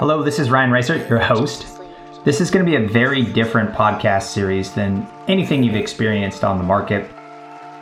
Hello, 0.00 0.22
this 0.22 0.38
is 0.38 0.48
Ryan 0.48 0.70
Reisert, 0.70 1.08
your 1.08 1.18
host. 1.18 1.80
This 2.24 2.40
is 2.40 2.52
going 2.52 2.64
to 2.64 2.70
be 2.70 2.76
a 2.76 2.88
very 2.88 3.24
different 3.24 3.72
podcast 3.72 4.28
series 4.28 4.72
than 4.72 5.04
anything 5.26 5.64
you've 5.64 5.74
experienced 5.74 6.44
on 6.44 6.56
the 6.56 6.62
market. 6.62 7.10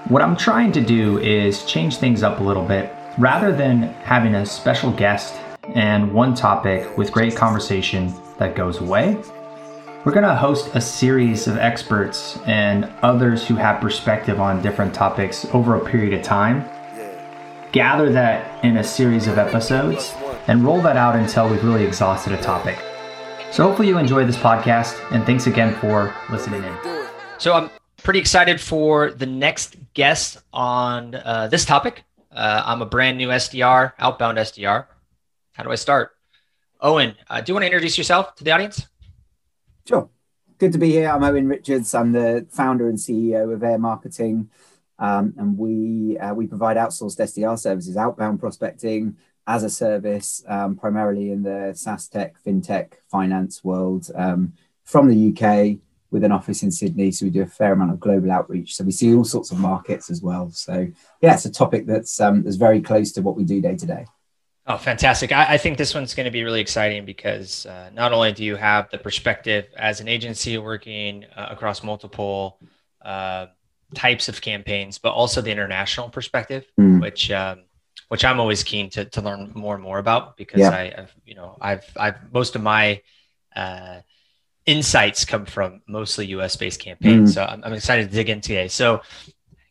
What 0.09 0.23
I'm 0.23 0.35
trying 0.35 0.73
to 0.73 0.81
do 0.81 1.19
is 1.19 1.67
change 1.67 1.99
things 1.99 2.23
up 2.23 2.41
a 2.41 2.43
little 2.43 2.65
bit. 2.65 2.91
Rather 3.19 3.55
than 3.55 3.93
having 4.03 4.35
a 4.35 4.47
special 4.47 4.91
guest 4.93 5.35
and 5.75 6.11
one 6.11 6.35
topic 6.35 6.97
with 6.97 7.13
great 7.13 7.37
conversation 7.37 8.15
that 8.39 8.57
goes 8.57 8.81
away, 8.81 9.19
we're 10.07 10.13
going 10.13 10.25
to 10.25 10.35
host 10.35 10.75
a 10.75 10.81
series 10.81 11.47
of 11.47 11.59
experts 11.59 12.39
and 12.47 12.91
others 13.03 13.47
who 13.47 13.57
have 13.57 13.79
perspective 13.83 14.41
on 14.41 14.63
different 14.63 14.95
topics 14.95 15.45
over 15.53 15.75
a 15.75 15.85
period 15.85 16.15
of 16.15 16.23
time. 16.25 16.67
Gather 17.73 18.11
that 18.11 18.65
in 18.65 18.79
a 18.79 18.85
series 18.85 19.27
of 19.27 19.37
episodes 19.37 20.15
and 20.49 20.65
roll 20.65 20.81
that 20.83 20.97
out 20.97 21.17
until 21.17 21.49
we've 21.49 21.65
really 21.65 21.85
exhausted 21.85 22.33
a 22.33 22.41
topic. 22.43 22.79
So 23.51 23.63
hopefully 23.63 23.89
you 23.89 23.99
enjoy 23.99 24.25
this 24.25 24.37
podcast 24.37 25.01
and 25.13 25.25
thanks 25.25 25.47
again 25.47 25.75
for 25.77 26.15
listening 26.31 26.63
in. 26.65 27.07
So 27.39 27.53
I'm 27.53 27.71
pretty 28.03 28.19
excited 28.19 28.61
for 28.61 29.11
the 29.11 29.27
next 29.27 29.77
guest 29.95 30.39
on 30.53 31.15
uh, 31.15 31.49
this 31.49 31.65
topic. 31.65 32.05
Uh, 32.31 32.63
I'm 32.65 32.83
a 32.83 32.87
brand 32.87 33.19
new 33.19 33.29
SDR, 33.29 33.93
outbound 33.99 34.39
SDR. 34.39 34.87
How 35.53 35.63
do 35.65 35.71
I 35.71 35.75
start? 35.75 36.13
Owen, 36.81 37.15
uh, 37.29 37.41
do 37.41 37.51
you 37.51 37.55
want 37.55 37.63
to 37.63 37.67
introduce 37.67 37.97
yourself 37.97 38.35
to 38.37 38.45
the 38.45 38.53
audience? 38.53 38.87
Sure. 39.89 40.11
Good 40.59 40.73
to 40.73 40.79
be 40.79 40.91
here. 40.91 41.09
I'm 41.09 41.23
Owen 41.23 41.49
Richards. 41.49 41.95
I'm 41.95 42.13
the 42.13 42.47
founder 42.51 42.89
and 42.89 42.99
CEO 42.99 43.53
of 43.53 43.63
Air 43.63 43.79
Marketing. 43.79 44.51
Um, 44.99 45.35
and 45.37 45.59
we 45.59 46.19
uh, 46.19 46.35
we 46.35 46.47
provide 46.47 46.77
outsourced 46.77 47.19
SDR 47.19 47.59
services, 47.59 47.97
outbound 47.97 48.41
prospecting, 48.41 49.17
as 49.47 49.63
a 49.63 49.71
service, 49.71 50.45
um, 50.49 50.77
primarily 50.77 51.31
in 51.31 51.43
the 51.43 51.73
SaaS 51.75 52.09
tech, 52.09 52.35
fintech, 52.45 52.95
finance 53.11 53.63
world 53.63 54.11
um, 54.15 54.53
from 54.85 55.09
the 55.09 55.31
UK 55.31 55.79
with 56.11 56.25
an 56.25 56.33
office 56.33 56.63
in 56.63 56.71
Sydney. 56.71 57.13
So 57.13 57.27
we 57.27 57.31
do 57.31 57.43
a 57.43 57.47
fair 57.47 57.73
amount 57.73 57.93
of 57.93 58.01
global 58.01 58.31
outreach. 58.31 58.75
So 58.75 58.85
we 58.85 58.93
see 58.93 59.15
all 59.15 59.25
sorts 59.25 59.51
of 59.51 59.59
markets 59.59 60.11
as 60.11 60.23
well. 60.23 60.51
So 60.51 60.89
yeah, 61.21 61.35
it's 61.35 61.45
a 61.45 61.51
topic 61.51 61.87
that's 61.87 62.21
um, 62.21 62.43
that's 62.43 62.57
very 62.57 62.81
close 62.81 63.13
to 63.13 63.23
what 63.23 63.37
we 63.37 63.45
do 63.45 63.61
day 63.61 63.77
to 63.77 63.87
day. 63.87 64.07
Oh, 64.69 64.77
fantastic. 64.77 65.31
I, 65.31 65.55
I, 65.55 65.59
think 65.59 65.79
this 65.79 65.95
one's 65.95 66.13
going 66.13 66.25
to 66.25 66.33
be 66.33 66.43
really 66.43 66.61
exciting 66.61 67.05
because 67.05 67.67
uh, 67.67 67.89
not 67.95 68.13
only 68.13 68.33
do 68.33 68.43
you 68.43 68.57
have 68.57 68.91
the 68.91 68.99
perspective 68.99 69.67
as 69.77 70.01
an 70.01 70.09
agency 70.09 70.59
working 70.59 71.25
uh, 71.37 71.47
across 71.51 71.85
multiple 71.85 72.59
uh, 73.01 73.47
types 73.95 74.29
of 74.29 74.41
campaigns, 74.41 74.99
but 74.99 75.11
also 75.11 75.41
the 75.41 75.53
international 75.53 76.09
perspective, 76.09 76.67
mm. 76.81 77.01
which 77.01 77.31
um, 77.31 77.61
which 78.09 78.25
I'm 78.25 78.41
always 78.41 78.63
keen 78.63 78.91
to, 78.91 79.05
to 79.05 79.21
learn 79.21 79.53
more 79.55 79.75
and 79.75 79.83
more 79.83 79.99
about 79.99 80.37
because 80.37 80.61
yeah. 80.61 80.71
I, 80.71 80.93
have 80.97 81.13
you 81.25 81.35
know, 81.35 81.57
I've, 81.61 81.85
I've 81.97 82.33
most 82.33 82.55
of 82.55 82.63
my 82.63 83.03
uh, 83.55 84.01
insights 84.65 85.25
come 85.25 85.47
from 85.47 85.83
mostly 85.87 86.27
US 86.27 86.57
based 86.57 86.81
campaigns. 86.81 87.33
Mm. 87.33 87.35
So 87.35 87.45
I'm, 87.45 87.65
I'm, 87.65 87.73
excited 87.73 88.09
to 88.09 88.15
dig 88.15 88.31
in 88.31 88.41
today. 88.41 88.69
So 88.69 89.01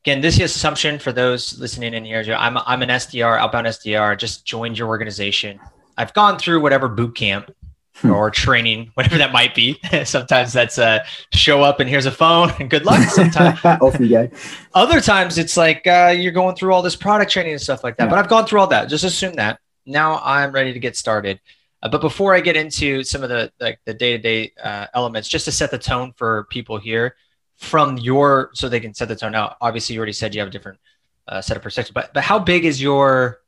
again, 0.03 0.21
this 0.21 0.35
is 0.39 0.55
assumption 0.55 0.99
for 0.99 1.11
those 1.11 1.59
listening 1.59 1.93
in 1.93 2.03
here. 2.03 2.23
I'm, 2.37 2.57
I'm 2.57 2.81
an 2.81 2.89
SDR, 2.89 3.37
outbound 3.37 3.67
SDR, 3.67 4.17
just 4.17 4.45
joined 4.45 4.77
your 4.77 4.87
organization. 4.87 5.59
I've 5.97 6.13
gone 6.13 6.37
through 6.37 6.61
whatever 6.61 6.87
boot 6.89 7.15
camp 7.15 7.51
Hmm. 7.97 8.11
or 8.11 8.29
training, 8.29 8.91
whatever 8.95 9.17
that 9.17 9.31
might 9.31 9.55
be. 9.55 9.79
Sometimes 10.03 10.51
that's 10.51 10.77
a 10.77 11.05
show 11.31 11.61
up 11.61 11.79
and 11.79 11.89
here's 11.89 12.05
a 12.05 12.11
phone 12.11 12.51
and 12.59 12.69
good 12.69 12.85
luck. 12.85 13.07
Sometimes, 13.09 13.63
off 13.63 13.97
you 13.99 14.09
go. 14.09 14.29
Other 14.73 14.99
times 14.99 15.37
it's 15.37 15.55
like 15.55 15.87
uh, 15.87 16.13
you're 16.15 16.33
going 16.33 16.55
through 16.55 16.73
all 16.73 16.81
this 16.81 16.95
product 16.95 17.31
training 17.31 17.53
and 17.53 17.61
stuff 17.61 17.83
like 17.85 17.95
that. 17.97 18.05
Yeah. 18.05 18.09
But 18.09 18.19
I've 18.19 18.27
gone 18.27 18.45
through 18.45 18.59
all 18.59 18.67
that. 18.67 18.89
Just 18.89 19.05
assume 19.05 19.33
that. 19.33 19.59
Now 19.85 20.19
I'm 20.23 20.51
ready 20.51 20.73
to 20.73 20.79
get 20.79 20.97
started. 20.97 21.39
Uh, 21.81 21.89
but 21.89 22.01
before 22.01 22.33
I 22.33 22.41
get 22.41 22.57
into 22.57 23.03
some 23.03 23.23
of 23.23 23.29
the 23.29 23.51
like 23.59 23.79
the 23.85 23.93
day 23.93 24.17
to 24.17 24.17
day 24.17 24.51
elements, 24.93 25.29
just 25.29 25.45
to 25.45 25.51
set 25.51 25.71
the 25.71 25.77
tone 25.77 26.13
for 26.17 26.45
people 26.49 26.77
here 26.77 27.15
from 27.55 27.97
your, 27.97 28.49
so 28.53 28.67
they 28.67 28.79
can 28.79 28.93
set 28.93 29.07
the 29.07 29.15
tone. 29.15 29.31
Now, 29.31 29.55
obviously, 29.61 29.93
you 29.93 29.99
already 29.99 30.13
said 30.13 30.33
you 30.33 30.41
have 30.41 30.49
a 30.49 30.51
different 30.51 30.79
uh, 31.27 31.41
set 31.41 31.55
of 31.55 31.63
perspective, 31.63 31.93
but 31.93 32.13
but 32.13 32.23
how 32.23 32.39
big 32.39 32.65
is 32.65 32.81
your 32.81 33.39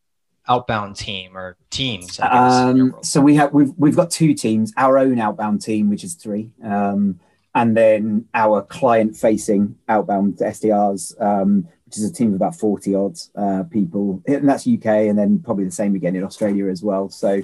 outbound 0.47 0.95
team 0.95 1.35
or 1.37 1.57
teams? 1.69 2.19
Um, 2.19 2.95
so 3.01 3.21
we 3.21 3.35
have 3.35 3.53
we've 3.53 3.73
we've 3.77 3.95
got 3.95 4.11
two 4.11 4.33
teams. 4.33 4.73
Our 4.77 4.97
own 4.97 5.19
outbound 5.19 5.61
team, 5.61 5.89
which 5.89 6.03
is 6.03 6.15
three, 6.15 6.51
um, 6.63 7.19
and 7.55 7.75
then 7.75 8.25
our 8.33 8.61
client-facing 8.61 9.75
outbound 9.89 10.37
SDRs, 10.37 11.19
um, 11.21 11.67
which 11.85 11.97
is 11.97 12.09
a 12.09 12.13
team 12.13 12.29
of 12.29 12.35
about 12.35 12.55
forty 12.55 12.95
odds 12.95 13.31
uh, 13.35 13.63
people, 13.63 14.21
and 14.27 14.47
that's 14.47 14.67
UK, 14.67 14.85
and 14.85 15.17
then 15.17 15.39
probably 15.39 15.65
the 15.65 15.71
same 15.71 15.95
again 15.95 16.15
in 16.15 16.23
Australia 16.23 16.67
as 16.67 16.83
well. 16.83 17.09
So. 17.09 17.41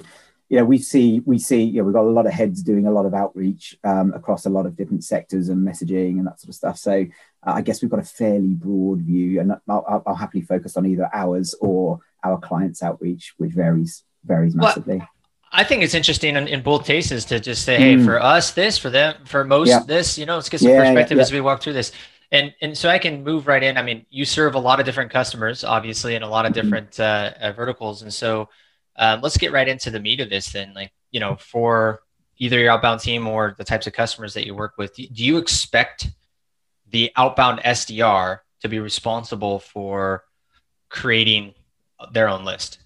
You 0.50 0.58
know, 0.58 0.66
we 0.66 0.76
see 0.78 1.20
we 1.24 1.38
see 1.38 1.62
you 1.62 1.78
know 1.78 1.84
we've 1.84 1.94
got 1.94 2.04
a 2.04 2.10
lot 2.10 2.26
of 2.26 2.32
heads 2.32 2.62
doing 2.62 2.86
a 2.86 2.90
lot 2.90 3.06
of 3.06 3.14
outreach 3.14 3.76
um, 3.82 4.12
across 4.12 4.44
a 4.44 4.50
lot 4.50 4.66
of 4.66 4.76
different 4.76 5.02
sectors 5.02 5.48
and 5.48 5.66
messaging 5.66 6.18
and 6.18 6.26
that 6.26 6.38
sort 6.38 6.50
of 6.50 6.54
stuff. 6.54 6.76
So 6.76 7.06
uh, 7.46 7.52
I 7.52 7.62
guess 7.62 7.80
we've 7.80 7.90
got 7.90 8.00
a 8.00 8.04
fairly 8.04 8.54
broad 8.54 9.00
view, 9.00 9.40
and 9.40 9.52
I'll, 9.66 10.02
I'll 10.06 10.14
happily 10.14 10.42
focus 10.42 10.76
on 10.76 10.84
either 10.86 11.08
ours 11.12 11.54
or 11.60 12.00
our 12.24 12.38
clients 12.38 12.82
outreach, 12.82 13.34
which 13.38 13.52
varies 13.52 14.04
varies 14.24 14.54
massively. 14.54 14.98
Well, 14.98 15.08
I 15.52 15.62
think 15.62 15.84
it's 15.84 15.94
interesting 15.94 16.36
in, 16.36 16.48
in, 16.48 16.62
both 16.62 16.84
cases 16.84 17.24
to 17.26 17.38
just 17.38 17.64
say, 17.64 17.76
hey, 17.76 17.94
mm. 17.94 18.04
for 18.04 18.20
us 18.20 18.50
this, 18.50 18.76
for 18.76 18.90
them, 18.90 19.14
for 19.24 19.44
most 19.44 19.68
yeah. 19.68 19.80
this, 19.86 20.18
you 20.18 20.26
know, 20.26 20.34
let's 20.34 20.48
get 20.48 20.60
some 20.60 20.70
yeah, 20.70 20.80
perspective 20.80 21.16
yeah, 21.16 21.22
as 21.22 21.32
we 21.32 21.40
walk 21.40 21.62
through 21.62 21.74
this. 21.74 21.92
And 22.32 22.52
and 22.60 22.76
so 22.76 22.88
I 22.88 22.98
can 22.98 23.22
move 23.22 23.46
right 23.46 23.62
in. 23.62 23.76
I 23.76 23.82
mean, 23.82 24.04
you 24.10 24.24
serve 24.24 24.56
a 24.56 24.58
lot 24.58 24.80
of 24.80 24.86
different 24.86 25.12
customers, 25.12 25.62
obviously, 25.62 26.16
and 26.16 26.24
a 26.24 26.28
lot 26.28 26.46
of 26.46 26.52
mm-hmm. 26.52 26.62
different 26.62 26.90
mm-hmm. 26.92 27.44
uh, 27.44 27.52
verticals. 27.52 28.02
And 28.02 28.12
so 28.12 28.48
um, 28.96 29.20
let's 29.20 29.36
get 29.36 29.52
right 29.52 29.68
into 29.68 29.90
the 29.90 30.00
meat 30.00 30.20
of 30.20 30.28
this 30.30 30.50
then. 30.50 30.72
Like, 30.74 30.92
you 31.12 31.20
know, 31.20 31.36
for 31.36 32.00
either 32.38 32.58
your 32.58 32.72
outbound 32.72 33.00
team 33.00 33.28
or 33.28 33.54
the 33.56 33.64
types 33.64 33.86
of 33.86 33.92
customers 33.92 34.34
that 34.34 34.46
you 34.46 34.54
work 34.54 34.74
with, 34.76 34.96
do 34.96 35.06
you 35.10 35.36
expect 35.36 36.08
the 36.90 37.12
outbound 37.16 37.60
SDR 37.60 38.40
to 38.62 38.68
be 38.68 38.80
responsible 38.80 39.60
for 39.60 40.24
creating 40.88 41.54
their 42.12 42.28
own 42.28 42.44
list? 42.44 42.78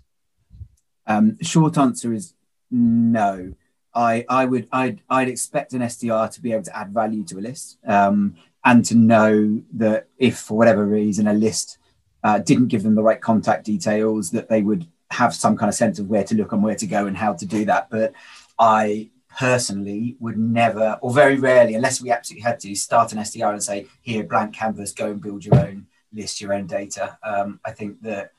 Um, 1.06 1.38
short 1.40 1.78
answer 1.78 2.12
is 2.12 2.34
no. 2.70 3.54
I, 3.94 4.24
I 4.28 4.44
would 4.44 4.68
I'd, 4.70 5.00
I'd 5.08 5.28
expect 5.28 5.72
an 5.72 5.80
SDR 5.80 6.30
to 6.30 6.40
be 6.40 6.52
able 6.52 6.64
to 6.64 6.76
add 6.76 6.92
value 6.92 7.24
to 7.24 7.38
a 7.38 7.40
list 7.40 7.78
um, 7.86 8.36
and 8.64 8.84
to 8.84 8.94
know 8.94 9.62
that 9.74 10.08
if 10.18 10.38
for 10.38 10.58
whatever 10.58 10.84
reason 10.86 11.26
a 11.26 11.32
list 11.32 11.78
uh, 12.22 12.38
didn't 12.38 12.68
give 12.68 12.82
them 12.82 12.94
the 12.94 13.02
right 13.02 13.20
contact 13.20 13.64
details, 13.64 14.30
that 14.30 14.48
they 14.48 14.62
would 14.62 14.86
have 15.10 15.34
some 15.34 15.56
kind 15.56 15.68
of 15.68 15.74
sense 15.74 15.98
of 15.98 16.08
where 16.08 16.24
to 16.24 16.34
look 16.34 16.52
and 16.52 16.62
where 16.62 16.74
to 16.74 16.86
go 16.86 17.06
and 17.06 17.16
how 17.16 17.32
to 17.32 17.46
do 17.46 17.64
that. 17.64 17.88
But 17.90 18.12
I 18.58 19.10
personally 19.38 20.16
would 20.20 20.38
never, 20.38 20.98
or 21.00 21.12
very 21.12 21.36
rarely, 21.36 21.74
unless 21.74 22.02
we 22.02 22.10
absolutely 22.10 22.42
had 22.42 22.60
to, 22.60 22.74
start 22.74 23.12
an 23.12 23.18
SDR 23.18 23.52
and 23.52 23.62
say, 23.62 23.86
"Here, 24.02 24.24
blank 24.24 24.54
canvas, 24.54 24.92
go 24.92 25.10
and 25.10 25.20
build 25.20 25.44
your 25.44 25.56
own 25.56 25.86
list, 26.12 26.40
your 26.40 26.52
own 26.52 26.66
data." 26.66 27.18
Um, 27.22 27.60
I 27.64 27.70
think 27.70 28.02
that 28.02 28.32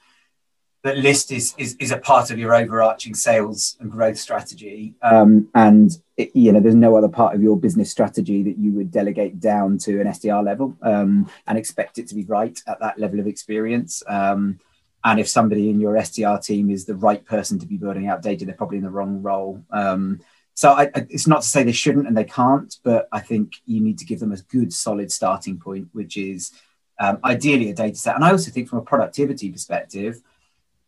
that 0.83 0.97
list 0.97 1.31
is, 1.31 1.53
is 1.57 1.75
is 1.79 1.91
a 1.91 1.97
part 1.97 2.31
of 2.31 2.39
your 2.39 2.55
overarching 2.55 3.13
sales 3.13 3.75
and 3.79 3.91
growth 3.91 4.17
strategy. 4.17 4.93
Um, 5.01 5.49
and 5.53 5.91
it, 6.15 6.33
you 6.33 6.51
know 6.51 6.59
there's 6.59 6.75
no 6.75 6.95
other 6.95 7.09
part 7.09 7.35
of 7.35 7.43
your 7.43 7.57
business 7.57 7.91
strategy 7.91 8.43
that 8.43 8.57
you 8.57 8.71
would 8.73 8.91
delegate 8.91 9.39
down 9.39 9.77
to 9.79 9.99
an 9.99 10.07
sdr 10.07 10.43
level 10.43 10.77
um, 10.81 11.29
and 11.47 11.57
expect 11.57 11.97
it 11.97 12.07
to 12.07 12.15
be 12.15 12.23
right 12.25 12.59
at 12.67 12.79
that 12.79 12.97
level 12.97 13.19
of 13.19 13.27
experience. 13.27 14.03
Um, 14.07 14.59
and 15.03 15.19
if 15.19 15.27
somebody 15.27 15.69
in 15.69 15.79
your 15.79 15.95
sdr 15.95 16.43
team 16.43 16.69
is 16.69 16.85
the 16.85 16.95
right 16.95 17.23
person 17.25 17.59
to 17.59 17.65
be 17.65 17.77
building 17.77 18.07
out 18.07 18.21
data 18.21 18.45
they're 18.45 18.55
probably 18.55 18.77
in 18.77 18.83
the 18.83 18.89
wrong 18.89 19.21
role. 19.21 19.61
Um, 19.71 20.21
so 20.53 20.71
I, 20.71 20.83
I, 20.95 21.07
it's 21.09 21.27
not 21.27 21.41
to 21.41 21.47
say 21.47 21.63
they 21.63 21.71
shouldn't 21.71 22.07
and 22.07 22.17
they 22.17 22.25
can't 22.25 22.75
but 22.83 23.07
i 23.13 23.19
think 23.19 23.53
you 23.65 23.79
need 23.79 23.97
to 23.99 24.05
give 24.05 24.19
them 24.19 24.33
a 24.33 24.37
good 24.49 24.73
solid 24.73 25.11
starting 25.11 25.57
point 25.57 25.89
which 25.93 26.17
is 26.17 26.51
um, 26.99 27.17
ideally 27.23 27.69
a 27.69 27.73
data 27.73 27.95
set. 27.95 28.15
And 28.15 28.23
i 28.23 28.31
also 28.31 28.51
think 28.51 28.69
from 28.69 28.79
a 28.79 28.83
productivity 28.83 29.51
perspective 29.51 30.21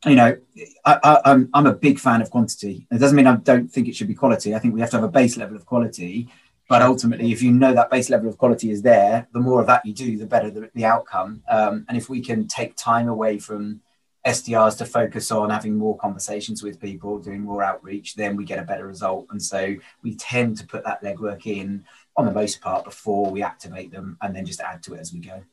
you 0.06 0.16
know, 0.16 0.38
I, 0.86 0.94
am 1.04 1.22
I'm, 1.26 1.50
I'm 1.54 1.68
a 1.68 1.74
big 1.74 2.00
fan 2.00 2.22
of 2.22 2.32
quantity. 2.32 2.88
It 2.92 2.98
doesn't 2.98 3.16
mean 3.16 3.28
I 3.28 3.36
don't 3.36 3.68
think 3.68 3.88
it 3.88 3.96
should 3.96 4.08
be 4.08 4.16
quality. 4.16 4.56
I 4.56 4.60
think 4.60 4.74
we 4.74 4.82
have 4.82 4.90
to 4.92 4.98
have 4.98 5.04
a 5.04 5.12
base 5.12 5.38
level 5.38 5.56
of 5.56 5.66
quality. 5.66 6.28
But 6.68 6.82
ultimately, 6.82 7.34
if 7.34 7.42
you 7.42 7.52
know 7.52 7.74
that 7.74 7.92
base 7.92 8.10
level 8.10 8.30
of 8.30 8.38
quality 8.38 8.72
is 8.72 8.82
there, 8.82 9.28
the 9.34 9.42
more 9.42 9.60
of 9.60 9.68
that 9.68 9.86
you 9.86 9.94
do, 9.94 10.18
the 10.18 10.26
better 10.26 10.50
the, 10.50 10.72
the 10.74 10.86
outcome. 10.86 11.44
Um, 11.50 11.86
and 11.90 11.98
if 11.98 12.10
we 12.10 12.22
can 12.22 12.48
take 12.48 12.76
time 12.78 13.10
away 13.10 13.40
from 13.40 13.82
SDRs 14.26 14.78
to 14.78 14.86
focus 14.86 15.32
on 15.32 15.50
having 15.50 15.76
more 15.76 15.98
conversations 15.98 16.64
with 16.64 16.80
people, 16.80 17.20
doing 17.20 17.42
more 17.42 17.62
outreach, 17.62 18.16
then 18.16 18.36
we 18.38 18.46
get 18.46 18.60
a 18.60 18.64
better 18.64 18.88
result. 18.88 19.28
And 19.32 19.42
so 19.42 19.76
we 20.02 20.16
tend 20.16 20.58
to 20.58 20.66
put 20.66 20.86
that 20.86 21.04
legwork 21.04 21.46
in 21.46 21.84
on 22.16 22.26
the 22.26 22.32
most 22.32 22.62
part 22.62 22.86
before 22.86 23.30
we 23.30 23.44
activate 23.44 23.92
them 23.92 24.18
and 24.22 24.36
then 24.36 24.46
just 24.46 24.62
add 24.62 24.82
to 24.84 24.94
it 24.94 25.00
as 25.00 25.12
we 25.12 25.20
go. 25.20 25.44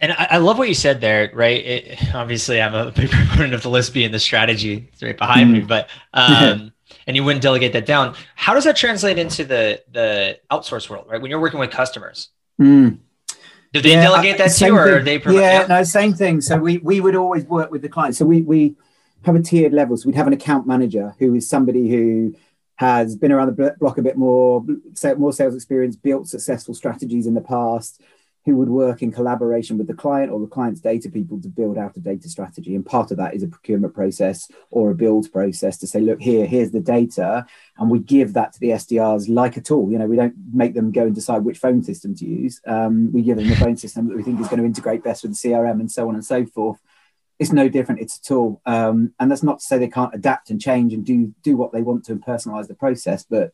And 0.00 0.12
I, 0.12 0.26
I, 0.32 0.36
love 0.38 0.58
what 0.58 0.68
you 0.68 0.74
said 0.74 1.00
there, 1.00 1.30
right? 1.32 1.64
It, 1.64 2.14
obviously, 2.14 2.60
I'm 2.60 2.74
a 2.74 2.90
big 2.96 3.10
proponent 3.10 3.54
of 3.54 3.62
the 3.62 3.70
list 3.70 3.94
being 3.94 4.12
the 4.12 4.18
strategy. 4.18 4.88
It's 4.92 5.02
right 5.02 5.16
behind 5.16 5.50
mm. 5.50 5.52
me, 5.52 5.60
but 5.60 5.88
um, 6.14 6.72
and 7.06 7.16
you 7.16 7.24
wouldn't 7.24 7.42
delegate 7.42 7.72
that 7.74 7.86
down. 7.86 8.14
How 8.34 8.54
does 8.54 8.64
that 8.64 8.76
translate 8.76 9.18
into 9.18 9.44
the 9.44 9.82
the 9.92 10.38
outsource 10.50 10.88
world, 10.90 11.06
right? 11.08 11.20
When 11.20 11.30
you're 11.30 11.40
working 11.40 11.60
with 11.60 11.70
customers, 11.70 12.28
mm. 12.60 12.98
do 13.72 13.80
they 13.80 13.92
yeah, 13.92 14.02
delegate 14.02 14.38
that 14.38 14.48
to 14.48 14.66
you, 14.66 14.76
or 14.76 14.96
are 14.96 15.02
they? 15.02 15.18
Provide, 15.18 15.40
yeah, 15.40 15.60
yeah, 15.60 15.66
no, 15.66 15.82
same 15.84 16.12
thing. 16.12 16.40
So 16.40 16.58
we 16.58 16.78
we 16.78 17.00
would 17.00 17.14
always 17.14 17.44
work 17.44 17.70
with 17.70 17.82
the 17.82 17.88
client. 17.88 18.16
So 18.16 18.24
we 18.24 18.42
we 18.42 18.76
have 19.24 19.34
a 19.34 19.42
tiered 19.42 19.72
level. 19.72 19.96
So 19.96 20.08
we'd 20.08 20.16
have 20.16 20.26
an 20.26 20.32
account 20.32 20.66
manager 20.66 21.14
who 21.18 21.34
is 21.34 21.48
somebody 21.48 21.88
who 21.88 22.34
has 22.76 23.16
been 23.16 23.32
around 23.32 23.54
the 23.54 23.76
block 23.78 23.98
a 23.98 24.02
bit 24.02 24.16
more, 24.16 24.64
more 25.16 25.32
sales 25.32 25.54
experience, 25.54 25.96
built 25.96 26.28
successful 26.28 26.74
strategies 26.74 27.26
in 27.26 27.34
the 27.34 27.40
past, 27.40 28.00
who 28.44 28.56
would 28.56 28.68
work 28.68 29.02
in 29.02 29.10
collaboration 29.10 29.78
with 29.78 29.86
the 29.86 29.94
client 29.94 30.30
or 30.30 30.38
the 30.38 30.46
client's 30.46 30.80
data 30.80 31.08
people 31.08 31.40
to 31.40 31.48
build 31.48 31.78
out 31.78 31.96
a 31.96 32.00
data 32.00 32.28
strategy. 32.28 32.74
And 32.74 32.84
part 32.84 33.10
of 33.10 33.16
that 33.16 33.34
is 33.34 33.42
a 33.42 33.48
procurement 33.48 33.94
process 33.94 34.50
or 34.70 34.90
a 34.90 34.94
build 34.94 35.32
process 35.32 35.78
to 35.78 35.86
say, 35.86 36.00
look, 36.00 36.20
here, 36.20 36.44
here's 36.44 36.70
the 36.70 36.80
data. 36.80 37.46
And 37.78 37.90
we 37.90 38.00
give 38.00 38.34
that 38.34 38.52
to 38.52 38.60
the 38.60 38.70
SDRs 38.70 39.30
like 39.30 39.56
a 39.56 39.62
tool. 39.62 39.90
You 39.90 39.98
know, 39.98 40.06
we 40.06 40.16
don't 40.16 40.34
make 40.52 40.74
them 40.74 40.92
go 40.92 41.04
and 41.04 41.14
decide 41.14 41.44
which 41.44 41.58
phone 41.58 41.82
system 41.82 42.14
to 42.16 42.26
use. 42.26 42.60
Um, 42.66 43.10
we 43.12 43.22
give 43.22 43.38
them 43.38 43.48
the 43.48 43.56
phone 43.56 43.78
system 43.78 44.08
that 44.08 44.16
we 44.16 44.22
think 44.22 44.40
is 44.40 44.48
going 44.48 44.60
to 44.60 44.66
integrate 44.66 45.02
best 45.02 45.22
with 45.22 45.40
the 45.40 45.48
CRM 45.48 45.80
and 45.80 45.90
so 45.90 46.06
on 46.08 46.14
and 46.14 46.24
so 46.24 46.44
forth. 46.44 46.80
It's 47.38 47.52
no 47.52 47.70
different. 47.70 48.02
It's 48.02 48.18
a 48.18 48.22
tool. 48.22 48.60
Um, 48.66 49.14
and 49.18 49.30
that's 49.30 49.42
not 49.42 49.60
to 49.60 49.64
say 49.64 49.78
they 49.78 49.88
can't 49.88 50.14
adapt 50.14 50.50
and 50.50 50.60
change 50.60 50.92
and 50.92 51.04
do, 51.04 51.34
do 51.42 51.56
what 51.56 51.72
they 51.72 51.82
want 51.82 52.04
to 52.04 52.12
and 52.12 52.24
personalize 52.24 52.68
the 52.68 52.74
process. 52.74 53.24
But, 53.24 53.52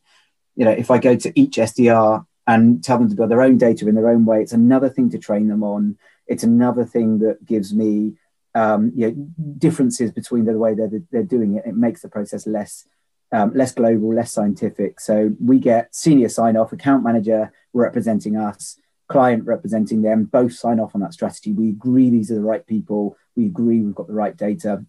you 0.55 0.65
know, 0.65 0.71
if 0.71 0.91
I 0.91 0.97
go 0.97 1.15
to 1.15 1.39
each 1.39 1.55
SDR 1.55 2.25
and 2.55 2.83
tell 2.83 2.97
them 2.97 3.09
to 3.09 3.15
build 3.15 3.31
their 3.31 3.41
own 3.41 3.57
data 3.57 3.87
in 3.87 3.95
their 3.95 4.09
own 4.09 4.25
way. 4.25 4.41
It's 4.41 4.53
another 4.53 4.89
thing 4.89 5.09
to 5.11 5.17
train 5.17 5.47
them 5.47 5.63
on. 5.63 5.97
It's 6.27 6.43
another 6.43 6.85
thing 6.85 7.19
that 7.19 7.45
gives 7.45 7.73
me 7.73 8.13
um, 8.53 8.91
you 8.95 9.07
know, 9.07 9.27
differences 9.57 10.11
between 10.11 10.45
the 10.45 10.57
way 10.57 10.73
they're, 10.73 10.89
they're 11.11 11.23
doing 11.23 11.55
it. 11.55 11.65
It 11.65 11.75
makes 11.75 12.01
the 12.01 12.09
process 12.09 12.45
less 12.45 12.85
um, 13.33 13.53
less 13.53 13.71
global, 13.71 14.13
less 14.13 14.31
scientific. 14.31 14.99
So 14.99 15.33
we 15.39 15.59
get 15.59 15.95
senior 15.95 16.27
sign 16.27 16.57
off, 16.57 16.73
account 16.73 17.03
manager 17.03 17.53
representing 17.73 18.35
us, 18.35 18.77
client 19.07 19.45
representing 19.45 20.01
them, 20.01 20.25
both 20.25 20.53
sign 20.53 20.81
off 20.81 20.95
on 20.95 21.01
that 21.01 21.13
strategy. 21.13 21.53
We 21.53 21.69
agree 21.69 22.09
these 22.09 22.29
are 22.29 22.35
the 22.35 22.41
right 22.41 22.65
people. 22.67 23.15
We 23.37 23.45
agree 23.45 23.79
we've 23.79 23.95
got 23.95 24.07
the 24.07 24.13
right 24.13 24.35
data 24.35 24.85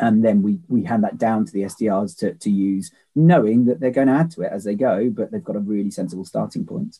and 0.00 0.24
then 0.24 0.42
we 0.42 0.58
we 0.68 0.82
hand 0.82 1.04
that 1.04 1.18
down 1.18 1.44
to 1.44 1.52
the 1.52 1.62
SDRs 1.62 2.16
to, 2.18 2.34
to 2.34 2.50
use, 2.50 2.90
knowing 3.14 3.66
that 3.66 3.78
they're 3.78 3.90
going 3.90 4.08
to 4.08 4.14
add 4.14 4.30
to 4.32 4.42
it 4.42 4.50
as 4.50 4.64
they 4.64 4.74
go, 4.74 5.10
but 5.10 5.30
they've 5.30 5.44
got 5.44 5.56
a 5.56 5.60
really 5.60 5.90
sensible 5.90 6.24
starting 6.24 6.64
point. 6.66 6.98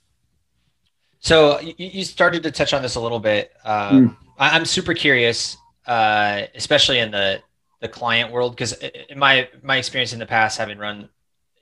So 1.18 1.58
you 1.60 2.04
started 2.04 2.42
to 2.44 2.50
touch 2.50 2.72
on 2.72 2.82
this 2.82 2.94
a 2.94 3.00
little 3.00 3.20
bit. 3.20 3.52
Um, 3.64 4.10
mm. 4.10 4.16
I'm 4.38 4.64
super 4.64 4.94
curious, 4.94 5.56
uh, 5.86 6.42
especially 6.54 6.98
in 6.98 7.10
the 7.10 7.42
the 7.80 7.88
client 7.88 8.30
world, 8.30 8.52
because 8.52 8.72
in 8.74 9.18
my 9.18 9.48
my 9.62 9.76
experience 9.76 10.12
in 10.12 10.18
the 10.18 10.26
past, 10.26 10.58
having 10.58 10.78
run 10.78 11.08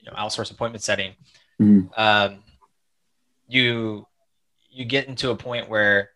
you 0.00 0.10
know 0.10 0.16
outsource 0.16 0.50
appointment 0.50 0.82
setting, 0.82 1.14
mm. 1.60 1.88
um, 1.98 2.42
you 3.46 4.06
you 4.70 4.84
get 4.84 5.08
into 5.08 5.30
a 5.30 5.36
point 5.36 5.68
where 5.68 6.10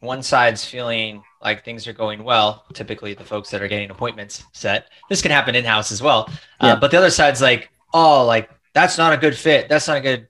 one 0.00 0.22
side's 0.22 0.64
feeling 0.64 1.22
like 1.42 1.64
things 1.64 1.86
are 1.86 1.92
going 1.92 2.22
well, 2.22 2.64
typically 2.74 3.14
the 3.14 3.24
folks 3.24 3.50
that 3.50 3.62
are 3.62 3.68
getting 3.68 3.90
appointments 3.90 4.44
set. 4.52 4.88
This 5.08 5.22
can 5.22 5.30
happen 5.30 5.54
in 5.54 5.64
house 5.64 5.92
as 5.92 6.02
well. 6.02 6.26
Uh, 6.28 6.32
yeah. 6.62 6.72
Uh, 6.72 6.80
but 6.80 6.90
the 6.90 6.98
other 6.98 7.10
side's 7.10 7.40
like, 7.40 7.70
oh, 7.94 8.24
like 8.24 8.50
that's 8.74 8.98
not 8.98 9.12
a 9.12 9.16
good 9.16 9.36
fit. 9.36 9.68
That's 9.68 9.88
not 9.88 9.98
a 9.98 10.00
good 10.00 10.28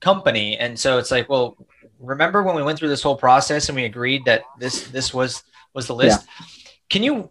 company. 0.00 0.56
And 0.58 0.78
so 0.78 0.98
it's 0.98 1.10
like, 1.10 1.28
well, 1.28 1.56
remember 1.98 2.42
when 2.42 2.54
we 2.54 2.62
went 2.62 2.78
through 2.78 2.88
this 2.88 3.02
whole 3.02 3.16
process 3.16 3.68
and 3.68 3.76
we 3.76 3.84
agreed 3.84 4.24
that 4.26 4.42
this 4.58 4.88
this 4.88 5.14
was 5.14 5.42
was 5.74 5.86
the 5.86 5.94
list? 5.94 6.26
Yeah. 6.26 6.46
Can 6.90 7.02
you 7.02 7.30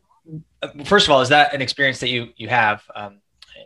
uh, 0.61 0.69
first 0.85 1.07
of 1.07 1.11
all, 1.11 1.21
is 1.21 1.29
that 1.29 1.53
an 1.53 1.61
experience 1.61 1.99
that 1.99 2.09
you 2.09 2.29
you 2.37 2.49
have? 2.49 2.81
Um, 2.95 3.19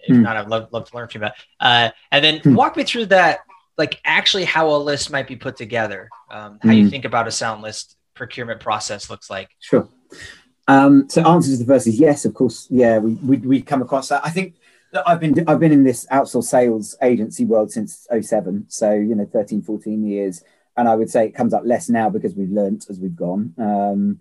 if 0.03 0.15
mm. 0.15 0.21
not, 0.21 0.35
I'd 0.35 0.47
love, 0.47 0.69
love 0.71 0.89
to 0.89 0.95
learn 0.95 1.07
from 1.07 1.21
you 1.21 1.27
about. 1.27 1.37
Uh, 1.59 1.91
and 2.11 2.25
then 2.25 2.39
mm. 2.39 2.55
walk 2.55 2.75
me 2.75 2.83
through 2.83 3.07
that, 3.07 3.41
like 3.77 3.99
actually 4.03 4.45
how 4.45 4.69
a 4.69 4.77
list 4.77 5.11
might 5.11 5.27
be 5.27 5.35
put 5.35 5.55
together, 5.55 6.09
um, 6.31 6.59
how 6.63 6.69
mm. 6.69 6.77
you 6.77 6.83
hmm. 6.83 6.89
think 6.89 7.05
about 7.05 7.27
a 7.27 7.31
sound 7.31 7.61
list 7.61 7.97
procurement 8.21 8.59
process 8.59 9.09
looks 9.09 9.31
like? 9.31 9.49
Sure. 9.59 9.89
Um, 10.67 11.09
so 11.09 11.27
answer 11.27 11.49
to 11.49 11.57
the 11.57 11.65
first 11.65 11.87
is 11.87 11.99
yes, 11.99 12.23
of 12.23 12.35
course. 12.35 12.67
Yeah, 12.69 12.99
we, 12.99 13.13
we, 13.15 13.37
we 13.37 13.61
come 13.63 13.81
across 13.81 14.09
that. 14.09 14.21
I 14.23 14.29
think 14.29 14.57
that 14.91 15.09
I've 15.09 15.19
been, 15.19 15.43
I've 15.47 15.59
been 15.59 15.71
in 15.71 15.83
this 15.83 16.05
outsourced 16.11 16.43
sales 16.43 16.95
agency 17.01 17.45
world 17.45 17.71
since 17.71 18.07
07. 18.11 18.65
So, 18.67 18.93
you 18.93 19.15
know, 19.15 19.25
13, 19.25 19.63
14 19.63 20.05
years. 20.05 20.43
And 20.77 20.87
I 20.87 20.95
would 20.95 21.09
say 21.09 21.25
it 21.25 21.31
comes 21.31 21.51
up 21.51 21.63
less 21.65 21.89
now 21.89 22.11
because 22.11 22.35
we've 22.35 22.51
learnt 22.51 22.85
as 22.91 22.99
we've 22.99 23.15
gone. 23.15 23.55
Um, 23.57 24.19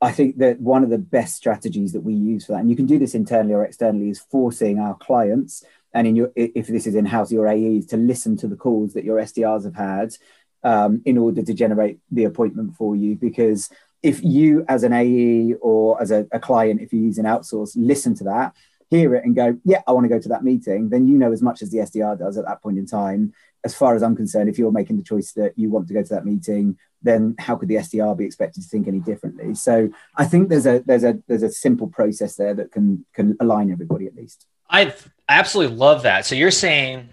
I 0.00 0.12
think 0.12 0.38
that 0.38 0.58
one 0.58 0.82
of 0.82 0.88
the 0.88 0.96
best 0.96 1.36
strategies 1.36 1.92
that 1.92 2.00
we 2.00 2.14
use 2.14 2.46
for 2.46 2.52
that, 2.52 2.60
and 2.60 2.70
you 2.70 2.76
can 2.76 2.86
do 2.86 2.98
this 2.98 3.14
internally 3.14 3.52
or 3.52 3.66
externally, 3.66 4.08
is 4.08 4.18
forcing 4.18 4.78
our 4.78 4.94
clients, 4.96 5.62
and 5.94 6.06
in 6.08 6.16
your 6.16 6.32
if 6.34 6.66
this 6.66 6.88
is 6.88 6.96
in 6.96 7.04
house, 7.04 7.30
your 7.30 7.46
AEs 7.46 7.86
to 7.86 7.96
listen 7.96 8.36
to 8.38 8.48
the 8.48 8.56
calls 8.56 8.94
that 8.94 9.04
your 9.04 9.18
SDRs 9.18 9.64
have 9.64 9.76
had 9.76 10.16
um, 10.64 11.02
in 11.04 11.18
order 11.18 11.42
to 11.42 11.54
generate 11.54 11.98
the 12.10 12.24
appointment 12.24 12.76
for 12.76 12.94
you. 12.96 13.16
Because 13.16 13.70
if 14.02 14.22
you, 14.22 14.64
as 14.68 14.82
an 14.82 14.92
AE 14.92 15.54
or 15.60 16.00
as 16.00 16.10
a, 16.10 16.26
a 16.32 16.40
client, 16.40 16.80
if 16.80 16.92
you 16.92 17.00
use 17.00 17.18
an 17.18 17.24
outsource, 17.24 17.72
listen 17.76 18.14
to 18.16 18.24
that, 18.24 18.54
hear 18.90 19.14
it, 19.14 19.24
and 19.24 19.34
go, 19.34 19.56
"Yeah, 19.64 19.82
I 19.86 19.92
want 19.92 20.04
to 20.04 20.08
go 20.08 20.18
to 20.18 20.28
that 20.28 20.44
meeting," 20.44 20.88
then 20.88 21.06
you 21.06 21.16
know 21.16 21.32
as 21.32 21.42
much 21.42 21.62
as 21.62 21.70
the 21.70 21.78
SDR 21.78 22.18
does 22.18 22.36
at 22.36 22.44
that 22.46 22.62
point 22.62 22.78
in 22.78 22.86
time. 22.86 23.32
As 23.64 23.74
far 23.76 23.94
as 23.94 24.02
I'm 24.02 24.16
concerned, 24.16 24.48
if 24.48 24.58
you're 24.58 24.72
making 24.72 24.96
the 24.96 25.04
choice 25.04 25.32
that 25.32 25.56
you 25.56 25.70
want 25.70 25.86
to 25.86 25.94
go 25.94 26.02
to 26.02 26.08
that 26.08 26.26
meeting, 26.26 26.76
then 27.00 27.36
how 27.38 27.54
could 27.54 27.68
the 27.68 27.76
SDR 27.76 28.16
be 28.16 28.24
expected 28.24 28.62
to 28.62 28.68
think 28.68 28.88
any 28.88 28.98
differently? 28.98 29.54
So 29.54 29.88
I 30.16 30.24
think 30.24 30.48
there's 30.48 30.66
a 30.66 30.80
there's 30.80 31.04
a 31.04 31.18
there's 31.28 31.44
a 31.44 31.50
simple 31.50 31.86
process 31.86 32.34
there 32.36 32.54
that 32.54 32.72
can 32.72 33.04
can 33.14 33.36
align 33.40 33.70
everybody 33.70 34.06
at 34.06 34.16
least. 34.16 34.46
I 34.68 34.94
absolutely 35.28 35.76
love 35.76 36.02
that. 36.02 36.26
So 36.26 36.34
you're 36.34 36.50
saying, 36.50 37.08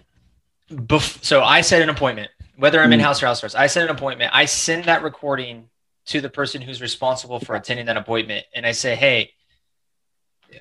bef- 0.70 1.22
so 1.22 1.42
I 1.42 1.60
set 1.60 1.82
an 1.82 1.88
appointment 1.88 2.30
whether 2.60 2.80
I'm 2.80 2.90
hmm. 2.90 2.94
in 2.94 3.00
house 3.00 3.22
or 3.22 3.26
outsourced. 3.26 3.54
I 3.54 3.66
set 3.66 3.84
an 3.84 3.90
appointment. 3.90 4.32
I 4.34 4.44
send 4.44 4.84
that 4.84 5.02
recording 5.02 5.68
to 6.06 6.20
the 6.20 6.28
person 6.28 6.60
who's 6.60 6.80
responsible 6.80 7.40
for 7.40 7.56
attending 7.56 7.86
that 7.86 7.96
appointment, 7.96 8.46
and 8.54 8.66
I 8.66 8.72
say, 8.72 8.94
"Hey, 8.94 9.32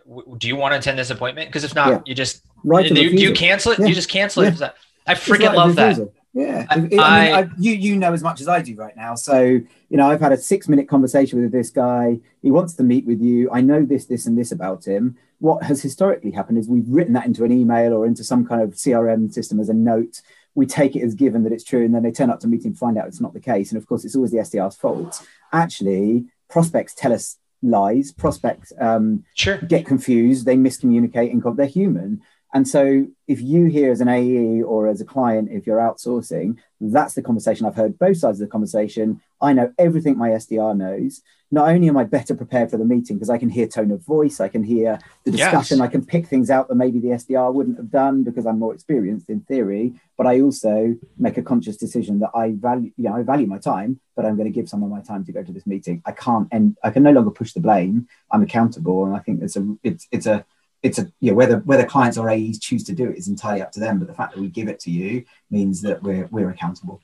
w- 0.08 0.38
do 0.38 0.48
you 0.48 0.56
want 0.56 0.74
to 0.74 0.80
attend 0.80 0.98
this 0.98 1.10
appointment? 1.10 1.50
Because 1.50 1.64
if 1.64 1.76
not, 1.76 1.90
yeah. 1.90 2.02
you 2.06 2.16
just 2.16 2.44
right 2.64 2.90
you, 2.90 3.10
you, 3.10 3.34
cancel 3.34 3.74
it. 3.74 3.80
Yeah. 3.80 3.88
You 3.88 3.96
just 3.96 4.10
cancel 4.10 4.44
yeah. 4.44 4.52
it. 4.52 4.74
I 5.06 5.16
freaking 5.16 5.54
love 5.54 5.76
that. 5.76 6.10
Yeah, 6.32 6.68
I, 6.70 6.76
I, 6.76 6.78
mean, 6.78 7.00
I, 7.00 7.50
you 7.58 7.74
you 7.74 7.96
know 7.96 8.14
as 8.14 8.22
much 8.22 8.40
as 8.40 8.48
I 8.48 8.62
do 8.62 8.76
right 8.76 8.96
now. 8.96 9.16
So 9.16 9.42
you 9.42 9.98
know, 9.98 10.10
I've 10.10 10.22
had 10.22 10.32
a 10.32 10.38
six 10.38 10.68
minute 10.68 10.88
conversation 10.88 11.42
with 11.42 11.52
this 11.52 11.70
guy. 11.70 12.20
He 12.42 12.52
wants 12.52 12.76
to 12.76 12.84
meet 12.84 13.06
with 13.06 13.20
you. 13.20 13.50
I 13.52 13.62
know 13.62 13.84
this, 13.84 14.06
this, 14.06 14.26
and 14.26 14.38
this 14.38 14.52
about 14.52 14.86
him. 14.86 15.18
What 15.40 15.64
has 15.64 15.82
historically 15.82 16.32
happened 16.32 16.60
is 16.60 16.68
we've 16.68 16.88
written 16.88 17.14
that 17.14 17.26
into 17.26 17.44
an 17.46 17.52
email 17.52 17.94
or 17.94 18.06
into 18.06 18.24
some 18.24 18.46
kind 18.46 18.62
of 18.62 18.72
CRM 18.72 19.34
system 19.34 19.60
as 19.60 19.70
a 19.70 19.74
note 19.74 20.22
we 20.60 20.66
take 20.66 20.96
it 20.96 21.04
as 21.04 21.16
given 21.16 21.44
that 21.44 21.54
it's 21.54 21.64
true, 21.64 21.84
and 21.86 21.96
then 21.96 22.04
they 22.04 22.12
turn 22.12 22.30
up 22.30 22.40
to 22.42 22.48
meet 22.48 22.60
meeting, 22.60 22.74
find 22.74 22.98
out 22.98 23.08
it's 23.08 23.22
not 23.22 23.34
the 23.34 23.40
case, 23.40 23.72
and 23.72 23.78
of 23.82 23.88
course, 23.88 24.04
it's 24.06 24.16
always 24.16 24.32
the 24.32 24.38
SDR's 24.38 24.76
fault. 24.76 25.26
Actually, 25.54 26.26
prospects 26.50 26.94
tell 26.94 27.14
us 27.14 27.38
lies. 27.64 28.12
Prospects 28.12 28.74
um, 28.80 29.24
sure. 29.34 29.58
get 29.58 29.86
confused, 29.86 30.46
they 30.46 30.58
miscommunicate, 30.58 31.32
and 31.32 31.58
they're 31.58 31.66
human. 31.66 32.22
And 32.54 32.68
so, 32.68 33.08
if 33.28 33.42
you 33.42 33.66
hear 33.66 33.92
as 33.92 34.02
an 34.02 34.08
AE 34.08 34.64
or 34.64 34.88
as 34.88 35.02
a 35.02 35.06
client, 35.06 35.50
if 35.52 35.68
you're 35.68 35.78
outsourcing, 35.78 36.58
that's 36.82 37.14
the 37.14 37.22
conversation 37.22 37.66
I've 37.66 37.76
heard 37.76 38.00
both 38.00 38.18
sides 38.18 38.42
of 38.42 38.48
the 38.48 38.52
conversation. 38.52 39.22
I 39.40 39.54
know 39.54 39.72
everything 39.78 40.18
my 40.18 40.30
SDR 40.30 40.76
knows. 40.76 41.22
Not 41.52 41.70
only 41.70 41.88
am 41.90 41.98
I 41.98 42.04
better 42.04 42.36
prepared 42.36 42.70
for 42.70 42.78
the 42.78 42.86
meeting 42.86 43.18
because 43.18 43.30
I 43.30 43.38
can 43.38 43.50
hear 43.50 43.68
tone 43.68 43.92
of 43.92 44.06
voice, 44.06 44.40
I 44.40 44.50
can 44.50 44.64
hear 44.64 45.00
the 45.24 45.32
discussion, 45.32 45.80
yes. 45.80 45.84
I 45.84 45.88
can 45.88 46.06
pick 46.06 46.28
things 46.28 46.50
out 46.50 46.68
that 46.68 46.76
maybe 46.76 47.00
the 47.00 47.10
SDR 47.10 47.52
wouldn't 47.54 47.78
have 47.78 47.90
done 47.90 48.24
because 48.24 48.46
I'm 48.46 48.60
more 48.60 48.74
experienced 48.74 49.30
in 49.30 49.42
theory. 49.42 49.94
But 50.18 50.28
I 50.28 50.42
also 50.42 50.96
make 51.18 51.38
a 51.38 51.42
conscious 51.42 51.78
decision 51.78 52.20
that 52.20 52.32
I 52.36 52.52
value, 52.52 52.92
you 52.98 53.06
know, 53.06 53.16
I 53.16 53.24
value 53.24 53.48
my 53.48 53.58
time, 53.58 54.00
but 54.16 54.26
I'm 54.26 54.36
going 54.36 54.52
to 54.52 54.56
give 54.56 54.70
someone 54.70 54.92
my 54.92 55.02
time 55.02 55.26
to 55.26 55.32
go 55.32 55.44
to 55.44 55.52
this 55.52 55.66
meeting. 55.66 56.02
I 56.06 56.12
can't, 56.12 56.48
and 56.52 56.78
I 56.84 56.92
can 56.92 57.04
no 57.04 57.12
longer 57.12 57.32
push 57.32 57.54
the 57.54 57.62
blame. 57.62 58.08
I'm 58.32 58.44
accountable, 58.44 59.06
and 59.06 59.16
I 59.16 59.20
think 59.20 59.42
it's 59.42 59.56
a, 59.56 59.76
it's, 59.84 60.08
it's 60.12 60.28
a 60.28 60.46
it's 60.82 61.00
a 61.00 61.12
you 61.20 61.32
know, 61.32 61.36
whether 61.36 61.58
whether 61.60 61.86
clients 61.86 62.18
or 62.18 62.30
AEs 62.30 62.60
choose 62.60 62.84
to 62.86 62.94
do 62.94 63.10
it 63.10 63.18
is 63.18 63.28
entirely 63.28 63.62
up 63.62 63.72
to 63.74 63.80
them. 63.80 64.00
But 64.00 64.08
the 64.08 64.14
fact 64.14 64.34
that 64.34 64.42
we 64.42 64.48
give 64.48 64.68
it 64.68 64.80
to 64.82 64.92
you 64.92 65.26
means 65.50 65.82
that 65.82 66.02
we're 66.02 66.28
we're 66.28 66.50
accountable. 66.50 67.02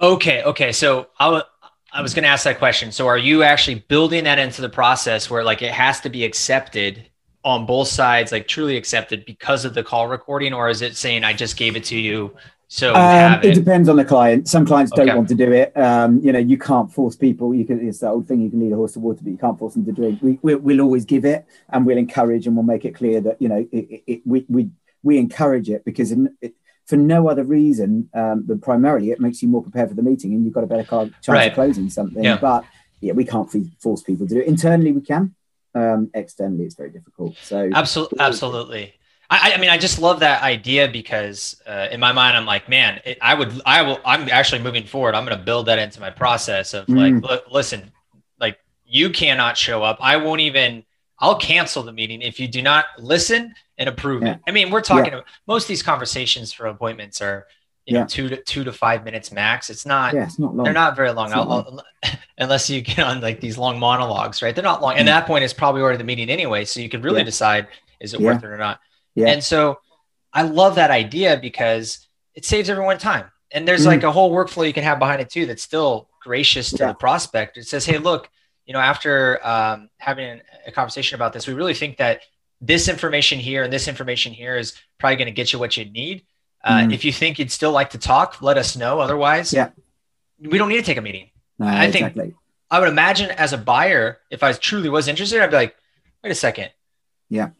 Okay, 0.00 0.42
okay. 0.44 0.72
So 0.72 1.08
I, 1.18 1.42
I 1.92 2.02
was 2.02 2.14
going 2.14 2.22
to 2.22 2.28
ask 2.28 2.44
that 2.44 2.58
question. 2.58 2.92
So 2.92 3.06
are 3.06 3.18
you 3.18 3.42
actually 3.42 3.80
building 3.88 4.24
that 4.24 4.38
into 4.38 4.62
the 4.62 4.68
process 4.68 5.28
where 5.28 5.42
like 5.42 5.62
it 5.62 5.72
has 5.72 6.00
to 6.02 6.08
be 6.08 6.24
accepted 6.24 7.08
on 7.44 7.66
both 7.66 7.88
sides, 7.88 8.30
like 8.30 8.46
truly 8.46 8.76
accepted 8.76 9.24
because 9.24 9.64
of 9.64 9.74
the 9.74 9.82
call 9.82 10.08
recording, 10.08 10.52
or 10.52 10.68
is 10.68 10.82
it 10.82 10.96
saying 10.96 11.24
I 11.24 11.32
just 11.32 11.56
gave 11.56 11.76
it 11.76 11.84
to 11.84 11.98
you 11.98 12.34
so 12.68 12.94
um, 12.94 13.40
it. 13.40 13.46
it. 13.46 13.54
depends 13.54 13.88
on 13.88 13.96
the 13.96 14.04
client. 14.04 14.46
Some 14.46 14.66
clients 14.66 14.92
don't 14.92 15.16
want 15.16 15.28
to 15.28 15.34
do 15.34 15.50
it. 15.52 15.74
Um, 15.76 16.20
you 16.22 16.32
know, 16.32 16.38
you 16.38 16.58
can't 16.58 16.92
force 16.92 17.16
people. 17.16 17.54
You 17.54 17.64
can. 17.64 17.86
It's 17.86 18.00
that 18.00 18.10
old 18.10 18.28
thing. 18.28 18.42
You 18.42 18.50
can 18.50 18.60
lead 18.60 18.72
a 18.72 18.76
horse 18.76 18.92
to 18.92 19.00
water, 19.00 19.20
but 19.22 19.30
you 19.30 19.38
can't 19.38 19.58
force 19.58 19.72
them 19.72 19.86
to 19.86 19.92
drink. 19.92 20.20
We, 20.22 20.38
we 20.42 20.54
will 20.54 20.82
always 20.82 21.06
give 21.06 21.24
it, 21.24 21.46
and 21.70 21.86
we'll 21.86 21.96
encourage, 21.96 22.46
and 22.46 22.54
we'll 22.54 22.66
make 22.66 22.84
it 22.84 22.94
clear 22.94 23.22
that 23.22 23.40
you 23.40 23.48
know 23.48 23.66
it, 23.72 24.02
it, 24.06 24.22
we 24.26 24.44
we 24.48 24.70
we 25.02 25.16
encourage 25.16 25.70
it 25.70 25.82
because 25.86 26.12
in, 26.12 26.36
for 26.86 26.96
no 26.96 27.28
other 27.28 27.44
reason 27.44 28.10
um, 28.12 28.46
than 28.46 28.60
primarily 28.60 29.10
it 29.12 29.20
makes 29.20 29.42
you 29.42 29.48
more 29.48 29.62
prepared 29.62 29.88
for 29.88 29.94
the 29.94 30.02
meeting, 30.02 30.34
and 30.34 30.44
you've 30.44 30.54
got 30.54 30.64
a 30.64 30.66
better 30.66 30.84
chance 30.84 31.12
right. 31.26 31.48
of 31.48 31.54
closing 31.54 31.88
something. 31.88 32.22
Yeah. 32.22 32.38
But 32.38 32.64
yeah, 33.00 33.14
we 33.14 33.24
can't 33.24 33.50
force 33.78 34.02
people 34.02 34.28
to 34.28 34.34
do 34.34 34.40
it. 34.40 34.46
Internally, 34.46 34.92
we 34.92 35.00
can. 35.00 35.34
Um, 35.74 36.10
externally, 36.12 36.64
it's 36.64 36.74
very 36.74 36.90
difficult. 36.90 37.36
So 37.42 37.70
absolutely, 37.72 38.18
absolutely. 38.20 38.94
I, 39.30 39.52
I 39.54 39.58
mean, 39.58 39.68
I 39.68 39.76
just 39.76 39.98
love 39.98 40.20
that 40.20 40.42
idea 40.42 40.88
because 40.88 41.60
uh, 41.66 41.88
in 41.90 42.00
my 42.00 42.12
mind, 42.12 42.36
I'm 42.36 42.46
like, 42.46 42.68
man, 42.68 43.00
it, 43.04 43.18
I 43.20 43.34
would, 43.34 43.60
I 43.66 43.82
will, 43.82 44.00
I'm 44.04 44.28
actually 44.30 44.62
moving 44.62 44.84
forward. 44.86 45.14
I'm 45.14 45.24
going 45.26 45.36
to 45.38 45.44
build 45.44 45.66
that 45.66 45.78
into 45.78 46.00
my 46.00 46.10
process 46.10 46.72
of 46.72 46.86
mm. 46.86 47.22
like, 47.22 47.42
listen, 47.50 47.92
like 48.40 48.58
you 48.86 49.10
cannot 49.10 49.56
show 49.56 49.82
up. 49.82 49.98
I 50.00 50.16
won't 50.16 50.40
even, 50.40 50.82
I'll 51.18 51.36
cancel 51.36 51.82
the 51.82 51.92
meeting 51.92 52.22
if 52.22 52.40
you 52.40 52.48
do 52.48 52.62
not 52.62 52.86
listen 52.98 53.54
and 53.76 53.88
approve 53.88 54.22
Yeah. 54.22 54.34
it. 54.34 54.40
I 54.46 54.50
mean, 54.50 54.70
we're 54.70 54.80
talking 54.80 55.12
about 55.12 55.26
most 55.46 55.64
of 55.64 55.68
these 55.68 55.82
conversations 55.82 56.52
for 56.52 56.66
appointments 56.66 57.20
are 57.20 57.46
you 57.84 57.94
know 57.94 58.00
Yeah. 58.00 58.06
two 58.06 58.28
to 58.28 58.36
two 58.42 58.64
to 58.64 58.72
five 58.72 59.04
minutes 59.04 59.32
max. 59.32 59.70
It's 59.70 59.86
not 59.86 60.12
Yeah, 60.14 60.24
it's 60.24 60.38
not 60.38 60.54
long. 60.54 60.64
they're 60.64 60.72
not 60.74 60.94
very 60.94 61.10
long, 61.10 61.30
not 61.30 61.48
I'll- 61.48 61.82
unless 62.38 62.68
you 62.68 62.80
get 62.82 63.00
on 63.00 63.20
like 63.20 63.40
these 63.40 63.56
long 63.58 63.78
monologues, 63.78 64.42
right? 64.42 64.54
They're 64.54 64.64
not 64.64 64.80
long. 64.82 64.94
And 64.96 65.02
Mm. 65.08 65.12
that 65.12 65.26
point 65.26 65.42
is 65.44 65.52
probably 65.54 65.80
already 65.82 65.98
the 65.98 66.04
meeting 66.04 66.28
anyway, 66.30 66.64
so 66.64 66.80
you 66.80 66.88
can 66.88 67.02
really 67.02 67.18
Yeah. 67.20 67.24
decide 67.24 67.68
is 68.00 68.14
it 68.14 68.20
Yeah. 68.20 68.26
worth 68.26 68.44
it 68.44 68.46
or 68.46 68.58
not. 68.58 68.80
Yeah. 69.18 69.28
And 69.28 69.42
so 69.42 69.78
I 70.32 70.42
love 70.42 70.76
that 70.76 70.90
idea 70.90 71.38
because 71.40 72.06
it 72.34 72.44
saves 72.44 72.68
everyone 72.70 72.98
time. 72.98 73.30
And 73.50 73.66
there's 73.66 73.82
Mm. 73.84 73.86
like 73.86 74.02
a 74.02 74.12
whole 74.12 74.30
workflow 74.32 74.66
you 74.66 74.72
can 74.72 74.84
have 74.84 74.98
behind 74.98 75.20
it 75.20 75.30
too 75.30 75.46
that's 75.46 75.62
still 75.62 76.08
gracious 76.22 76.70
to 76.70 76.76
Yeah. 76.78 76.86
the 76.88 76.94
prospect. 76.94 77.56
It 77.56 77.66
says, 77.66 77.86
hey, 77.86 77.98
look, 77.98 78.28
you 78.66 78.74
know, 78.74 78.80
after 78.80 79.40
um, 79.46 79.88
having 79.98 80.40
a 80.66 80.70
conversation 80.72 81.14
about 81.16 81.32
this, 81.32 81.46
we 81.46 81.54
really 81.54 81.74
think 81.74 81.96
that 81.96 82.20
this 82.60 82.88
information 82.88 83.38
here 83.38 83.62
and 83.62 83.72
this 83.72 83.88
information 83.88 84.32
here 84.32 84.56
is 84.56 84.74
probably 84.98 85.16
going 85.16 85.26
to 85.26 85.32
get 85.32 85.52
you 85.52 85.58
what 85.58 85.76
you 85.76 85.84
need. 85.86 86.24
Uh, 86.62 86.80
Mm. 86.80 86.92
If 86.92 87.04
you 87.04 87.12
think 87.12 87.38
you'd 87.38 87.50
still 87.52 87.72
like 87.72 87.90
to 87.90 87.98
talk, 87.98 88.42
let 88.42 88.58
us 88.58 88.76
know. 88.76 89.00
Otherwise, 89.00 89.52
Yeah. 89.52 89.70
we 90.40 90.58
don't 90.58 90.68
need 90.68 90.76
to 90.76 90.82
take 90.82 90.98
a 90.98 91.00
meeting. 91.02 91.30
No, 91.58 91.66
I 91.66 91.90
think- 91.90 92.16
I 92.70 92.78
would 92.80 92.88
imagine 92.88 93.30
as 93.30 93.52
a 93.54 93.58
buyer, 93.58 94.20
if 94.30 94.42
I 94.42 94.52
truly 94.52 94.90
was 94.90 95.08
interested, 95.08 95.40
I'd 95.40 95.50
be 95.50 95.56
like, 95.56 95.76
wait 96.22 96.30
a 96.30 96.34
second. 96.34 96.70
Yeah, 97.30 97.50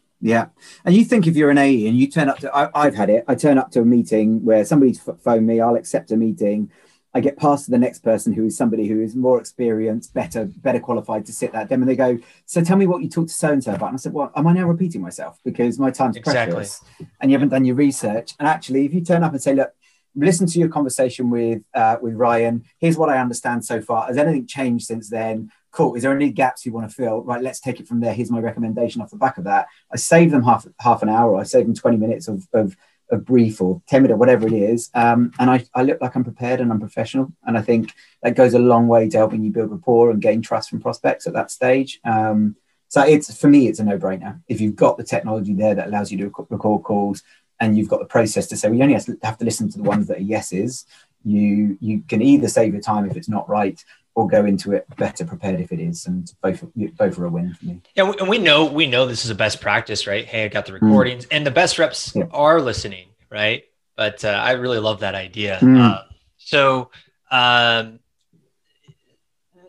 and 0.85 0.95
you 0.95 1.05
think 1.05 1.27
if 1.27 1.35
you're 1.35 1.49
an 1.49 1.57
AE 1.57 1.87
and 1.87 1.97
you 1.97 2.07
turn 2.07 2.29
up 2.29 2.39
to, 2.39 2.53
I, 2.53 2.69
I've 2.73 2.95
had 2.95 3.09
it. 3.09 3.23
I 3.27 3.35
turn 3.35 3.57
up 3.57 3.71
to 3.71 3.81
a 3.81 3.85
meeting 3.85 4.43
where 4.43 4.65
somebody's 4.65 4.99
phoned 4.99 5.47
me. 5.47 5.61
I'll 5.61 5.75
accept 5.75 6.11
a 6.11 6.17
meeting. 6.17 6.71
I 7.13 7.21
get 7.21 7.37
past 7.37 7.65
to 7.65 7.71
the 7.71 7.77
next 7.79 7.99
person 8.03 8.33
who 8.33 8.45
is 8.45 8.55
somebody 8.55 8.87
who 8.87 9.01
is 9.01 9.15
more 9.15 9.39
experienced, 9.39 10.13
better, 10.13 10.45
better 10.45 10.79
qualified 10.79 11.25
to 11.25 11.33
sit 11.33 11.51
that 11.53 11.67
them, 11.67 11.81
and 11.81 11.89
they 11.89 11.95
go, 11.95 12.19
"So 12.45 12.61
tell 12.63 12.77
me 12.77 12.85
what 12.85 13.01
you 13.01 13.09
talked 13.09 13.29
to 13.29 13.35
so 13.35 13.51
and 13.51 13.63
so 13.63 13.73
about." 13.73 13.87
And 13.87 13.95
I 13.95 13.97
said, 13.97 14.13
"Well, 14.13 14.31
am 14.35 14.45
I 14.45 14.53
now 14.53 14.67
repeating 14.67 15.01
myself 15.01 15.39
because 15.43 15.79
my 15.79 15.89
time's 15.89 16.17
Exactly. 16.17 16.53
precious, 16.53 16.81
and 17.19 17.31
you 17.31 17.35
haven't 17.35 17.49
done 17.49 17.65
your 17.65 17.75
research?" 17.75 18.35
And 18.37 18.47
actually, 18.47 18.85
if 18.85 18.93
you 18.93 19.01
turn 19.01 19.23
up 19.23 19.31
and 19.31 19.41
say, 19.41 19.55
"Look, 19.55 19.71
listen 20.15 20.47
to 20.47 20.59
your 20.59 20.69
conversation 20.69 21.29
with 21.29 21.63
uh, 21.73 21.97
with 22.01 22.13
Ryan. 22.13 22.63
Here's 22.77 22.97
what 22.97 23.09
I 23.09 23.17
understand 23.17 23.65
so 23.65 23.81
far. 23.81 24.07
Has 24.07 24.17
anything 24.17 24.45
changed 24.45 24.85
since 24.85 25.09
then? 25.09 25.51
Cool. 25.71 25.95
Is 25.95 26.03
there 26.03 26.15
any 26.15 26.31
gaps 26.31 26.65
you 26.65 26.71
want 26.71 26.89
to 26.89 26.95
fill? 26.95 27.21
Right. 27.21 27.41
Let's 27.41 27.59
take 27.59 27.79
it 27.79 27.87
from 27.87 27.99
there. 27.99 28.13
Here's 28.13 28.31
my 28.31 28.39
recommendation 28.39 29.01
off 29.01 29.11
the 29.11 29.17
back 29.17 29.37
of 29.37 29.43
that. 29.43 29.67
I 29.91 29.97
save 29.97 30.31
them 30.31 30.43
half 30.43 30.67
half 30.79 31.03
an 31.03 31.09
hour. 31.09 31.37
I 31.37 31.43
save 31.43 31.65
them 31.65 31.75
20 31.75 31.97
minutes 31.97 32.27
of 32.27 32.47
of, 32.53 32.75
of 33.11 33.25
brief 33.25 33.61
or 33.61 33.81
10 33.87 34.01
minute, 34.01 34.17
whatever 34.17 34.47
it 34.47 34.53
is. 34.53 34.89
Um, 34.95 35.31
and 35.39 35.49
I, 35.49 35.65
I 35.75 35.83
look 35.83 36.01
like 36.01 36.15
I'm 36.15 36.23
prepared 36.23 36.59
and 36.59 36.71
I'm 36.71 36.79
professional. 36.79 37.31
And 37.43 37.57
I 37.57 37.61
think 37.61 37.93
that 38.23 38.35
goes 38.35 38.53
a 38.53 38.59
long 38.59 38.87
way 38.87 39.09
to 39.09 39.17
helping 39.17 39.43
you 39.43 39.51
build 39.51 39.71
rapport 39.71 40.09
and 40.09 40.21
gain 40.21 40.41
trust 40.41 40.69
from 40.69 40.81
prospects 40.81 41.27
at 41.27 41.33
that 41.33 41.51
stage. 41.51 41.99
Um, 42.03 42.55
so 42.87 43.03
it's 43.03 43.39
for 43.39 43.47
me, 43.47 43.67
it's 43.67 43.79
a 43.79 43.83
no 43.83 43.99
brainer. 43.99 44.41
If 44.47 44.59
you've 44.59 44.75
got 44.75 44.97
the 44.97 45.03
technology 45.03 45.53
there 45.53 45.75
that 45.75 45.87
allows 45.87 46.11
you 46.11 46.17
to 46.17 46.45
record 46.49 46.83
calls 46.83 47.21
and 47.59 47.77
you've 47.77 47.89
got 47.89 47.99
the 47.99 48.05
process 48.05 48.47
to 48.47 48.57
say, 48.57 48.69
we 48.69 48.81
only 48.81 48.95
have 48.95 49.05
to, 49.05 49.17
have 49.21 49.37
to 49.37 49.45
listen 49.45 49.69
to 49.69 49.77
the 49.77 49.83
ones 49.83 50.07
that 50.07 50.17
are 50.17 50.21
yeses, 50.21 50.85
you 51.23 51.77
you 51.81 52.01
can 52.07 52.21
either 52.21 52.47
save 52.47 52.73
your 52.73 52.81
time 52.81 53.09
if 53.09 53.17
it's 53.17 53.29
not 53.29 53.49
right 53.49 53.83
or 54.15 54.27
go 54.27 54.45
into 54.45 54.73
it 54.73 54.85
better 54.97 55.23
prepared 55.25 55.59
if 55.61 55.71
it 55.71 55.79
is. 55.79 56.05
And 56.05 56.31
both 56.41 56.63
both 56.97 57.19
are 57.19 57.25
a 57.25 57.29
win 57.29 57.53
for 57.53 57.65
me. 57.65 57.81
Yeah, 57.95 58.09
we- 58.09 58.17
and 58.19 58.27
we 58.29 58.37
know 58.37 58.65
we 58.65 58.87
know 58.87 59.05
this 59.05 59.23
is 59.25 59.31
a 59.31 59.35
best 59.35 59.61
practice, 59.61 60.07
right? 60.07 60.25
Hey, 60.25 60.45
I 60.45 60.47
got 60.47 60.65
the 60.65 60.73
recordings, 60.73 61.25
and 61.31 61.45
the 61.45 61.51
best 61.51 61.79
reps 61.79 62.13
Yeah. 62.15 62.25
are 62.31 62.61
listening, 62.61 63.07
right? 63.29 63.63
But 63.95 64.23
uh, 64.25 64.29
I 64.29 64.51
really 64.53 64.79
love 64.79 65.01
that 65.01 65.15
idea. 65.15 65.59
Mm. 65.61 65.79
Uh, 65.81 66.01
so, 66.37 66.89
um, 67.31 67.99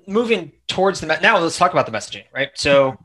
moving 0.07 0.53
towards 0.67 1.01
the 1.01 1.07
me- 1.07 1.17
now, 1.23 1.39
let's 1.39 1.59
talk 1.59 1.73
about 1.73 1.87
the 1.87 1.93
messaging, 1.93 2.25
right? 2.35 2.51
So, 2.55 2.97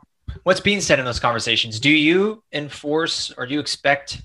what's 0.43 0.59
being 0.59 0.81
said 0.81 0.99
in 0.99 1.05
those 1.05 1.19
conversations? 1.19 1.79
Do 1.79 1.89
you 1.89 2.43
enforce 2.51 3.31
or 3.37 3.45
do 3.45 3.53
you 3.53 3.59
expect 3.59 4.21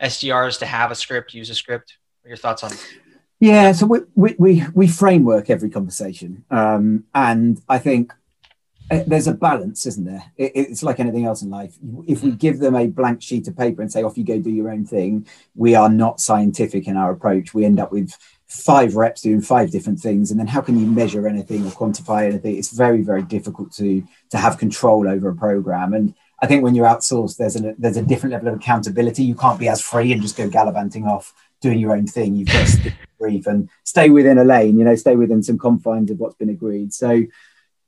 SDRs 0.00 0.58
to 0.58 0.66
have 0.66 0.90
a 0.90 0.94
script, 0.94 1.34
use 1.34 1.50
a 1.50 1.54
script? 1.54 1.96
What 2.22 2.26
are 2.26 2.30
your 2.30 2.36
thoughts 2.36 2.62
on? 2.64 2.72
Yeah, 3.40 3.72
so 3.72 3.86
we 3.86 4.00
we 4.14 4.36
we, 4.38 4.64
we 4.74 4.86
framework 4.86 5.48
every 5.48 5.70
conversation, 5.70 6.44
um, 6.50 7.04
and 7.14 7.58
I 7.70 7.78
think 7.78 8.12
uh, 8.90 9.02
there's 9.06 9.28
a 9.28 9.32
balance, 9.32 9.86
isn't 9.86 10.04
there? 10.04 10.24
It, 10.36 10.52
it's 10.54 10.82
like 10.82 11.00
anything 11.00 11.24
else 11.24 11.40
in 11.40 11.48
life. 11.48 11.74
If 12.06 12.22
we 12.22 12.32
give 12.32 12.58
them 12.58 12.76
a 12.76 12.86
blank 12.88 13.22
sheet 13.22 13.48
of 13.48 13.56
paper 13.56 13.80
and 13.80 13.90
say, 13.90 14.02
"Off 14.02 14.18
you 14.18 14.24
go, 14.24 14.38
do 14.38 14.50
your 14.50 14.70
own 14.70 14.84
thing," 14.84 15.26
we 15.54 15.74
are 15.74 15.88
not 15.88 16.20
scientific 16.20 16.86
in 16.86 16.98
our 16.98 17.12
approach. 17.12 17.54
We 17.54 17.64
end 17.64 17.80
up 17.80 17.90
with 17.92 18.14
five 18.46 18.94
reps 18.94 19.22
doing 19.22 19.40
five 19.40 19.70
different 19.70 20.00
things, 20.00 20.30
and 20.30 20.38
then 20.38 20.48
how 20.48 20.60
can 20.60 20.78
you 20.78 20.86
measure 20.86 21.26
anything 21.26 21.66
or 21.66 21.70
quantify 21.70 22.26
anything? 22.26 22.58
It's 22.58 22.72
very 22.72 23.00
very 23.00 23.22
difficult 23.22 23.72
to 23.76 24.04
to 24.32 24.36
have 24.36 24.58
control 24.58 25.08
over 25.08 25.30
a 25.30 25.34
program 25.34 25.94
and. 25.94 26.14
I 26.42 26.46
think 26.46 26.62
when 26.62 26.74
you're 26.74 26.86
outsourced, 26.86 27.36
there's 27.36 27.56
a 27.56 27.74
there's 27.76 27.98
a 27.98 28.02
different 28.02 28.32
level 28.32 28.48
of 28.48 28.54
accountability. 28.54 29.24
You 29.24 29.34
can't 29.34 29.60
be 29.60 29.68
as 29.68 29.82
free 29.82 30.10
and 30.10 30.22
just 30.22 30.38
go 30.38 30.48
gallivanting 30.48 31.04
off 31.04 31.34
doing 31.60 31.78
your 31.78 31.92
own 31.92 32.06
thing. 32.06 32.36
You've 32.36 32.48
got 32.48 32.66
to 32.66 32.92
brief 33.18 33.46
and 33.46 33.68
stay 33.84 34.10
within 34.10 34.38
a 34.38 34.44
lane. 34.44 34.78
You 34.78 34.84
know, 34.84 34.94
stay 34.94 35.16
within 35.16 35.42
some 35.42 35.58
confines 35.58 36.10
of 36.10 36.18
what's 36.18 36.36
been 36.36 36.48
agreed. 36.48 36.92
So 36.92 37.22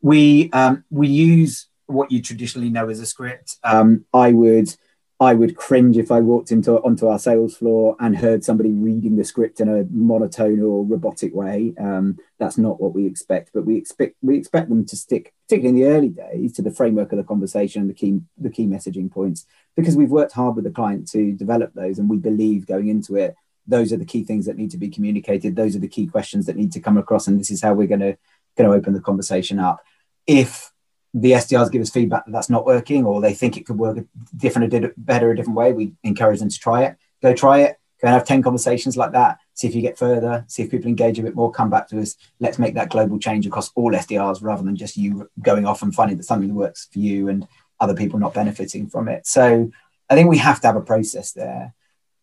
we 0.01 0.51
um, 0.53 0.85
we 0.91 1.09
use 1.09 1.69
what 1.87 2.13
you 2.13 2.23
traditionally 2.23 2.71
know 2.71 2.89
as 2.89 3.01
a 3.01 3.07
script. 3.07 3.57
Um, 3.65 4.05
I 4.13 4.33
would 4.33 4.75
I 5.21 5.35
would 5.35 5.57
cringe 5.57 5.97
if 5.99 6.11
I 6.11 6.19
walked 6.19 6.51
into 6.51 6.73
onto 6.81 7.07
our 7.07 7.19
sales 7.19 7.57
floor 7.57 7.97
and 8.01 8.17
heard 8.17 8.43
somebody 8.43 8.73
reading 8.73 9.15
the 9.15 9.25
script 9.25 9.61
in 9.61 9.69
a 9.69 9.85
monotone 9.89 10.61
or 10.61 10.85
robotic 10.85 11.33
way. 11.33 11.75
Um, 11.79 12.19
that's 12.41 12.59
not 12.59 12.81
what 12.81 12.93
we 12.93 13.07
expect, 13.07 13.51
but 13.55 13.65
we 13.65 13.77
expect 13.77 14.17
we 14.21 14.37
expect 14.37 14.69
them 14.69 14.85
to 14.87 14.97
stick, 14.97 15.33
particularly 15.47 15.81
in 15.81 15.85
the 15.85 15.97
early 15.97 16.09
days, 16.09 16.53
to 16.55 16.63
the 16.63 16.73
framework 16.73 17.13
of 17.13 17.19
the 17.19 17.25
conversation 17.25 17.83
and 17.83 17.91
the 17.91 17.95
key 17.95 18.21
the 18.37 18.51
key 18.51 18.67
messaging 18.67 19.11
points, 19.11 19.47
because 19.77 19.97
we've 19.97 20.11
worked 20.11 20.33
hard 20.33 20.57
with 20.57 20.65
the 20.65 20.71
client 20.71 21.09
to 21.13 21.33
develop 21.33 21.73
those, 21.75 22.01
and 22.01 22.11
we 22.11 22.17
believe 22.17 22.67
going 22.67 22.89
into 22.89 23.15
it, 23.15 23.37
those 23.67 23.93
are 23.93 23.97
the 23.97 24.05
key 24.05 24.25
things 24.25 24.47
that 24.47 24.57
need 24.57 24.71
to 24.73 24.79
be 24.79 24.89
communicated. 24.89 25.57
Those 25.57 25.77
are 25.77 25.81
the 25.81 25.89
key 25.89 26.07
questions 26.07 26.47
that 26.47 26.57
need 26.57 26.73
to 26.73 26.81
come 26.81 26.99
across, 26.99 27.27
and 27.27 27.39
this 27.39 27.51
is 27.51 27.63
how 27.63 27.75
we're 27.75 27.87
going 27.87 28.01
to 28.01 28.17
going 28.57 28.71
to 28.71 28.77
open 28.77 28.93
the 28.93 29.01
conversation 29.01 29.59
up. 29.59 29.81
If 30.27 30.71
the 31.15 31.33
SDRs 31.33 31.71
give 31.71 31.83
us 31.83 31.91
feedback 31.91 32.25
that 32.25 32.33
that's 32.33 32.51
not 32.51 32.67
working, 32.67 33.05
or 33.05 33.21
they 33.21 33.35
think 33.35 33.57
it 33.57 33.67
could 33.67 33.79
work 33.79 34.05
different, 34.37 34.73
a 34.73 34.93
better, 34.97 35.31
a 35.31 35.37
different 35.37 35.57
way, 35.57 35.73
we 35.73 35.93
encourage 36.03 36.41
them 36.41 36.49
to 36.49 36.59
try 36.59 36.85
it. 36.85 36.97
Go 37.23 37.35
try 37.35 37.61
it. 37.61 37.79
Go 38.01 38.09
and 38.09 38.15
have 38.15 38.25
ten 38.25 38.43
conversations 38.43 38.97
like 38.97 39.13
that. 39.13 39.39
See 39.55 39.69
if 39.69 39.75
you 39.75 39.83
get 39.83 39.99
further. 39.99 40.45
See 40.49 40.63
if 40.63 40.71
people 40.71 40.89
engage 40.89 41.19
a 41.19 41.23
bit 41.23 41.37
more. 41.37 41.53
Come 41.53 41.71
back 41.71 41.89
to 41.89 42.01
us. 42.01 42.17
Let's 42.41 42.59
make 42.59 42.75
that 42.75 42.91
global 42.91 43.19
change 43.19 43.47
across 43.47 43.71
all 43.75 43.93
SDRs 43.93 44.43
rather 44.43 44.63
than 44.63 44.77
just 44.77 44.97
you 44.97 45.31
going 45.41 45.67
off 45.67 45.83
and 45.83 45.95
finding 45.95 46.17
that 46.17 46.25
something 46.25 46.55
works 46.55 46.89
for 46.93 46.99
you 46.99 47.29
and 47.29 47.47
other 47.79 47.95
people 47.95 48.19
not 48.19 48.35
benefiting 48.35 48.89
from 48.89 49.09
it. 49.09 49.27
So 49.27 49.71
I 50.09 50.15
think 50.15 50.29
we 50.29 50.39
have 50.39 50.61
to 50.61 50.67
have 50.67 50.77
a 50.77 50.81
process 50.81 51.33
there. 51.33 51.75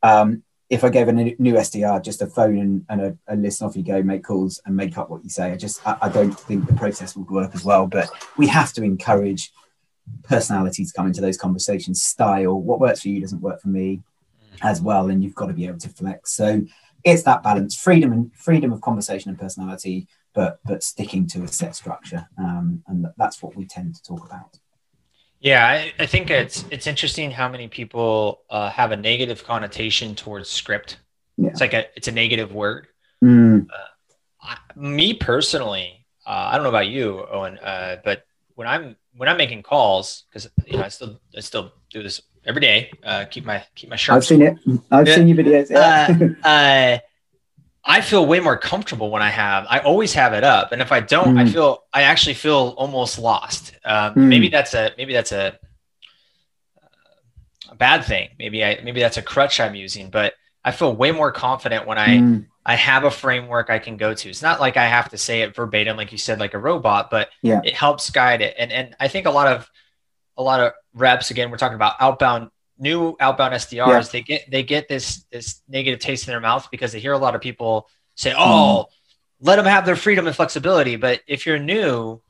Um, 0.02 0.44
if 0.70 0.84
I 0.84 0.90
gave 0.90 1.08
a 1.08 1.14
new 1.14 1.36
SDR 1.38 2.04
just 2.04 2.22
a 2.22 2.28
phone 2.28 2.60
and, 2.60 2.86
and 2.90 3.02
a, 3.02 3.18
a 3.28 3.36
listen 3.36 3.66
off 3.66 3.76
you 3.76 3.84
go, 3.84 4.04
make 4.04 4.24
calls 4.24 4.62
and 4.66 4.76
make 4.76 4.98
up 4.98 5.10
what 5.10 5.24
you 5.24 5.30
say, 5.30 5.52
I 5.52 5.56
just 5.56 5.86
I, 5.88 5.98
I 6.04 6.10
don't 6.10 6.38
think 6.40 6.68
the 6.68 6.74
process 6.74 7.16
would 7.16 7.30
work 7.30 7.56
as 7.56 7.64
well. 7.64 7.88
But 7.88 8.10
we 8.38 8.48
have 8.48 8.74
to 8.74 8.84
encourage 8.84 9.52
personality 10.24 10.86
to 10.86 10.94
come 10.94 11.08
into 11.08 11.22
those 11.22 11.38
conversations. 11.38 12.04
Style, 12.04 12.54
what 12.54 12.80
works 12.80 13.02
for 13.02 13.10
you 13.10 13.22
doesn't 13.22 13.42
work 13.42 13.62
for 13.62 13.70
me, 13.70 14.02
as 14.62 14.82
well, 14.82 15.10
and 15.10 15.24
you've 15.24 15.36
got 15.36 15.48
to 15.48 15.54
be 15.54 15.68
able 15.68 15.80
to 15.80 15.90
flex. 15.90 16.34
So 16.34 16.62
it's 17.04 17.24
that 17.24 17.44
balance, 17.44 17.76
freedom 17.76 18.12
and 18.12 18.34
freedom 18.34 18.72
of 18.72 18.82
conversation 18.82 19.30
and 19.30 19.40
personality, 19.40 20.08
but 20.34 20.60
but 20.66 20.84
sticking 20.84 21.28
to 21.28 21.44
a 21.44 21.48
set 21.48 21.76
structure, 21.76 22.28
um, 22.38 22.84
and 22.88 23.08
that's 23.18 23.42
what 23.42 23.56
we 23.56 23.66
tend 23.66 23.96
to 23.96 24.04
talk 24.04 24.26
about. 24.26 24.60
Yeah, 25.40 25.66
I, 25.66 25.94
I 26.04 26.06
think 26.06 26.30
it's 26.30 26.66
it's 26.70 26.86
interesting 26.88 27.32
how 27.32 27.48
many 27.48 27.68
people 27.68 28.42
uh, 28.50 28.70
have 28.70 28.92
a 28.92 28.98
negative 28.98 29.44
connotation 29.44 30.16
towards 30.16 30.50
script. 30.50 30.98
Yeah. 31.38 31.50
It's 31.50 31.62
like 31.62 31.74
a 31.74 31.86
it's 31.96 32.08
a 32.10 32.12
negative 32.12 32.54
word. 32.54 32.88
Mm, 33.24 33.68
I, 34.42 34.58
me 34.76 35.14
personally, 35.14 36.06
uh, 36.26 36.50
I 36.52 36.56
don't 36.56 36.64
know 36.64 36.70
about 36.70 36.88
you, 36.88 37.26
Owen, 37.32 37.58
uh, 37.60 37.98
but 38.04 38.26
when 38.56 38.68
I'm 38.68 38.96
when 39.16 39.30
I'm 39.30 39.38
making 39.38 39.64
calls, 39.64 40.26
because 40.30 40.50
you 40.66 40.78
know 40.78 40.84
I 40.84 40.90
still 40.90 41.20
I 41.36 41.40
still 41.40 41.72
do 41.90 42.04
this 42.04 42.22
every 42.46 42.62
day. 42.62 42.92
Uh, 43.04 43.26
keep 43.30 43.46
my 43.46 43.64
keep 43.76 43.90
my 43.90 43.96
sharp. 43.96 44.18
I've 44.18 44.26
seen 44.26 44.42
it. 44.42 44.58
I've 44.92 45.08
Yeah. 45.08 45.16
seen 45.16 45.28
your 45.30 45.38
videos. 45.38 45.70
Yeah. 45.70 47.00
I 47.90 48.02
feel 48.02 48.26
way 48.26 48.40
more 48.40 48.56
comfortable 48.56 49.10
when 49.10 49.24
I 49.24 49.30
have. 49.32 49.66
I 49.68 49.80
always 49.80 50.14
have 50.14 50.34
it 50.34 50.44
up, 50.44 50.72
and 50.72 50.80
if 50.82 50.92
I 50.92 51.00
don't, 51.00 51.38
I 51.40 51.44
Mm. 51.44 51.52
feel 51.54 51.84
I 51.92 52.04
actually 52.04 52.36
feel 52.36 52.76
almost 52.78 53.18
lost. 53.18 53.74
Um, 53.84 54.14
Mm. 54.16 54.28
Maybe 54.30 54.48
that's 54.50 54.74
a 54.76 54.92
maybe 54.98 55.12
that's 55.14 55.32
a 55.32 55.58
a 57.72 57.76
bad 57.76 58.04
thing. 58.06 58.30
Maybe 58.38 58.64
I 58.64 58.80
maybe 58.84 59.00
that's 59.00 59.18
a 59.18 59.22
crutch 59.22 59.60
I'm 59.60 59.76
using, 59.76 60.10
but 60.10 60.34
I 60.64 60.72
feel 60.72 60.96
way 60.96 61.12
more 61.12 61.32
confident 61.32 61.88
when 61.88 61.98
I 61.98 62.18
Mm, 62.18 62.46
I 62.66 62.76
have 62.76 63.04
a 63.06 63.12
framework 63.12 63.70
I 63.72 63.80
can 63.80 63.98
go 63.98 64.14
to. 64.14 64.30
It's 64.30 64.42
not 64.44 64.60
like 64.60 64.78
I 64.78 64.86
have 64.86 65.10
to 65.10 65.18
say 65.18 65.42
it 65.42 65.56
verbatim, 65.56 65.98
like 65.98 66.12
you 66.12 66.18
said, 66.20 66.40
like 66.40 66.54
a 66.54 66.60
robot, 66.60 67.10
but 67.10 67.30
Yeah. 67.42 67.62
it 67.64 67.74
helps 67.74 68.10
guide 68.12 68.42
it. 68.42 68.56
And 68.60 68.72
and 68.72 68.96
I 69.00 69.08
think 69.08 69.26
a 69.26 69.32
lot 69.32 69.48
of 69.48 69.68
a 70.38 70.44
lot 70.44 70.60
of 70.60 70.74
reps, 70.94 71.32
again, 71.32 71.50
we're 71.50 71.58
talking 71.58 71.76
about 71.76 71.96
outbound, 72.00 72.52
new 72.80 73.16
outbound 73.20 73.54
SDRs, 73.54 74.12
they 74.12 74.22
get 74.22 74.50
they 74.50 74.64
get 74.64 74.88
this 74.88 75.26
this 75.32 75.62
negative 75.68 76.00
taste 76.00 76.28
in 76.28 76.32
their 76.32 76.40
mouth 76.40 76.70
because 76.72 76.92
they 76.92 77.00
hear 77.00 77.14
a 77.14 77.18
lot 77.18 77.36
of 77.36 77.42
people 77.42 77.88
say, 78.16 78.34
Oh, 78.36 78.86
mm-hmm. 78.88 79.46
let 79.46 79.58
them 79.58 79.66
have 79.66 79.86
their 79.86 79.96
freedom 79.96 80.28
and 80.28 80.36
flexibility. 80.36 80.96
But 80.96 81.22
if 81.28 81.46
you're 81.46 81.60
new, 81.60 82.22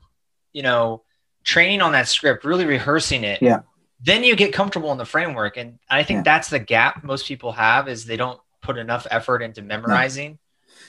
you 0.52 0.62
know, 0.62 1.02
training 1.44 1.80
on 1.80 1.92
that 1.92 2.08
script, 2.08 2.44
really 2.44 2.66
rehearsing 2.66 3.24
it, 3.24 3.40
Yeah. 3.40 3.60
then 4.00 4.24
you 4.24 4.36
get 4.36 4.52
comfortable 4.52 4.92
in 4.92 4.98
the 4.98 5.04
framework. 5.04 5.56
And 5.56 5.78
I 5.88 6.02
think 6.02 6.18
yeah. 6.18 6.22
that's 6.24 6.50
the 6.50 6.58
gap 6.58 7.04
most 7.04 7.26
people 7.26 7.52
have 7.52 7.88
is 7.88 8.04
they 8.04 8.16
don't 8.16 8.40
put 8.60 8.76
enough 8.76 9.06
effort 9.10 9.42
into 9.42 9.62
memorizing 9.62 10.38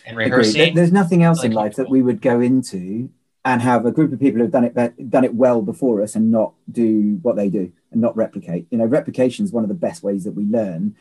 and 0.05 0.17
rehearsing. 0.17 0.61
Agreed. 0.61 0.75
There's 0.75 0.91
nothing 0.91 1.23
else 1.23 1.43
in 1.43 1.51
life 1.51 1.75
that 1.75 1.89
we 1.89 2.01
would 2.01 2.21
go 2.21 2.41
into 2.41 3.09
and 3.45 3.61
have 3.61 3.85
a 3.85 3.91
group 3.91 4.11
of 4.11 4.19
people 4.19 4.41
who've 4.41 4.51
done 4.51 4.63
it 4.63 5.09
done 5.09 5.23
it 5.23 5.33
well 5.33 5.61
before 5.61 6.01
us 6.01 6.15
and 6.15 6.31
not 6.31 6.53
do 6.71 7.19
what 7.21 7.35
they 7.35 7.49
do 7.49 7.71
and 7.91 8.01
not 8.01 8.15
replicate. 8.15 8.67
You 8.71 8.77
know, 8.77 8.85
replication 8.85 9.45
is 9.45 9.51
one 9.51 9.63
of 9.63 9.69
the 9.69 9.75
best 9.75 10.03
ways 10.03 10.23
that 10.23 10.33
we 10.33 10.45
learn. 10.45 10.95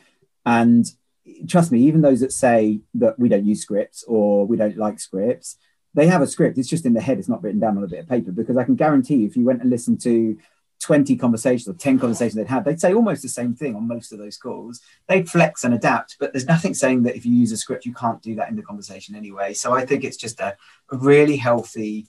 And 0.44 0.90
trust 1.48 1.72
me, 1.72 1.80
even 1.80 2.00
those 2.00 2.20
that 2.20 2.32
say 2.32 2.80
that 2.94 3.18
we 3.18 3.28
don't 3.28 3.46
use 3.46 3.62
scripts 3.62 4.04
or 4.04 4.46
we 4.46 4.56
don't 4.56 4.76
like 4.76 5.00
scripts, 5.00 5.56
they 5.94 6.06
have 6.06 6.22
a 6.22 6.26
script. 6.26 6.58
It's 6.58 6.68
just 6.68 6.86
in 6.86 6.94
the 6.94 7.00
head. 7.00 7.18
It's 7.18 7.28
not 7.28 7.42
written 7.42 7.60
down 7.60 7.76
on 7.76 7.84
a 7.84 7.88
bit 7.88 8.00
of 8.00 8.08
paper. 8.08 8.32
Because 8.32 8.56
I 8.56 8.64
can 8.64 8.76
guarantee 8.76 9.16
you, 9.16 9.26
if 9.26 9.36
you 9.36 9.44
went 9.44 9.60
and 9.60 9.70
listened 9.70 10.00
to 10.02 10.38
20 10.80 11.16
conversations 11.16 11.68
or 11.68 11.74
10 11.74 11.98
conversations 11.98 12.34
they'd 12.34 12.46
had, 12.46 12.64
they'd 12.64 12.80
say 12.80 12.94
almost 12.94 13.22
the 13.22 13.28
same 13.28 13.54
thing 13.54 13.76
on 13.76 13.86
most 13.86 14.12
of 14.12 14.18
those 14.18 14.36
calls. 14.36 14.80
They'd 15.08 15.28
flex 15.28 15.64
and 15.64 15.74
adapt, 15.74 16.16
but 16.18 16.32
there's 16.32 16.46
nothing 16.46 16.74
saying 16.74 17.02
that 17.02 17.16
if 17.16 17.26
you 17.26 17.32
use 17.34 17.52
a 17.52 17.56
script, 17.56 17.84
you 17.84 17.92
can't 17.92 18.22
do 18.22 18.34
that 18.36 18.48
in 18.48 18.56
the 18.56 18.62
conversation 18.62 19.14
anyway. 19.14 19.52
So 19.52 19.72
I 19.72 19.84
think 19.84 20.04
it's 20.04 20.16
just 20.16 20.40
a, 20.40 20.56
a 20.90 20.96
really 20.96 21.36
healthy 21.36 22.08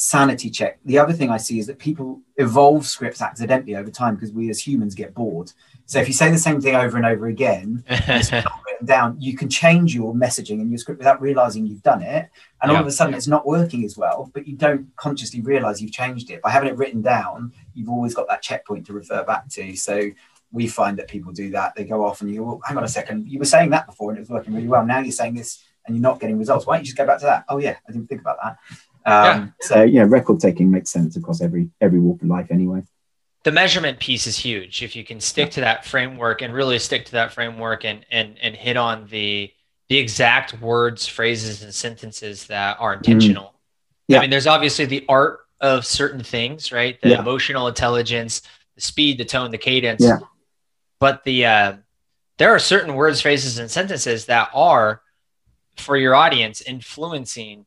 sanity 0.00 0.48
check. 0.48 0.78
The 0.84 0.96
other 0.96 1.12
thing 1.12 1.28
I 1.28 1.38
see 1.38 1.58
is 1.58 1.66
that 1.66 1.80
people 1.80 2.20
evolve 2.36 2.86
scripts 2.86 3.20
accidentally 3.20 3.74
over 3.74 3.90
time 3.90 4.14
because 4.14 4.30
we 4.30 4.48
as 4.48 4.64
humans 4.64 4.94
get 4.94 5.12
bored. 5.12 5.52
So 5.86 5.98
if 5.98 6.06
you 6.06 6.14
say 6.14 6.30
the 6.30 6.38
same 6.38 6.60
thing 6.60 6.76
over 6.76 6.96
and 6.96 7.04
over 7.04 7.26
again, 7.26 7.82
it's 7.88 8.30
not 8.30 8.60
written 8.64 8.86
down, 8.86 9.16
you 9.20 9.36
can 9.36 9.50
change 9.50 9.96
your 9.96 10.14
messaging 10.14 10.60
in 10.60 10.70
your 10.70 10.78
script 10.78 10.98
without 10.98 11.20
realizing 11.20 11.66
you've 11.66 11.82
done 11.82 12.00
it. 12.02 12.30
And 12.62 12.70
yeah. 12.70 12.76
all 12.76 12.82
of 12.82 12.86
a 12.86 12.92
sudden 12.92 13.12
it's 13.12 13.26
not 13.26 13.44
working 13.44 13.84
as 13.84 13.96
well, 13.96 14.30
but 14.32 14.46
you 14.46 14.54
don't 14.54 14.86
consciously 14.94 15.40
realize 15.40 15.82
you've 15.82 15.90
changed 15.90 16.30
it. 16.30 16.42
By 16.42 16.50
having 16.50 16.68
it 16.68 16.76
written 16.76 17.02
down, 17.02 17.52
you've 17.74 17.88
always 17.88 18.14
got 18.14 18.28
that 18.28 18.40
checkpoint 18.40 18.86
to 18.86 18.92
refer 18.92 19.24
back 19.24 19.48
to. 19.48 19.74
So 19.74 20.12
we 20.52 20.68
find 20.68 20.96
that 21.00 21.08
people 21.08 21.32
do 21.32 21.50
that. 21.50 21.74
They 21.74 21.82
go 21.82 22.06
off 22.06 22.20
and 22.20 22.30
you, 22.30 22.36
go, 22.36 22.44
well, 22.44 22.60
hang 22.64 22.76
on 22.76 22.84
a 22.84 22.88
second, 22.88 23.28
you 23.28 23.40
were 23.40 23.44
saying 23.44 23.70
that 23.70 23.86
before 23.86 24.12
and 24.12 24.18
it 24.18 24.20
was 24.20 24.30
working 24.30 24.54
really 24.54 24.68
well. 24.68 24.86
Now 24.86 25.00
you're 25.00 25.10
saying 25.10 25.34
this 25.34 25.64
and 25.88 25.96
you're 25.96 26.02
not 26.02 26.20
getting 26.20 26.38
results. 26.38 26.66
Why 26.66 26.76
don't 26.76 26.82
you 26.82 26.86
just 26.86 26.96
go 26.96 27.06
back 27.06 27.18
to 27.18 27.24
that? 27.24 27.44
Oh 27.48 27.58
yeah, 27.58 27.76
I 27.88 27.92
didn't 27.92 28.06
think 28.06 28.20
about 28.20 28.36
that. 28.44 28.58
Um, 29.08 29.14
yeah. 29.14 29.48
So 29.60 29.82
yeah, 29.82 30.04
record 30.06 30.40
taking 30.40 30.70
makes 30.70 30.90
sense 30.90 31.16
across 31.16 31.40
every 31.40 31.70
every 31.80 31.98
walk 31.98 32.22
of 32.22 32.28
life 32.28 32.48
anyway. 32.50 32.82
The 33.44 33.52
measurement 33.52 33.98
piece 33.98 34.26
is 34.26 34.36
huge. 34.36 34.82
If 34.82 34.94
you 34.94 35.04
can 35.04 35.20
stick 35.20 35.50
to 35.52 35.60
that 35.60 35.84
framework 35.86 36.42
and 36.42 36.52
really 36.52 36.78
stick 36.78 37.06
to 37.06 37.12
that 37.12 37.32
framework 37.32 37.84
and 37.84 38.04
and 38.10 38.36
and 38.42 38.54
hit 38.54 38.76
on 38.76 39.06
the 39.06 39.50
the 39.88 39.96
exact 39.96 40.60
words, 40.60 41.06
phrases, 41.06 41.62
and 41.62 41.74
sentences 41.74 42.46
that 42.48 42.76
are 42.80 42.94
mm-hmm. 42.94 43.10
intentional. 43.10 43.44
Mm. 43.44 43.52
Yeah. 44.08 44.18
I 44.18 44.20
mean, 44.22 44.30
there's 44.30 44.46
obviously 44.46 44.84
the 44.84 45.04
art 45.08 45.40
of 45.60 45.86
certain 45.86 46.22
things, 46.22 46.72
right? 46.72 47.00
The 47.00 47.10
yeah. 47.10 47.20
emotional 47.20 47.68
intelligence, 47.68 48.42
the 48.74 48.80
speed, 48.82 49.18
the 49.18 49.24
tone, 49.24 49.50
the 49.50 49.58
cadence. 49.58 50.04
Yeah. 50.04 50.18
But 51.00 51.24
the 51.24 51.46
uh, 51.46 51.76
there 52.36 52.54
are 52.54 52.58
certain 52.58 52.94
words, 52.94 53.22
phrases, 53.22 53.58
and 53.58 53.70
sentences 53.70 54.26
that 54.26 54.50
are 54.52 55.00
for 55.76 55.96
your 55.96 56.14
audience 56.14 56.60
influencing 56.60 57.64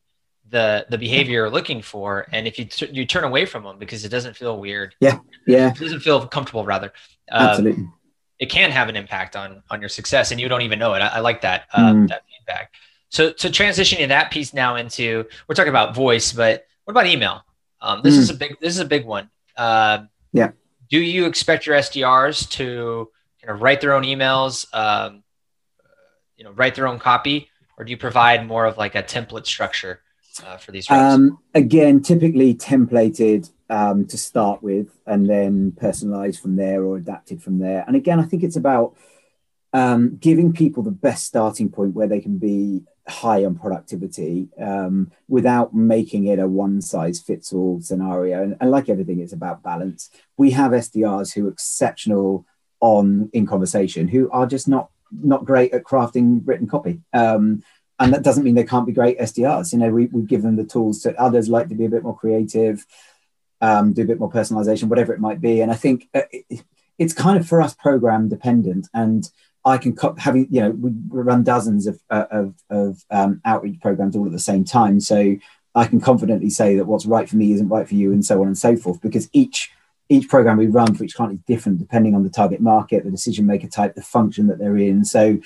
the 0.51 0.85
the 0.89 0.97
behavior 0.97 1.33
you're 1.33 1.49
looking 1.49 1.81
for 1.81 2.27
and 2.31 2.47
if 2.47 2.59
you 2.59 2.65
t- 2.65 2.89
you 2.91 3.05
turn 3.05 3.23
away 3.23 3.45
from 3.45 3.63
them 3.63 3.79
because 3.79 4.05
it 4.05 4.09
doesn't 4.09 4.35
feel 4.35 4.59
weird. 4.59 4.93
Yeah 4.99 5.19
yeah. 5.47 5.71
It 5.71 5.77
doesn't 5.77 6.01
feel 6.01 6.25
comfortable 6.27 6.65
rather. 6.65 6.93
Um, 7.31 7.47
absolutely. 7.47 7.87
it 8.39 8.49
can 8.49 8.71
have 8.71 8.89
an 8.89 8.95
impact 8.95 9.35
on 9.35 9.63
on 9.69 9.79
your 9.79 9.89
success 9.89 10.31
and 10.31 10.39
you 10.39 10.47
don't 10.47 10.61
even 10.61 10.79
know 10.79 10.93
it. 10.93 11.01
I, 11.01 11.07
I 11.07 11.19
like 11.19 11.41
that 11.41 11.67
um, 11.73 12.05
mm. 12.05 12.09
that 12.09 12.23
feedback. 12.27 12.73
So 13.09 13.33
so 13.35 13.49
transitioning 13.49 14.07
that 14.09 14.31
piece 14.31 14.53
now 14.53 14.75
into 14.75 15.25
we're 15.47 15.55
talking 15.55 15.69
about 15.69 15.95
voice 15.95 16.31
but 16.31 16.65
what 16.85 16.91
about 16.91 17.07
email? 17.07 17.43
Um, 17.81 18.01
this 18.03 18.15
mm. 18.15 18.19
is 18.19 18.29
a 18.29 18.35
big 18.35 18.59
this 18.59 18.73
is 18.73 18.79
a 18.79 18.85
big 18.85 19.05
one. 19.05 19.29
Uh, 19.57 20.05
yeah. 20.33 20.51
do 20.89 20.97
you 20.97 21.25
expect 21.25 21.65
your 21.65 21.75
sdrs 21.75 22.49
to 22.49 23.09
kind 23.41 23.53
of 23.53 23.61
write 23.61 23.81
their 23.81 23.93
own 23.93 24.03
emails 24.03 24.65
um, 24.73 25.23
you 26.37 26.45
know 26.45 26.51
write 26.51 26.73
their 26.73 26.87
own 26.87 26.99
copy 26.99 27.49
or 27.77 27.83
do 27.83 27.91
you 27.91 27.97
provide 27.97 28.47
more 28.47 28.65
of 28.65 28.77
like 28.77 28.95
a 28.95 29.03
template 29.03 29.45
structure 29.45 29.99
uh, 30.45 30.57
for 30.57 30.71
these 30.71 30.89
um, 30.89 31.39
again, 31.53 32.01
typically 32.01 32.55
templated 32.55 33.49
um, 33.69 34.05
to 34.07 34.17
start 34.17 34.61
with, 34.63 34.87
and 35.05 35.29
then 35.29 35.71
personalized 35.73 36.41
from 36.41 36.55
there 36.55 36.83
or 36.83 36.97
adapted 36.97 37.41
from 37.41 37.59
there. 37.59 37.83
And 37.87 37.95
again, 37.95 38.19
I 38.19 38.23
think 38.23 38.43
it's 38.43 38.55
about 38.55 38.95
um, 39.73 40.17
giving 40.17 40.53
people 40.53 40.83
the 40.83 40.91
best 40.91 41.25
starting 41.25 41.69
point 41.69 41.93
where 41.93 42.07
they 42.07 42.19
can 42.19 42.37
be 42.37 42.83
high 43.07 43.45
on 43.45 43.55
productivity 43.55 44.47
um, 44.59 45.11
without 45.27 45.73
making 45.73 46.27
it 46.27 46.39
a 46.39 46.47
one 46.47 46.81
size 46.81 47.19
fits 47.19 47.51
all 47.51 47.81
scenario. 47.81 48.43
And, 48.43 48.57
and, 48.59 48.71
like 48.71 48.89
everything, 48.89 49.19
it's 49.19 49.33
about 49.33 49.63
balance. 49.63 50.09
We 50.37 50.51
have 50.51 50.71
SDRs 50.71 51.33
who 51.33 51.47
are 51.47 51.51
exceptional 51.51 52.45
on 52.79 53.29
in 53.33 53.45
conversation 53.45 54.07
who 54.07 54.29
are 54.31 54.47
just 54.47 54.67
not 54.67 54.89
not 55.11 55.45
great 55.45 55.73
at 55.73 55.83
crafting 55.83 56.41
written 56.45 56.67
copy. 56.67 57.01
Um, 57.13 57.63
and 58.01 58.13
that 58.13 58.23
doesn't 58.23 58.43
mean 58.43 58.55
they 58.55 58.63
can't 58.63 58.87
be 58.87 58.91
great 58.91 59.19
SDRs. 59.19 59.71
You 59.71 59.79
know, 59.79 59.89
we, 59.89 60.07
we 60.07 60.23
give 60.23 60.41
them 60.41 60.55
the 60.55 60.65
tools 60.65 61.01
to 61.03 61.19
others 61.21 61.49
like 61.49 61.69
to 61.69 61.75
be 61.75 61.85
a 61.85 61.89
bit 61.89 62.03
more 62.03 62.17
creative, 62.17 62.85
um, 63.61 63.93
do 63.93 64.01
a 64.01 64.05
bit 64.05 64.19
more 64.19 64.31
personalization, 64.31 64.85
whatever 64.85 65.13
it 65.13 65.19
might 65.19 65.39
be. 65.39 65.61
And 65.61 65.71
I 65.71 65.75
think 65.75 66.09
uh, 66.13 66.23
it, 66.31 66.63
it's 66.97 67.13
kind 67.13 67.37
of 67.37 67.47
for 67.47 67.61
us 67.61 67.75
program 67.75 68.27
dependent. 68.27 68.87
And 68.93 69.29
I 69.63 69.77
can 69.77 69.95
co- 69.95 70.15
having 70.17 70.47
you 70.49 70.61
know 70.61 70.71
we 70.71 70.91
run 71.09 71.43
dozens 71.43 71.85
of 71.85 72.01
uh, 72.09 72.25
of, 72.31 72.55
of 72.69 73.05
um, 73.11 73.41
outreach 73.45 73.79
programs 73.79 74.15
all 74.15 74.25
at 74.25 74.31
the 74.31 74.39
same 74.39 74.63
time, 74.63 74.99
so 74.99 75.35
I 75.75 75.85
can 75.85 76.01
confidently 76.01 76.49
say 76.49 76.75
that 76.77 76.85
what's 76.85 77.05
right 77.05 77.29
for 77.29 77.37
me 77.37 77.53
isn't 77.53 77.69
right 77.69 77.87
for 77.87 77.95
you, 77.95 78.11
and 78.11 78.25
so 78.25 78.41
on 78.41 78.47
and 78.47 78.57
so 78.57 78.75
forth. 78.75 78.99
Because 79.01 79.29
each 79.33 79.71
each 80.09 80.27
program 80.27 80.57
we 80.57 80.67
run 80.67 80.95
for 80.95 81.03
each 81.03 81.13
client 81.13 81.35
is 81.35 81.45
different 81.45 81.77
depending 81.77 82.15
on 82.15 82.23
the 82.23 82.29
target 82.29 82.59
market, 82.59 83.03
the 83.03 83.11
decision 83.11 83.45
maker 83.45 83.67
type, 83.67 83.93
the 83.93 84.01
function 84.01 84.47
that 84.47 84.57
they're 84.57 84.77
in. 84.77 85.05
So, 85.05 85.39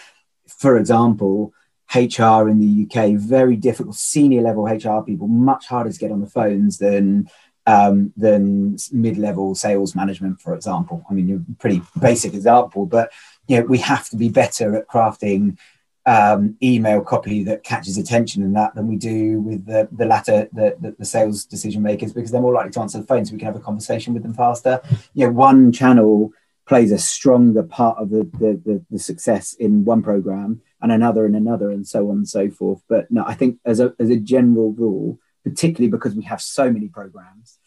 for 0.48 0.78
example, 0.78 1.54
HR 1.94 2.50
in 2.50 2.60
the 2.60 2.88
UK, 2.88 3.12
very 3.20 3.56
difficult, 3.56 3.96
senior 3.96 4.42
level 4.42 4.66
HR 4.66 5.04
people, 5.04 5.28
much 5.28 5.68
harder 5.68 5.92
to 5.92 6.00
get 6.00 6.12
on 6.12 6.22
the 6.22 6.28
phones 6.28 6.78
than 6.78 7.30
um, 7.68 8.14
than 8.16 8.78
mid 8.92 9.18
level 9.18 9.56
sales 9.56 9.96
management, 9.96 10.40
for 10.40 10.54
example. 10.54 11.04
I 11.10 11.14
mean, 11.14 11.46
pretty 11.60 11.82
basic 12.00 12.34
example, 12.34 12.86
but 12.86 13.12
you 13.48 13.60
know, 13.60 13.66
we 13.66 13.80
have 13.80 14.10
to 14.10 14.18
be 14.18 14.30
better 14.30 14.76
at 14.76 14.88
crafting 14.88 15.58
um, 16.06 16.56
email 16.62 17.02
copy 17.02 17.44
that 17.46 17.64
catches 17.64 17.98
attention 17.98 18.44
and 18.44 18.56
that 18.56 18.76
than 18.76 18.88
we 18.88 18.96
do 18.96 19.42
with 19.42 19.66
the, 19.66 19.88
the 19.92 20.06
latter, 20.06 20.48
the, 20.54 20.76
the, 20.80 20.96
the, 21.00 21.06
sales 21.06 21.46
decision 21.46 21.82
makers, 21.82 22.14
because 22.14 22.30
they're 22.30 22.42
more 22.42 22.54
likely 22.54 22.72
to 22.72 22.80
answer 22.80 23.00
the 23.00 23.08
phone 23.08 23.26
so 23.26 23.34
we 23.34 23.40
can 23.40 23.48
have 23.48 23.56
a 23.56 23.60
conversation 23.60 24.14
with 24.14 24.22
them 24.22 24.34
faster. 24.34 24.80
You 25.16 25.26
know, 25.26 25.34
one 25.34 25.72
channel 25.72 26.32
plays 26.66 26.92
a 26.92 26.98
stronger 26.98 27.64
part 27.64 27.98
of 27.98 28.10
the, 28.10 28.24
the, 28.40 28.62
the, 28.66 28.86
the 28.90 29.00
success 29.00 29.54
in 29.54 29.86
one 29.86 30.02
program 30.02 30.62
and 30.82 30.92
another 30.92 31.26
and 31.26 31.36
another 31.36 31.70
and 31.70 31.88
so 31.88 32.10
on 32.10 32.18
and 32.18 32.28
so 32.28 32.50
forth. 32.50 32.82
But 32.90 33.10
no, 33.12 33.24
I 33.26 33.36
think 33.36 33.60
as 33.66 33.80
a, 33.80 33.94
as 34.00 34.10
a 34.10 34.18
general 34.18 34.74
rule, 34.74 35.20
particularly 35.44 35.92
because 35.92 36.16
we 36.16 36.24
have 36.24 36.42
so 36.42 36.72
many 36.72 36.88
programs 36.88 37.60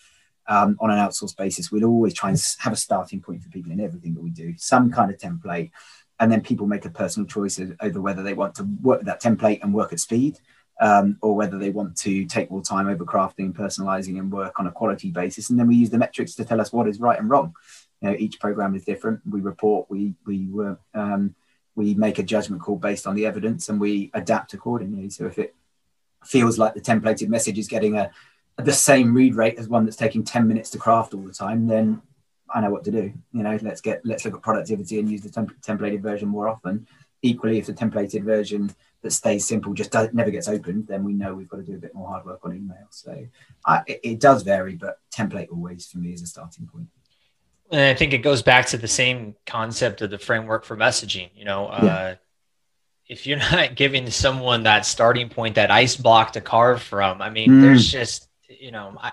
um, 0.49 0.77
on 0.81 0.91
an 0.91 0.99
outsourced 0.99 1.37
basis, 1.37 1.71
we'd 1.71 1.85
always 1.85 2.13
try 2.13 2.31
and 2.31 2.57
have 2.59 2.73
a 2.73 2.77
starting 2.77 3.21
point 3.21 3.43
for 3.43 3.51
people 3.51 3.71
in 3.71 3.81
everything 3.81 4.15
that 4.15 4.23
we 4.23 4.31
do, 4.31 4.55
some 4.57 4.91
kind 4.91 5.13
of 5.13 5.19
template. 5.19 5.71
And 6.19 6.33
then 6.33 6.41
people 6.41 6.67
make 6.67 6.85
a 6.85 6.91
personal 6.91 7.29
choice 7.29 7.61
over 7.81 8.01
whether 8.01 8.25
they 8.25 8.35
want 8.35 8.57
to 8.57 8.65
work 8.83 9.01
with 9.01 9.07
that 9.07 9.23
template 9.23 9.63
and 9.63 9.73
work 9.73 9.93
at 9.93 10.01
speed 10.01 10.41
um, 10.81 11.19
or 11.23 11.37
whether 11.37 11.59
they 11.59 11.71
want 11.71 11.97
to 11.99 12.25
take 12.25 12.51
more 12.51 12.63
time 12.63 12.89
over 12.89 13.05
crafting, 13.05 13.53
personalizing, 13.53 14.19
and 14.19 14.33
work 14.33 14.59
on 14.59 14.67
a 14.67 14.73
quality 14.73 15.13
basis. 15.13 15.51
And 15.51 15.59
then 15.59 15.69
we 15.69 15.77
use 15.77 15.91
the 15.91 15.99
metrics 15.99 16.35
to 16.35 16.45
tell 16.45 16.61
us 16.61 16.73
what 16.73 16.89
is 16.89 16.99
right 16.99 17.19
and 17.19 17.31
wrong 17.31 17.55
you 18.01 18.11
know, 18.11 18.17
each 18.19 18.39
program 18.41 18.75
is 18.75 18.85
different. 18.85 19.21
We 19.29 19.41
report, 19.41 19.91
we 19.91 20.15
we 20.27 20.49
were 20.51 20.79
um, 20.95 21.35
we 21.75 21.95
make 21.95 22.19
a 22.19 22.23
judgment 22.23 22.63
call 22.63 22.77
based 22.77 23.07
on 23.07 23.15
the 23.15 23.27
evidence, 23.27 23.69
and 23.69 23.81
we 23.81 24.11
adapt 24.15 24.55
accordingly. 24.55 25.11
So 25.11 25.27
if 25.27 25.39
it 25.39 25.55
feels 26.25 26.59
like 26.59 26.75
the 26.75 26.81
templated 26.81 27.29
message 27.29 27.59
is 27.59 27.69
getting 27.69 27.97
a 27.97 28.11
the 28.57 28.73
same 28.73 29.15
read 29.15 29.37
rate 29.37 29.57
as 29.59 29.69
one 29.69 29.85
that's 29.85 29.97
taking 29.97 30.25
10 30.25 30.47
minutes 30.47 30.71
to 30.71 30.79
craft 30.79 31.15
all 31.15 31.23
the 31.23 31.33
time 31.33 31.67
then 31.67 32.03
i 32.51 32.61
know 32.61 32.71
what 32.71 32.85
to 32.85 32.91
do 32.91 33.13
you 33.33 33.43
know 33.43 33.59
let's 33.63 33.81
get 33.81 34.05
let's 34.05 34.25
look 34.25 34.35
at 34.35 34.43
productivity 34.43 34.99
and 34.99 35.11
use 35.11 35.23
the 35.23 35.31
temp- 35.31 35.61
templated 35.63 36.01
version 36.01 36.29
more 36.29 36.49
often 36.49 36.87
equally 37.23 37.59
if 37.59 37.67
the 37.67 37.73
templated 37.73 38.23
version 38.23 38.71
that 39.03 39.13
stays 39.13 39.47
simple 39.47 39.75
just 39.75 39.93
does, 39.93 40.09
never 40.13 40.31
gets 40.31 40.49
opened 40.49 40.87
then 40.87 41.05
we 41.05 41.13
know 41.13 41.35
we've 41.35 41.49
got 41.49 41.59
to 41.59 41.63
do 41.63 41.77
a 41.77 41.79
bit 41.79 41.95
more 41.95 42.09
hard 42.09 42.25
work 42.25 42.41
on 42.43 42.55
email 42.55 42.87
so 42.91 43.27
I, 43.65 43.83
it, 43.87 44.01
it 44.03 44.21
does 44.21 44.43
vary 44.43 44.75
but 44.75 44.99
template 45.13 45.49
always 45.53 45.87
for 45.87 45.99
me 45.99 46.13
is 46.13 46.23
a 46.23 46.27
starting 46.27 46.67
point 46.67 46.89
and 47.71 47.81
I 47.81 47.95
think 47.95 48.13
it 48.13 48.19
goes 48.19 48.43
back 48.43 48.67
to 48.67 48.79
the 48.79 48.89
same 48.89 49.35
concept 49.47 50.01
of 50.01 50.11
the 50.11 50.19
framework 50.19 50.65
for 50.65 50.77
messaging. 50.77 51.31
You 51.35 51.45
know, 51.45 51.69
yeah. 51.69 51.95
uh, 51.95 52.15
if 53.09 53.27
you're 53.27 53.39
not 53.53 53.75
giving 53.75 54.09
someone 54.11 54.63
that 54.65 54.87
starting 54.87 55.29
point, 55.29 55.57
that 55.57 55.71
ice 55.71 55.97
block 55.97 56.33
to 56.33 56.41
carve 56.41 56.83
from, 56.83 57.21
I 57.21 57.31
mean, 57.31 57.51
mm. 57.51 57.63
there's 57.63 57.91
just, 57.91 58.29
you 58.49 58.71
know, 58.71 58.97
I, 59.01 59.13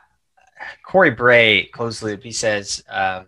Corey 0.85 1.11
Bray, 1.11 1.65
close 1.65 2.01
loop, 2.01 2.23
he 2.23 2.31
says, 2.31 2.83
um, 2.89 3.27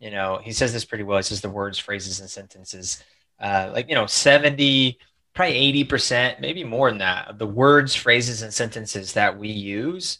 you 0.00 0.10
know, 0.10 0.40
he 0.42 0.52
says 0.52 0.72
this 0.72 0.84
pretty 0.84 1.04
well. 1.04 1.18
He 1.18 1.22
says 1.22 1.40
the 1.40 1.48
words, 1.48 1.78
phrases, 1.78 2.20
and 2.20 2.28
sentences, 2.28 3.02
uh, 3.40 3.70
like, 3.72 3.88
you 3.88 3.94
know, 3.94 4.06
70, 4.06 4.98
probably 5.32 5.84
80%, 5.84 6.40
maybe 6.40 6.64
more 6.64 6.90
than 6.90 6.98
that, 6.98 7.28
of 7.28 7.38
the 7.38 7.46
words, 7.46 7.94
phrases, 7.94 8.42
and 8.42 8.52
sentences 8.52 9.14
that 9.14 9.38
we 9.38 9.48
use 9.48 10.18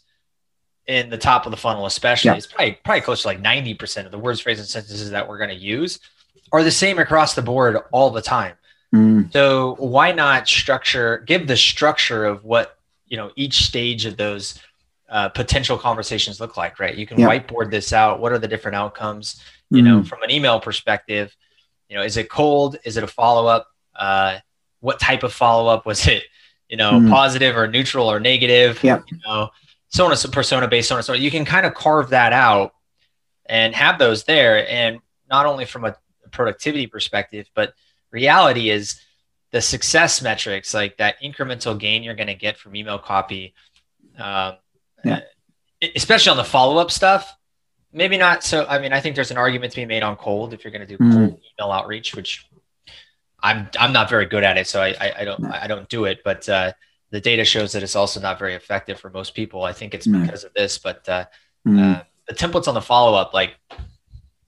in 0.87 1.09
the 1.09 1.17
top 1.17 1.45
of 1.45 1.51
the 1.51 1.57
funnel, 1.57 1.85
especially, 1.85 2.29
Yeah. 2.31 2.35
it's 2.37 2.47
probably 2.47 2.73
probably 2.83 3.01
close 3.01 3.21
to 3.23 3.27
like 3.27 3.41
90% 3.41 4.05
of 4.05 4.11
the 4.11 4.19
words, 4.19 4.39
phrases, 4.39 4.65
and 4.65 4.69
sentences 4.69 5.09
that 5.11 5.27
we're 5.27 5.37
going 5.37 5.49
to 5.49 5.55
use 5.55 5.99
are 6.51 6.63
the 6.63 6.71
same 6.71 6.99
across 6.99 7.33
the 7.33 7.41
board 7.41 7.77
all 7.91 8.11
the 8.11 8.21
time. 8.21 8.53
Mm, 8.93 9.33
So 9.33 9.75
why 9.79 10.11
not 10.11 10.47
structure, 10.47 11.23
give 11.25 11.47
the 11.47 11.57
structure 11.57 12.23
of 12.25 12.43
what, 12.45 12.77
you 13.07 13.17
know, 13.17 13.31
each 13.35 13.65
stage 13.65 14.05
of 14.05 14.15
those 14.17 14.59
uh, 15.09 15.29
potential 15.29 15.77
conversations 15.77 16.39
look 16.39 16.55
like, 16.57 16.79
right? 16.79 16.95
You 16.95 17.05
can 17.07 17.19
Yeah. 17.19 17.27
whiteboard 17.27 17.69
this 17.71 17.93
out. 17.93 18.19
What 18.19 18.31
are 18.31 18.39
the 18.39 18.47
different 18.47 18.75
outcomes? 18.75 19.41
You 19.71 19.81
know, 19.81 19.99
mm, 20.01 20.07
from 20.07 20.21
an 20.23 20.29
email 20.31 20.59
perspective, 20.59 21.35
you 21.89 21.95
know, 21.97 22.03
is 22.03 22.17
it 22.17 22.29
cold? 22.29 22.77
Is 22.83 22.97
it 22.97 23.03
a 23.03 23.07
follow-up? 23.07 23.67
Uh, 23.95 24.37
what 24.79 24.99
type 24.99 25.23
of 25.23 25.33
follow-up 25.33 25.85
was 25.85 26.07
it? 26.07 26.23
You 26.69 26.77
know, 26.77 26.93
Mm. 26.93 27.09
positive 27.11 27.55
or 27.55 27.67
neutral 27.67 28.09
or 28.11 28.19
negative? 28.19 28.83
Yeah. 28.83 29.01
You 29.11 29.19
know, 29.25 29.49
so 29.95 30.05
on 30.05 30.15
so 30.17 30.29
persona 30.29 30.67
based, 30.67 30.89
so 30.89 30.95
on 30.95 30.99
and 30.99 31.05
so. 31.05 31.13
You 31.13 31.31
can 31.31 31.45
kind 31.45 31.65
of 31.65 31.73
carve 31.73 32.09
that 32.09 32.33
out 32.33 32.73
and 33.45 33.73
have 33.75 33.97
those 33.97 34.23
there. 34.25 34.69
And 34.69 34.99
not 35.29 35.45
only 35.45 35.65
from 35.65 35.85
a 35.85 35.95
productivity 36.31 36.87
perspective, 36.87 37.49
but 37.55 37.73
reality 38.11 38.69
is 38.69 38.99
the 39.51 39.61
success 39.61 40.21
metrics, 40.21 40.73
like 40.73 40.97
that 40.97 41.15
incremental 41.23 41.79
gain 41.79 42.03
you're 42.03 42.15
going 42.15 42.27
to 42.27 42.35
get 42.35 42.57
from 42.57 42.75
email 42.75 42.99
copy, 42.99 43.53
um, 44.17 44.55
Yeah. 45.03 45.21
especially 45.95 46.31
on 46.31 46.37
the 46.37 46.43
follow 46.43 46.77
up 46.77 46.91
stuff. 46.91 47.31
Maybe 47.93 48.17
not 48.17 48.43
so. 48.43 48.65
I 48.67 48.79
mean, 48.79 48.91
I 48.91 48.99
think 48.99 49.15
there's 49.15 49.31
an 49.31 49.37
argument 49.37 49.71
to 49.71 49.77
be 49.77 49.85
made 49.85 50.03
on 50.03 50.17
cold 50.17 50.53
if 50.53 50.65
you're 50.65 50.71
going 50.71 50.85
to 50.85 50.97
do 50.97 50.97
Mm. 51.01 51.13
cold 51.13 51.39
email 51.59 51.71
outreach, 51.71 52.13
which 52.13 52.45
I'm 53.41 53.69
I'm 53.79 53.93
not 53.93 54.09
very 54.09 54.25
good 54.25 54.43
at 54.43 54.57
it, 54.57 54.67
so 54.67 54.81
I 54.81 54.89
I, 54.99 55.13
I 55.19 55.23
don't. 55.25 55.45
I 55.45 55.67
don't 55.67 55.87
do 55.87 56.03
it. 56.03 56.19
But 56.25 56.49
uh, 56.49 56.73
the 57.11 57.21
data 57.21 57.45
shows 57.45 57.71
that 57.73 57.83
it's 57.83 57.95
also 57.95 58.19
not 58.19 58.39
very 58.39 58.55
effective 58.55 58.99
for 58.99 59.09
most 59.09 59.35
people. 59.35 59.63
I 59.63 59.73
think 59.73 59.93
it's 59.93 60.07
No. 60.07 60.21
because 60.21 60.43
of 60.43 60.53
this, 60.53 60.77
but 60.77 61.07
uh, 61.07 61.25
mm. 61.67 61.97
uh, 61.97 62.03
the 62.27 62.33
templates 62.33 62.67
on 62.67 62.73
the 62.73 62.81
follow 62.81 63.17
up, 63.17 63.33
like 63.33 63.51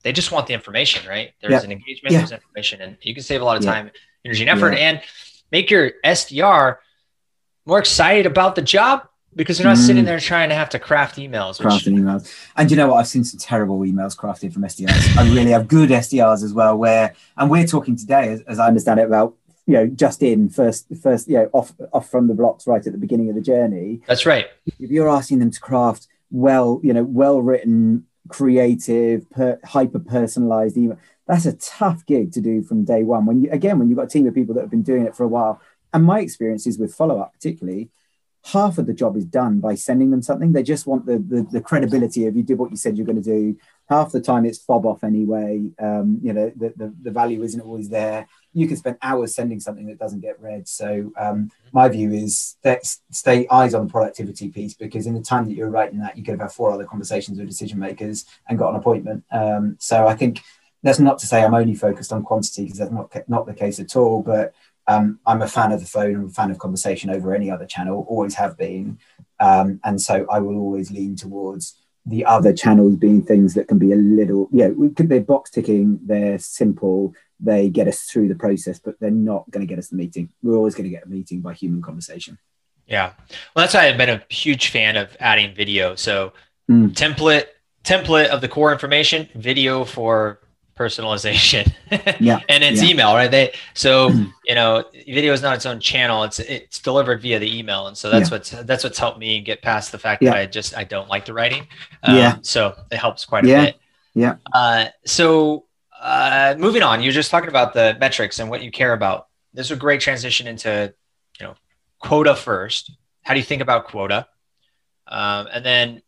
they 0.02 0.12
just 0.12 0.32
want 0.32 0.46
the 0.46 0.54
information, 0.54 1.08
right? 1.08 1.32
There's 1.40 1.52
Yeah. 1.52 1.62
an 1.62 1.72
engagement, 1.72 2.12
Yeah. 2.12 2.18
there's 2.18 2.32
information, 2.32 2.80
and 2.80 2.96
you 3.02 3.14
can 3.14 3.22
save 3.22 3.40
a 3.40 3.44
lot 3.44 3.56
of 3.56 3.64
Yeah. 3.64 3.72
time, 3.72 3.90
energy, 4.24 4.42
and 4.42 4.50
effort, 4.50 4.74
and 4.74 5.00
make 5.50 5.70
your 5.70 5.92
SDR 6.04 6.78
more 7.64 7.78
excited 7.78 8.26
about 8.26 8.54
the 8.54 8.62
job 8.62 9.02
because 9.34 9.58
they're 9.58 9.66
not 9.66 9.76
Mm. 9.76 9.86
sitting 9.86 10.04
there 10.04 10.18
trying 10.18 10.48
to 10.48 10.54
have 10.54 10.70
to 10.70 10.78
craft 10.78 11.16
emails. 11.16 11.62
Which, 11.62 11.84
emails. 11.84 12.34
And 12.56 12.70
you 12.70 12.76
know 12.76 12.88
what? 12.88 12.96
I've 12.98 13.06
seen 13.06 13.24
some 13.24 13.38
terrible 13.38 13.78
emails 13.80 14.16
crafted 14.16 14.52
from 14.52 14.64
SDRs. 14.64 15.16
I 15.16 15.22
really 15.28 15.50
have 15.52 15.68
good 15.68 15.90
SDRs 15.90 16.42
as 16.42 16.52
well. 16.52 16.76
Where 16.76 17.14
and 17.36 17.50
we're 17.50 17.66
talking 17.66 17.94
today, 17.96 18.32
as, 18.32 18.40
as 18.42 18.58
I 18.58 18.66
understand 18.66 19.00
it, 19.00 19.04
about 19.06 19.34
you 19.68 19.74
know 19.74 19.86
just 19.86 20.22
in 20.22 20.48
first 20.48 20.86
first 21.00 21.28
you 21.28 21.36
know 21.36 21.50
off 21.52 21.72
off 21.92 22.10
from 22.10 22.26
the 22.26 22.34
blocks 22.34 22.66
right 22.66 22.84
at 22.84 22.92
the 22.92 22.98
beginning 22.98 23.28
of 23.28 23.36
the 23.36 23.40
journey. 23.40 24.00
that's 24.06 24.26
right. 24.26 24.46
If 24.80 24.90
you're 24.90 25.08
asking 25.08 25.38
them 25.38 25.50
to 25.52 25.60
craft 25.60 26.08
well, 26.30 26.80
you 26.82 26.92
know, 26.92 27.04
well 27.04 27.40
written, 27.40 28.06
creative, 28.28 29.28
per, 29.30 29.58
hyper 29.64 29.98
personalized 29.98 30.76
email, 30.76 30.98
that's 31.26 31.46
a 31.46 31.52
tough 31.54 32.04
gig 32.06 32.32
to 32.32 32.40
do 32.40 32.62
from 32.62 32.84
day 32.84 33.02
one. 33.02 33.26
When 33.26 33.42
you 33.42 33.50
again, 33.50 33.78
when 33.78 33.88
you've 33.88 33.98
got 33.98 34.06
a 34.06 34.10
team 34.10 34.26
of 34.26 34.34
people 34.34 34.54
that 34.54 34.62
have 34.62 34.70
been 34.70 34.82
doing 34.82 35.06
it 35.06 35.14
for 35.14 35.24
a 35.24 35.28
while, 35.28 35.60
and 35.92 36.04
my 36.04 36.20
experiences 36.20 36.78
with 36.78 36.94
follow 36.94 37.20
up 37.20 37.32
particularly 37.32 37.90
half 38.44 38.78
of 38.78 38.86
the 38.86 38.94
job 38.94 39.16
is 39.16 39.24
done 39.24 39.60
by 39.60 39.74
sending 39.74 40.10
them 40.10 40.22
something. 40.22 40.52
They 40.52 40.62
just 40.62 40.86
want 40.86 41.06
the 41.06 41.18
the, 41.18 41.46
the 41.50 41.60
credibility 41.60 42.26
of 42.26 42.36
you 42.36 42.42
did 42.42 42.58
what 42.58 42.70
you 42.70 42.76
said 42.76 42.96
you're 42.96 43.06
going 43.06 43.22
to 43.22 43.22
do. 43.22 43.56
Half 43.88 44.12
the 44.12 44.20
time 44.20 44.44
it's 44.44 44.58
fob 44.58 44.86
off 44.86 45.02
anyway. 45.02 45.70
Um, 45.78 46.18
you 46.22 46.32
know 46.32 46.52
the, 46.56 46.72
the 46.76 46.94
the 47.02 47.10
value 47.10 47.42
isn't 47.42 47.60
always 47.60 47.88
there. 47.88 48.26
You 48.52 48.66
can 48.66 48.76
spend 48.76 48.96
hours 49.02 49.34
sending 49.34 49.60
something 49.60 49.86
that 49.86 49.98
doesn't 49.98 50.20
get 50.20 50.40
read. 50.40 50.68
So 50.68 51.12
um, 51.18 51.50
my 51.72 51.88
view 51.88 52.12
is 52.12 52.56
that 52.62 52.84
stay 53.10 53.46
eyes 53.48 53.74
on 53.74 53.86
the 53.86 53.92
productivity 53.92 54.48
piece 54.48 54.74
because 54.74 55.06
in 55.06 55.14
the 55.14 55.22
time 55.22 55.46
that 55.46 55.54
you're 55.54 55.70
writing 55.70 56.00
that, 56.00 56.16
you 56.16 56.24
could 56.24 56.32
have 56.32 56.40
had 56.40 56.52
four 56.52 56.70
other 56.70 56.84
conversations 56.84 57.38
with 57.38 57.48
decision 57.48 57.78
makers 57.78 58.24
and 58.48 58.58
got 58.58 58.70
an 58.70 58.76
appointment. 58.76 59.24
Um, 59.30 59.76
so 59.78 60.06
I 60.06 60.14
think 60.14 60.40
that's 60.82 60.98
not 60.98 61.18
to 61.18 61.26
say 61.26 61.42
I'm 61.42 61.54
only 61.54 61.74
focused 61.74 62.12
on 62.12 62.22
quantity 62.22 62.64
because 62.64 62.78
that's 62.78 62.92
not 62.92 63.12
not 63.28 63.46
the 63.46 63.54
case 63.54 63.80
at 63.80 63.96
all. 63.96 64.22
But 64.22 64.54
um, 64.88 65.20
I'm 65.24 65.42
a 65.42 65.48
fan 65.48 65.70
of 65.70 65.80
the 65.80 65.86
phone. 65.86 66.16
I'm 66.16 66.26
a 66.26 66.30
fan 66.30 66.50
of 66.50 66.58
conversation 66.58 67.10
over 67.10 67.34
any 67.34 67.50
other 67.50 67.66
channel. 67.66 68.04
Always 68.08 68.34
have 68.34 68.58
been, 68.58 68.98
um, 69.38 69.80
and 69.84 70.00
so 70.00 70.26
I 70.30 70.40
will 70.40 70.58
always 70.58 70.90
lean 70.90 71.14
towards 71.14 71.74
the 72.06 72.24
other 72.24 72.54
channels 72.54 72.96
being 72.96 73.22
things 73.22 73.52
that 73.54 73.68
can 73.68 73.78
be 73.78 73.92
a 73.92 73.96
little, 73.96 74.48
yeah, 74.50 74.68
we 74.68 74.88
could 74.88 75.10
they're 75.10 75.20
box 75.20 75.50
ticking. 75.50 76.00
They're 76.04 76.38
simple. 76.38 77.14
They 77.38 77.68
get 77.68 77.86
us 77.86 78.04
through 78.04 78.28
the 78.28 78.34
process, 78.34 78.78
but 78.78 78.98
they're 78.98 79.10
not 79.10 79.48
going 79.50 79.60
to 79.60 79.70
get 79.70 79.78
us 79.78 79.88
the 79.88 79.96
meeting. 79.96 80.30
We're 80.42 80.56
always 80.56 80.74
going 80.74 80.84
to 80.84 80.96
get 80.96 81.04
a 81.04 81.08
meeting 81.08 81.42
by 81.42 81.52
human 81.52 81.82
conversation. 81.82 82.38
Yeah. 82.86 83.12
Well, 83.54 83.64
that's 83.64 83.74
why 83.74 83.88
I've 83.88 83.98
been 83.98 84.08
a 84.08 84.22
huge 84.30 84.70
fan 84.70 84.96
of 84.96 85.14
adding 85.20 85.54
video. 85.54 85.94
So 85.94 86.32
Mm. 86.70 86.92
template 86.92 87.46
template 87.84 88.28
of 88.28 88.42
the 88.42 88.48
core 88.48 88.72
information, 88.72 89.28
video 89.34 89.84
for 89.84 90.40
personalization. 90.78 91.72
Yeah, 92.20 92.40
and 92.48 92.62
it's 92.62 92.82
yeah. 92.82 92.90
email, 92.90 93.14
right? 93.14 93.30
They 93.30 93.54
so 93.74 94.10
you 94.44 94.54
know, 94.54 94.84
video 95.06 95.32
is 95.32 95.40
not 95.42 95.56
its 95.56 95.64
own 95.66 95.80
channel. 95.80 96.22
It's 96.24 96.38
it's 96.38 96.80
delivered 96.80 97.22
via 97.22 97.38
the 97.38 97.58
email, 97.58 97.86
and 97.86 97.96
so 97.96 98.10
that's 98.10 98.30
what's 98.30 98.50
that's 98.50 98.84
what's 98.84 98.98
helped 98.98 99.18
me 99.18 99.40
get 99.40 99.62
past 99.62 99.90
the 99.92 99.98
fact 99.98 100.22
Yeah. 100.22 100.30
that 100.32 100.38
I 100.38 100.46
just 100.46 100.76
I 100.76 100.84
don't 100.84 101.08
like 101.08 101.24
the 101.24 101.32
writing. 101.32 101.66
Um, 102.02 102.16
Yeah. 102.16 102.36
So 102.42 102.74
it 102.90 102.98
helps 102.98 103.24
quite 103.24 103.44
a 103.44 103.48
bit. 103.48 103.76
Yeah. 104.14 104.36
Uh, 104.52 104.86
so 105.06 105.64
uh, 106.00 106.54
moving 106.58 106.82
on, 106.82 107.02
you're 107.02 107.12
just 107.12 107.30
talking 107.30 107.48
about 107.48 107.72
the 107.72 107.96
metrics 108.00 108.38
and 108.38 108.50
what 108.50 108.62
you 108.62 108.70
care 108.70 108.92
about. 108.92 109.28
This 109.54 109.66
is 109.66 109.72
a 109.72 109.76
great 109.76 110.00
transition 110.00 110.46
into 110.46 110.92
you 111.40 111.46
know 111.46 111.54
quota 112.00 112.34
first. 112.36 112.90
How 113.22 113.32
do 113.34 113.40
you 113.40 113.46
think 113.46 113.62
about 113.62 113.86
quota? 113.86 114.26
Um, 115.06 115.48
and 115.52 115.64
then 115.64 116.02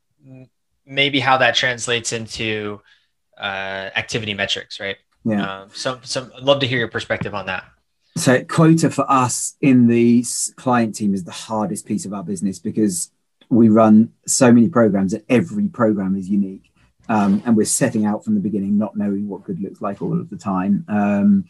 maybe 0.85 1.21
how 1.21 1.39
that 1.39 1.55
translates 1.55 2.13
into 2.13 2.81
uh, 3.41 3.91
activity 3.97 4.35
metrics, 4.35 4.79
right? 4.79 4.97
yeah. 5.25 5.63
Um, 5.63 5.71
some, 5.73 6.01
some, 6.03 6.33
I'd 6.37 6.43
love 6.43 6.61
to 6.61 6.67
hear 6.67 6.79
your 6.79 6.89
perspective 6.89 7.35
on 7.35 7.47
that. 7.47 7.65
So 8.17 8.43
quota 8.45 8.91
for 8.91 9.11
us 9.11 9.57
in 9.61 9.87
the 9.87 10.25
client 10.57 10.95
team 10.95 11.15
is 11.15 11.25
the 11.25 11.31
hardest 11.31 11.87
piece 11.87 12.05
of 12.05 12.13
our 12.13 12.25
business 12.25 12.59
because 12.59 13.13
we 13.49 13.69
run 13.69 14.13
so 14.27 14.53
many 14.53 14.69
programs 14.69 15.13
and 15.13 15.23
every 15.29 15.69
program 15.69 16.17
is 16.17 16.29
unique. 16.29 16.71
Um, 17.09 17.43
and 17.45 17.57
we're 17.57 17.65
setting 17.65 18.07
out 18.07 18.25
from 18.25 18.35
the 18.35 18.41
beginning, 18.41 18.79
not 18.79 18.97
knowing 18.97 19.29
what 19.29 19.43
good 19.43 19.61
looks 19.61 19.81
like 19.81 20.01
all 20.01 20.21
of 20.21 20.31
the 20.31 20.37
time. 20.37 20.85
Um, 20.89 21.45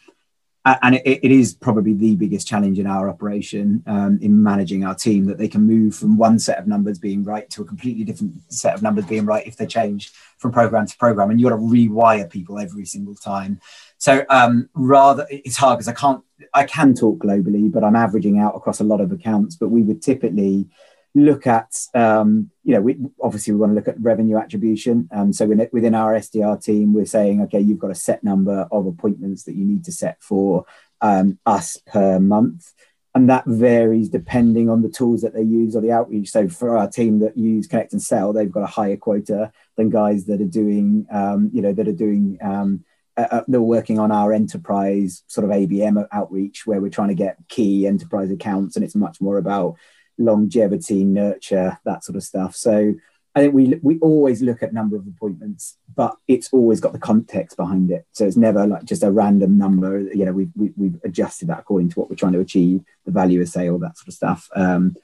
and 0.63 0.95
it, 0.95 1.03
it 1.05 1.31
is 1.31 1.55
probably 1.55 1.93
the 1.93 2.15
biggest 2.15 2.47
challenge 2.47 2.77
in 2.77 2.85
our 2.85 3.09
operation 3.09 3.83
um, 3.87 4.19
in 4.21 4.41
managing 4.41 4.85
our 4.85 4.93
team 4.93 5.25
that 5.25 5.37
they 5.37 5.47
can 5.47 5.61
move 5.61 5.95
from 5.95 6.17
one 6.17 6.37
set 6.37 6.59
of 6.59 6.67
numbers 6.67 6.99
being 6.99 7.23
right 7.23 7.49
to 7.49 7.63
a 7.63 7.65
completely 7.65 8.03
different 8.03 8.33
set 8.51 8.75
of 8.75 8.83
numbers 8.83 9.05
being 9.05 9.25
right 9.25 9.45
if 9.47 9.57
they 9.57 9.65
change 9.65 10.11
from 10.37 10.51
program 10.51 10.85
to 10.85 10.97
program. 10.97 11.31
And 11.31 11.39
you've 11.39 11.49
got 11.49 11.55
to 11.55 11.61
rewire 11.61 12.29
people 12.29 12.59
every 12.59 12.85
single 12.85 13.15
time. 13.15 13.59
So 13.97 14.23
um, 14.29 14.69
rather, 14.75 15.25
it's 15.29 15.57
hard 15.57 15.79
because 15.79 15.87
I 15.87 15.93
can't. 15.93 16.23
I 16.55 16.63
can 16.65 16.95
talk 16.95 17.19
globally, 17.19 17.71
but 17.71 17.83
I'm 17.83 17.95
averaging 17.95 18.39
out 18.39 18.55
across 18.55 18.79
a 18.79 18.83
lot 18.83 18.99
of 18.99 19.11
accounts. 19.11 19.55
But 19.55 19.69
we 19.69 19.83
would 19.83 20.01
typically 20.01 20.67
look 21.13 21.45
at, 21.45 21.73
um, 21.93 22.49
you 22.63 22.73
know, 22.73 22.81
we 22.81 22.97
obviously 23.21 23.53
we 23.53 23.59
want 23.59 23.71
to 23.71 23.75
look 23.75 23.87
at 23.87 23.99
revenue 23.99 24.37
attribution. 24.37 25.09
Um, 25.11 25.33
so 25.33 25.45
within, 25.45 25.95
our 25.95 26.13
SDR 26.13 26.63
team, 26.63 26.93
we're 26.93 27.05
saying, 27.05 27.41
okay, 27.43 27.59
you've 27.59 27.79
got 27.79 27.91
a 27.91 27.95
set 27.95 28.23
number 28.23 28.67
of 28.71 28.85
appointments 28.85 29.43
that 29.43 29.55
you 29.55 29.65
need 29.65 29.83
to 29.85 29.91
set 29.91 30.21
for 30.21 30.65
um, 31.01 31.37
us 31.45 31.77
per 31.85 32.19
month. 32.19 32.71
And 33.13 33.29
that 33.29 33.43
varies 33.45 34.07
depending 34.07 34.69
on 34.69 34.83
the 34.83 34.89
tools 34.89 35.21
that 35.21 35.33
they 35.33 35.41
use 35.41 35.75
or 35.75 35.81
the 35.81 35.91
outreach. 35.91 36.29
So 36.29 36.47
for 36.47 36.77
our 36.77 36.89
team 36.89 37.19
that 37.19 37.37
use 37.37 37.67
ConnectAndSell, 37.67 38.33
they've 38.33 38.51
got 38.51 38.63
a 38.63 38.67
higher 38.67 38.95
quota 38.95 39.51
than 39.75 39.89
guys 39.89 40.25
that 40.27 40.39
are 40.39 40.45
doing, 40.45 41.07
um, 41.11 41.49
you 41.53 41.61
know, 41.61 41.73
that 41.73 41.89
are 41.89 41.93
doing 41.93 42.37
um, 42.41 42.85
uh, 43.17 43.27
uh, 43.29 43.43
they're 43.49 43.61
working 43.61 43.99
on 43.99 44.11
our 44.11 44.31
enterprise 44.31 45.23
sort 45.27 45.43
of 45.43 45.51
ABM 45.51 46.07
outreach 46.13 46.65
where 46.65 46.79
we're 46.79 46.89
trying 46.89 47.09
to 47.09 47.13
get 47.13 47.37
key 47.49 47.85
enterprise 47.85 48.31
accounts 48.31 48.77
and 48.77 48.85
it's 48.85 48.95
much 48.95 49.19
more 49.19 49.37
about 49.37 49.75
longevity, 50.21 51.03
nurture, 51.03 51.77
that 51.85 52.03
sort 52.03 52.15
of 52.15 52.23
stuff. 52.23 52.55
So 52.55 52.93
I 53.33 53.39
think 53.39 53.53
we 53.53 53.79
we 53.81 53.97
always 53.99 54.41
look 54.41 54.61
at 54.61 54.73
number 54.73 54.97
of 54.97 55.07
appointments, 55.07 55.77
but 55.95 56.15
it's 56.27 56.49
always 56.51 56.81
got 56.81 56.91
the 56.91 56.99
context 56.99 57.55
behind 57.55 57.89
it. 57.89 58.05
So 58.11 58.25
it's 58.25 58.35
never 58.35 58.67
like 58.67 58.83
just 58.83 59.03
a 59.03 59.11
random 59.11 59.57
number. 59.57 60.01
You 60.01 60.25
know, 60.25 60.33
we've 60.33 60.51
we, 60.55 60.73
we've 60.75 60.99
adjusted 61.03 61.47
that 61.47 61.59
according 61.59 61.89
to 61.89 61.99
what 61.99 62.09
we're 62.09 62.17
trying 62.17 62.33
to 62.33 62.39
achieve, 62.39 62.83
the 63.05 63.11
value 63.11 63.41
of 63.41 63.47
sale, 63.47 63.79
that 63.79 63.97
sort 63.97 64.09
of 64.09 64.13
stuff. 64.13 64.49
Um, 64.53 64.95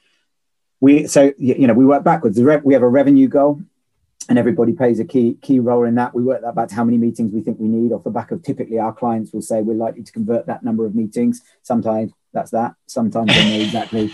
we 0.82 1.08
so 1.08 1.32
you 1.38 1.68
know 1.68 1.74
we 1.74 1.86
work 1.86 2.04
backwards. 2.04 2.40
We 2.40 2.74
have 2.74 2.84
a 2.84 2.90
revenue 2.90 3.30
goal, 3.30 3.62
and 4.28 4.38
everybody 4.38 4.74
plays 4.74 5.00
a 5.00 5.06
key 5.06 5.38
key 5.42 5.60
role 5.60 5.86
in 5.86 5.96
that. 5.96 6.14
We 6.14 6.24
work 6.24 6.42
that 6.42 6.54
back 6.54 6.68
to 6.68 6.76
how 6.76 6.84
many 6.84 6.98
meetings 6.98 7.32
we 7.32 7.42
think 7.42 7.60
we 7.60 7.70
need 7.70 7.94
off 7.94 8.04
the 8.04 8.10
back 8.10 8.32
of 8.32 8.44
typically 8.44 8.78
our 8.78 8.94
clients 8.94 9.32
will 9.32 9.42
say 9.42 9.62
we're 9.62 9.74
likely 9.74 10.04
to 10.04 10.12
convert 10.12 10.48
that 10.48 10.64
number 10.64 10.86
of 10.86 10.96
meetings. 10.96 11.42
Sometimes 11.62 12.12
that's 12.38 12.52
that. 12.52 12.76
Sometimes 12.86 13.28
they 13.34 13.50
know 13.58 13.64
exactly 13.66 14.06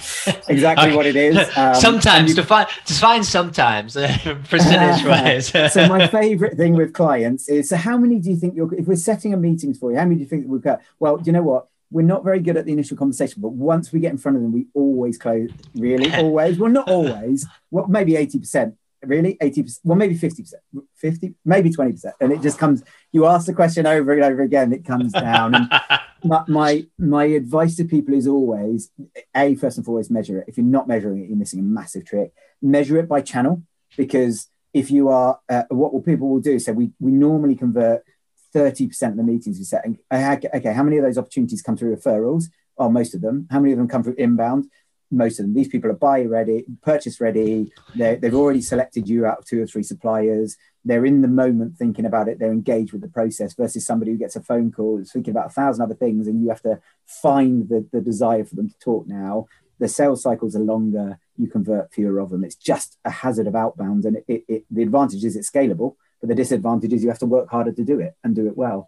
exactly 0.48 0.88
Okay. 0.88 0.96
what 0.96 1.06
it 1.06 1.16
is. 1.16 1.36
Um, 1.58 1.76
sometimes 1.76 2.30
you- 2.30 2.36
define 2.36 2.68
define 2.86 3.24
sometimes 3.24 3.94
percentage 4.50 5.06
wise. 5.06 5.48
so 5.74 5.88
my 5.88 6.08
favorite 6.08 6.56
thing 6.58 6.74
with 6.74 6.94
clients 6.94 7.50
is 7.50 7.70
so 7.70 7.76
how 7.76 7.98
many 7.98 8.20
do 8.20 8.30
you 8.32 8.38
think 8.42 8.56
you're 8.56 8.74
if 8.82 8.86
we're 8.88 8.96
setting 9.12 9.34
a 9.34 9.38
meetings 9.38 9.78
for 9.78 9.92
you 9.92 9.98
how 9.98 10.06
many 10.06 10.16
do 10.16 10.22
you 10.22 10.28
think 10.28 10.46
we've 10.48 10.62
got 10.62 10.80
well 11.00 11.18
do 11.18 11.26
you 11.28 11.34
know 11.34 11.44
what 11.44 11.68
we're 11.92 12.02
not 12.14 12.24
very 12.24 12.40
good 12.40 12.58
at 12.58 12.66
the 12.66 12.72
initial 12.72 12.98
conversation 12.98 13.42
but 13.42 13.50
once 13.74 13.92
we 13.94 14.00
get 14.00 14.12
in 14.12 14.18
front 14.18 14.36
of 14.38 14.42
them 14.44 14.52
we 14.52 14.66
always 14.74 15.18
close 15.18 15.50
really 15.76 16.12
always 16.16 16.58
well 16.58 16.72
not 16.72 16.88
always 16.90 17.46
well 17.72 17.88
maybe 17.88 18.14
80% 18.14 18.74
really 19.06 19.36
80%, 19.42 19.80
well, 19.84 19.98
maybe 19.98 20.18
50%, 20.18 20.54
50, 20.96 21.34
maybe 21.44 21.70
20%. 21.70 22.14
And 22.22 22.32
it 22.32 22.42
just 22.42 22.58
comes, 22.58 22.84
you 23.12 23.26
ask 23.26 23.46
the 23.48 23.54
question 23.54 23.86
over 23.86 24.14
and 24.14 24.24
over 24.24 24.42
again, 24.44 24.72
it 24.72 24.86
comes 24.86 25.12
down. 25.12 25.56
And 25.56 25.70
my, 26.24 26.44
my, 26.48 26.86
my 26.98 27.26
advice 27.26 27.76
to 27.78 27.86
people 27.86 28.14
is 28.14 28.28
always, 28.28 28.92
A, 29.36 29.56
first 29.56 29.78
and 29.78 29.86
foremost, 29.86 30.12
measure 30.12 30.40
it. 30.40 30.46
If 30.48 30.58
you're 30.58 30.66
not 30.66 30.88
measuring 30.88 31.24
it, 31.24 31.30
you're 31.30 31.38
missing 31.38 31.60
a 31.60 31.64
massive 31.64 32.06
trick. 32.06 32.34
Measure 32.62 32.98
it 32.98 33.08
by 33.08 33.22
channel 33.22 33.64
because 33.98 34.48
if 34.74 34.90
you 34.90 35.10
are, 35.10 35.40
uh, 35.50 35.64
what 35.70 35.94
will 35.94 36.02
people 36.02 36.30
will 36.30 36.40
do, 36.40 36.60
so 36.60 36.74
we, 36.74 36.92
we 37.00 37.12
normally 37.12 37.56
convert 37.56 38.04
30% 38.56 39.10
of 39.10 39.18
the 39.18 39.24
meetings 39.24 39.58
we 39.58 39.66
set. 39.66 39.86
Okay, 40.12 40.74
how 40.74 40.84
many 40.84 40.98
of 40.98 41.04
those 41.04 41.18
opportunities 41.18 41.62
come 41.62 41.76
through 41.76 41.96
referrals? 41.96 42.46
Oh, 42.78 42.90
most 42.90 43.14
of 43.14 43.22
them. 43.22 43.48
How 43.52 43.60
many 43.60 43.74
of 43.74 43.78
them 43.78 43.88
come 43.88 44.04
through 44.04 44.16
inbound? 44.18 44.66
Most 45.12 45.40
of 45.40 45.46
them. 45.46 45.54
These 45.54 45.68
people 45.68 45.92
are 45.92 45.96
buy 45.96 46.24
ready, 46.24 46.66
purchase 46.82 47.22
ready. 47.22 47.72
they 47.96 48.20
have 48.22 48.34
already 48.34 48.62
selected 48.62 49.08
you 49.08 49.26
out 49.26 49.40
of 49.40 49.46
two 49.46 49.62
or 49.62 49.68
three 49.68 49.84
suppliers. 49.84 50.58
They're 50.86 51.06
in 51.06 51.22
the 51.22 51.28
moment 51.28 51.78
thinking 51.78 52.06
about 52.06 52.28
it. 52.28 52.40
They're 52.40 52.52
engaged 52.52 52.92
with 52.92 53.02
the 53.02 53.08
process 53.08 53.54
versus 53.54 53.86
somebody 53.86 54.12
who 54.12 54.18
gets 54.18 54.36
a 54.36 54.42
phone 54.42 54.72
call, 54.72 55.00
is 55.00 55.12
thinking 55.12 55.32
about 55.32 55.48
a 55.48 55.54
thousand 55.54 55.84
other 55.84 55.96
things, 55.96 56.28
and 56.28 56.42
you 56.42 56.50
have 56.50 56.62
to 56.64 56.80
find 57.06 57.70
the, 57.70 57.86
the 57.92 58.02
desire 58.02 58.44
for 58.44 58.56
them 58.56 58.70
to 58.70 58.80
talk 58.80 59.08
now. 59.08 59.48
The 59.80 59.88
sales 59.88 60.22
cycles 60.22 60.56
are 60.56 60.60
longer. 60.60 61.20
You 61.38 61.48
convert 61.48 61.94
fewer 61.94 62.20
of 62.20 62.30
them. 62.30 62.44
It's 62.44 62.56
just 62.56 62.98
a 63.06 63.10
hazard 63.10 63.48
of 63.48 63.56
outbound, 63.56 64.06
and 64.06 64.18
it, 64.18 64.26
it, 64.28 64.44
it, 64.48 64.66
the 64.70 64.84
advantage 64.84 65.24
is 65.24 65.36
it's 65.36 65.50
scalable 65.50 65.96
but 66.24 66.30
the 66.30 66.36
disadvantage 66.36 66.94
is 66.94 67.04
you 67.04 67.10
have 67.10 67.20
to 67.20 67.26
work 67.26 67.50
harder 67.50 67.74
to 67.74 67.84
do 67.84 68.00
it 68.00 68.16
and 68.24 68.34
do 68.34 68.48
it 68.48 68.56
well. 68.56 68.88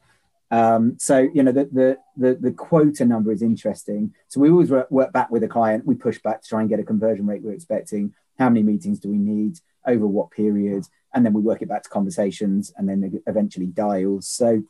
Um, 0.52 0.96
so 0.98 1.28
you 1.34 1.44
know 1.44 1.52
the, 1.52 1.66
the, 1.66 1.98
the 2.16 2.36
the 2.36 2.52
quota 2.52 3.04
number 3.04 3.34
is 3.34 3.42
interesting. 3.42 4.14
So 4.30 4.40
we 4.40 4.50
always 4.50 4.72
work, 4.72 4.90
work 4.90 5.12
back 5.12 5.30
with 5.32 5.44
a 5.44 5.48
client. 5.50 5.86
We 5.86 5.96
push 5.96 6.18
back 6.20 6.42
to 6.42 6.48
try 6.48 6.62
and 6.62 6.70
get 6.70 6.80
a 6.80 6.84
conversion 6.84 7.28
rate 7.28 7.42
we're 7.42 7.52
expecting. 7.52 8.14
How 8.40 8.48
many 8.48 8.64
meetings 8.64 9.00
do 9.00 9.10
we 9.10 9.18
need 9.18 9.60
over 9.86 10.08
what 10.08 10.32
period? 10.32 10.86
And 11.16 11.26
then 11.26 11.34
we 11.34 11.42
work 11.42 11.62
it 11.62 11.70
back 11.70 11.84
to 11.84 11.90
conversations 11.90 12.72
and 12.78 12.88
then 12.88 13.22
eventually 13.26 13.68
dials. 13.68 14.28
So 14.28 14.64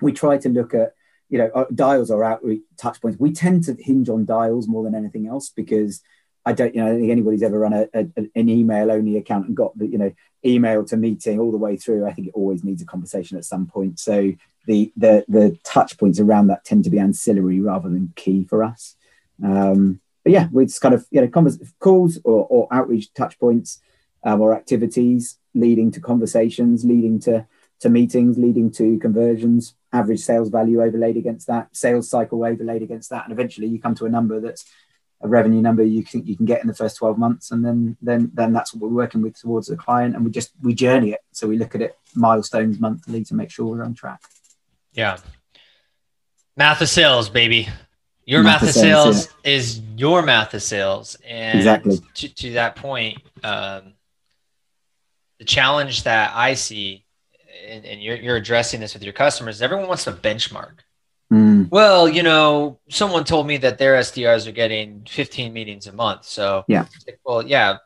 we 0.00 0.12
try 0.12 0.38
to 0.38 0.48
look 0.48 0.72
at 0.74 0.94
you 1.28 1.38
know 1.38 1.50
uh, 1.54 1.66
dials 1.74 2.10
or 2.10 2.24
outreach 2.24 2.62
touch 2.76 3.00
points. 3.02 3.18
We 3.20 3.32
tend 3.32 3.64
to 3.64 3.76
hinge 3.78 4.08
on 4.08 4.24
dials 4.24 4.66
more 4.66 4.84
than 4.84 4.94
anything 4.94 5.26
else 5.26 5.50
because 5.50 6.00
I 6.46 6.52
don't, 6.52 6.74
you 6.74 6.80
know, 6.80 6.86
I 6.86 6.90
don't 6.90 7.00
think 7.00 7.10
anybody's 7.10 7.42
ever 7.42 7.58
run 7.58 7.74
a, 7.74 7.88
a, 7.92 8.06
an 8.16 8.48
email 8.48 8.90
only 8.90 9.18
account 9.18 9.48
and 9.48 9.56
got 9.56 9.76
the, 9.76 9.86
you 9.86 9.98
know, 9.98 10.12
email 10.46 10.84
to 10.86 10.96
meeting 10.96 11.38
all 11.38 11.50
the 11.50 11.58
way 11.58 11.76
through. 11.76 12.06
I 12.06 12.12
think 12.12 12.28
it 12.28 12.34
always 12.34 12.64
needs 12.64 12.80
a 12.80 12.86
conversation 12.86 13.36
at 13.36 13.44
some 13.44 13.66
point. 13.66 13.98
So 13.98 14.32
the 14.66 14.92
the 14.96 15.24
the 15.28 15.58
touch 15.64 15.98
points 15.98 16.20
around 16.20 16.46
that 16.48 16.64
tend 16.64 16.84
to 16.84 16.90
be 16.90 16.98
ancillary 16.98 17.60
rather 17.60 17.88
than 17.88 18.12
key 18.16 18.44
for 18.44 18.62
us. 18.62 18.96
Um, 19.42 20.00
but 20.24 20.32
yeah, 20.32 20.48
we 20.52 20.66
just 20.66 20.80
kind 20.80 20.94
of 20.94 21.06
you 21.10 21.20
know 21.20 21.52
calls 21.80 22.18
or, 22.24 22.46
or 22.48 22.68
outreach 22.70 23.12
touch 23.14 23.38
points 23.38 23.80
um, 24.24 24.40
or 24.40 24.54
activities 24.54 25.37
leading 25.54 25.90
to 25.92 26.00
conversations, 26.00 26.84
leading 26.84 27.18
to 27.20 27.46
to 27.80 27.88
meetings, 27.88 28.36
leading 28.36 28.72
to 28.72 28.98
conversions, 28.98 29.74
average 29.92 30.18
sales 30.18 30.48
value 30.48 30.82
overlaid 30.82 31.16
against 31.16 31.46
that, 31.46 31.68
sales 31.76 32.10
cycle 32.10 32.44
overlaid 32.44 32.82
against 32.82 33.10
that, 33.10 33.24
and 33.24 33.32
eventually 33.32 33.68
you 33.68 33.80
come 33.80 33.94
to 33.94 34.06
a 34.06 34.10
number 34.10 34.40
that's 34.40 34.64
a 35.20 35.28
revenue 35.28 35.60
number 35.60 35.82
you 35.82 36.02
think 36.02 36.26
you 36.26 36.36
can 36.36 36.46
get 36.46 36.60
in 36.60 36.68
the 36.68 36.74
first 36.74 36.96
12 36.96 37.18
months 37.18 37.50
and 37.50 37.64
then 37.64 37.96
then 38.00 38.30
then 38.34 38.52
that's 38.52 38.72
what 38.72 38.82
we're 38.82 38.96
working 38.96 39.20
with 39.20 39.38
towards 39.38 39.66
the 39.66 39.76
client 39.76 40.14
and 40.14 40.24
we 40.24 40.30
just 40.30 40.52
we 40.62 40.74
journey 40.74 41.10
it. 41.10 41.20
So 41.32 41.48
we 41.48 41.58
look 41.58 41.74
at 41.74 41.82
it 41.82 41.98
milestones 42.14 42.78
monthly 42.78 43.24
to 43.24 43.34
make 43.34 43.50
sure 43.50 43.66
we're 43.66 43.84
on 43.84 43.94
track. 43.94 44.20
Yeah. 44.92 45.18
Math 46.56 46.80
of 46.80 46.88
sales 46.88 47.28
baby. 47.28 47.68
Your 48.24 48.42
math, 48.42 48.62
math 48.62 48.70
of 48.70 48.74
sales, 48.74 49.22
sales 49.22 49.36
yeah. 49.42 49.50
is 49.50 49.80
your 49.96 50.22
math 50.22 50.54
of 50.54 50.62
sales 50.62 51.16
and 51.26 51.58
exactly. 51.58 51.98
to, 52.14 52.28
to 52.28 52.52
that 52.52 52.76
point 52.76 53.18
um, 53.42 53.94
the 55.38 55.44
challenge 55.44 56.04
that 56.04 56.32
i 56.34 56.54
see 56.54 57.04
and, 57.66 57.84
and 57.84 58.02
you're, 58.02 58.16
you're 58.16 58.36
addressing 58.36 58.80
this 58.80 58.94
with 58.94 59.02
your 59.02 59.12
customers 59.12 59.62
everyone 59.62 59.88
wants 59.88 60.04
to 60.04 60.12
benchmark 60.12 60.80
Mm. 61.32 61.70
Well, 61.70 62.08
you 62.08 62.22
know, 62.22 62.78
someone 62.88 63.24
told 63.24 63.46
me 63.46 63.58
that 63.58 63.78
their 63.78 63.94
SDRs 63.96 64.46
are 64.46 64.52
getting 64.52 65.04
15 65.08 65.52
meetings 65.52 65.86
a 65.86 65.92
month. 65.92 66.24
So, 66.24 66.64
yeah. 66.68 66.86
Well, 67.24 67.46
yeah, 67.46 67.76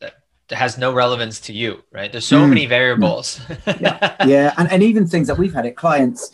that, 0.00 0.14
that 0.48 0.56
has 0.56 0.78
no 0.78 0.92
relevance 0.92 1.40
to 1.42 1.52
you, 1.52 1.82
right? 1.90 2.10
There's 2.10 2.26
so 2.26 2.40
mm. 2.40 2.48
many 2.48 2.66
variables. 2.66 3.40
yeah. 3.66 4.24
yeah. 4.26 4.54
And, 4.56 4.70
and 4.70 4.82
even 4.82 5.06
things 5.06 5.26
that 5.26 5.36
we've 5.36 5.52
had 5.52 5.66
at 5.66 5.74
clients, 5.74 6.30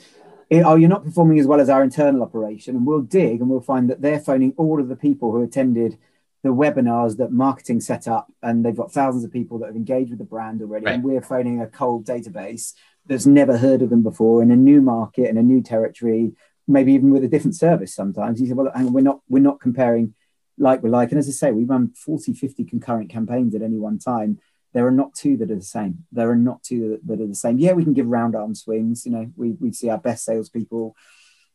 it, 0.50 0.62
oh, 0.64 0.74
you're 0.74 0.90
not 0.90 1.04
performing 1.04 1.38
as 1.38 1.46
well 1.46 1.60
as 1.60 1.70
our 1.70 1.82
internal 1.82 2.22
operation. 2.22 2.76
And 2.76 2.86
we'll 2.86 3.00
dig 3.00 3.40
and 3.40 3.48
we'll 3.48 3.60
find 3.60 3.88
that 3.88 4.02
they're 4.02 4.20
phoning 4.20 4.52
all 4.58 4.80
of 4.80 4.88
the 4.88 4.96
people 4.96 5.32
who 5.32 5.42
attended 5.42 5.96
the 6.44 6.50
webinars 6.50 7.16
that 7.16 7.32
marketing 7.32 7.80
set 7.80 8.06
up. 8.06 8.30
And 8.42 8.64
they've 8.64 8.76
got 8.76 8.92
thousands 8.92 9.24
of 9.24 9.32
people 9.32 9.58
that 9.58 9.66
have 9.66 9.76
engaged 9.76 10.10
with 10.10 10.18
the 10.18 10.26
brand 10.26 10.60
already. 10.60 10.84
Right. 10.84 10.94
And 10.94 11.02
we're 11.02 11.22
phoning 11.22 11.60
a 11.60 11.66
cold 11.66 12.06
database 12.06 12.74
that's 13.06 13.26
never 13.26 13.56
heard 13.56 13.80
of 13.80 13.88
them 13.88 14.02
before 14.02 14.42
in 14.42 14.50
a 14.50 14.56
new 14.56 14.82
market 14.82 15.30
in 15.30 15.38
a 15.38 15.42
new 15.42 15.62
territory, 15.62 16.32
maybe 16.68 16.92
even 16.92 17.10
with 17.10 17.24
a 17.24 17.28
different 17.28 17.56
service 17.56 17.94
sometimes. 17.94 18.38
He 18.38 18.46
said, 18.46 18.56
well, 18.56 18.70
and 18.74 18.92
we're 18.94 19.00
not, 19.00 19.20
we're 19.26 19.42
not 19.42 19.58
comparing 19.58 20.14
like 20.58 20.82
we're 20.82 20.90
like. 20.90 21.10
And 21.10 21.18
as 21.18 21.28
I 21.28 21.32
say, 21.32 21.50
we 21.50 21.64
run 21.64 21.94
40, 21.94 22.34
50 22.34 22.64
concurrent 22.64 23.08
campaigns 23.08 23.54
at 23.54 23.62
any 23.62 23.78
one 23.78 23.98
time. 23.98 24.38
There 24.74 24.86
are 24.86 24.92
not 24.92 25.14
two 25.14 25.38
that 25.38 25.50
are 25.50 25.56
the 25.56 25.62
same. 25.62 26.04
There 26.12 26.30
are 26.30 26.36
not 26.36 26.62
two 26.62 27.00
that, 27.06 27.20
are 27.20 27.26
the 27.26 27.34
same. 27.34 27.58
Yeah, 27.58 27.72
we 27.72 27.84
can 27.84 27.94
give 27.94 28.06
round 28.06 28.36
arm 28.36 28.54
swings. 28.54 29.06
You 29.06 29.12
know, 29.12 29.30
we, 29.34 29.52
we 29.52 29.72
see 29.72 29.88
our 29.88 29.98
best 29.98 30.24
salespeople 30.24 30.94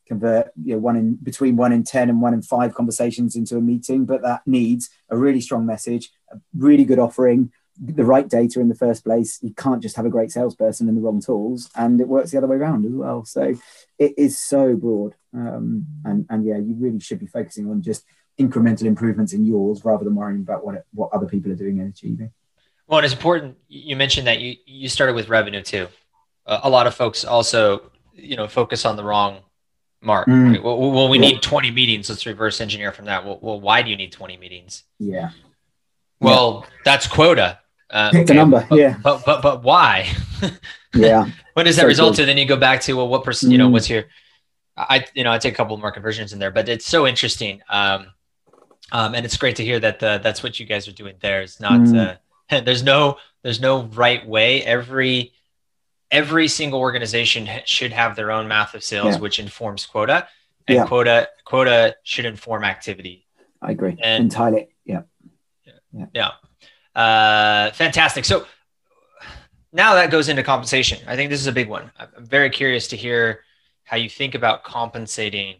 convert 0.10 0.52
you 0.62 0.74
know 0.74 0.80
one 0.80 0.98
in 0.98 1.16
between 1.16 1.56
one 1.56 1.72
in 1.72 1.84
10 1.84 2.10
and 2.10 2.22
one 2.22 2.34
in 2.34 2.42
five 2.42 2.74
conversations 2.74 3.36
into 3.36 3.56
a 3.56 3.62
meeting 3.62 4.06
but 4.06 4.22
that 4.22 4.42
needs 4.46 4.90
a 5.10 5.18
really 5.18 5.40
strong 5.40 5.66
message 5.66 6.12
a 6.32 6.38
really 6.54 6.84
good 6.84 7.00
offering 7.00 7.52
the 7.82 8.04
right 8.04 8.28
data 8.28 8.60
in 8.60 8.68
the 8.68 8.76
first 8.76 9.04
place. 9.04 9.40
You 9.42 9.54
can't 9.54 9.82
just 9.82 9.96
have 9.96 10.06
a 10.06 10.10
great 10.10 10.32
salesperson 10.32 10.90
and 10.90 10.98
the 10.98 11.02
wrong 11.02 11.22
tools, 11.22 11.70
and 11.76 12.00
it 12.02 12.08
works 12.08 12.32
the 12.32 12.38
other 12.38 12.48
way 12.48 12.58
around 12.58 12.86
as 12.86 12.92
well. 12.92 13.24
So 13.26 13.56
it 13.98 14.14
is 14.18 14.38
so 14.38 14.76
broad, 14.76 15.16
um, 15.34 15.86
and 16.04 16.26
and 16.30 16.46
yeah, 16.46 16.58
you 16.58 16.76
really 16.78 17.00
should 17.00 17.20
be 17.20 17.28
focusing 17.28 17.70
on 17.70 17.82
just 17.82 18.04
incremental 18.40 18.84
improvements 18.84 19.34
in 19.34 19.46
yours 19.46 19.84
rather 19.84 20.04
than 20.04 20.16
worrying 20.16 20.42
about 20.42 20.66
what 20.66 20.76
it, 20.76 20.86
what 20.94 21.12
other 21.14 21.26
people 21.26 21.52
are 21.52 21.56
doing 21.56 21.80
and 21.80 21.90
achieving. 21.90 22.32
Well, 22.88 23.00
and 23.00 23.06
it's 23.06 23.14
important. 23.14 23.58
You 23.68 23.96
mentioned 23.96 24.28
that 24.28 24.40
you 24.42 24.56
you 24.66 24.90
started 24.90 25.14
with 25.14 25.30
revenue 25.30 25.62
too. 25.62 25.88
A 26.46 26.70
lot 26.70 26.88
of 26.88 26.96
folks 26.96 27.24
also, 27.24 27.92
you 28.14 28.36
know, 28.36 28.48
focus 28.48 28.84
on 28.84 28.96
the 28.96 29.04
wrong 29.04 29.42
mark. 30.02 30.28
Mm. 30.28 30.52
Right? 30.52 30.64
Well, 30.64 30.92
well, 30.92 31.10
we 31.10 31.20
yeah. 31.20 31.30
need 31.30 31.42
20 31.42 31.72
meetings. 31.72 32.10
Let's 32.10 32.26
reverse 32.26 32.62
engineer 32.62 32.92
from 32.92 33.06
that. 33.06 33.26
Well, 33.26 33.40
well, 33.42 33.60
why 33.60 33.82
do 33.82 33.90
you 33.90 33.98
need 33.98 34.12
20 34.12 34.38
meetings? 34.38 34.84
Yeah. 35.00 35.32
Well, 36.20 36.64
yeah. 36.64 36.74
that's 36.86 37.08
quota. 37.08 37.60
Uh, 37.90 38.12
Pick 38.12 38.20
okay, 38.20 38.26
the 38.26 38.34
number, 38.36 38.66
but, 38.70 38.78
yeah. 38.78 38.98
But 39.02 39.26
but 39.26 39.42
but 39.42 39.64
why? 39.64 40.08
yeah. 40.94 41.28
When 41.54 41.66
does 41.66 41.76
that 41.78 41.84
so 41.84 41.88
result 41.88 42.20
in? 42.20 42.28
Then 42.28 42.38
you 42.38 42.46
go 42.46 42.56
back 42.56 42.82
to 42.82 42.94
well, 42.94 43.08
what 43.08 43.24
percent? 43.24 43.52
You 43.52 43.58
know, 43.58 43.68
mm. 43.68 43.72
what's 43.72 43.90
your? 43.90 44.04
I 44.78 45.06
you 45.16 45.24
know 45.24 45.32
I 45.32 45.40
take 45.40 45.54
a 45.54 45.58
couple 45.58 45.76
more 45.78 45.92
conversions 45.92 46.32
in 46.32 46.38
there, 46.38 46.52
but 46.52 46.70
it's 46.70 46.86
so 46.86 47.08
interesting. 47.08 47.62
Um, 47.68 48.08
um, 48.92 49.16
and 49.16 49.26
it's 49.26 49.38
great 49.38 49.56
to 49.56 49.64
hear 49.64 49.80
that 49.80 50.00
the, 50.00 50.20
that's 50.24 50.44
what 50.44 50.60
you 50.60 50.66
guys 50.66 50.88
are 50.88 50.92
doing 50.92 51.16
there. 51.20 51.42
It's 51.42 51.60
not 51.60 51.80
mm. 51.80 52.18
uh, 52.52 52.62
there's 52.62 52.84
no 52.84 53.18
there's 53.42 53.60
no 53.60 53.84
right 53.84 54.26
way. 54.26 54.64
Every 54.64 55.34
every 56.12 56.48
single 56.48 56.80
organization 56.80 57.48
should 57.66 57.94
have 57.94 58.16
their 58.16 58.32
own 58.32 58.48
math 58.48 58.74
of 58.74 58.84
sales, 58.84 59.16
yeah. 59.16 59.22
which 59.22 59.40
informs 59.40 59.86
quota, 59.86 60.28
and 60.68 60.78
yeah. 60.78 60.86
quota 60.86 61.30
quota 61.46 61.96
should 62.04 62.26
inform 62.26 62.64
activity. 62.64 63.26
I 63.62 63.72
agree 63.72 63.98
and, 64.02 64.26
entirely. 64.26 64.70
Yeah. 64.86 65.02
Yeah. 65.92 66.06
yeah. 66.14 66.32
Uh, 67.02 67.72
fantastic. 67.72 68.26
So 68.26 68.46
now 69.72 69.96
that 69.96 70.12
goes 70.12 70.30
into 70.30 70.44
compensation. 70.44 71.00
I 71.08 71.16
think 71.16 71.30
this 71.30 71.42
is 71.42 71.48
a 71.48 71.52
big 71.52 71.70
one. 71.70 71.92
I'm 71.98 72.26
very 72.26 72.50
curious 72.50 72.88
to 72.90 72.96
hear 72.96 73.42
how 73.84 73.98
you 73.98 74.10
think 74.10 74.36
about 74.36 74.64
compensating 74.64 75.56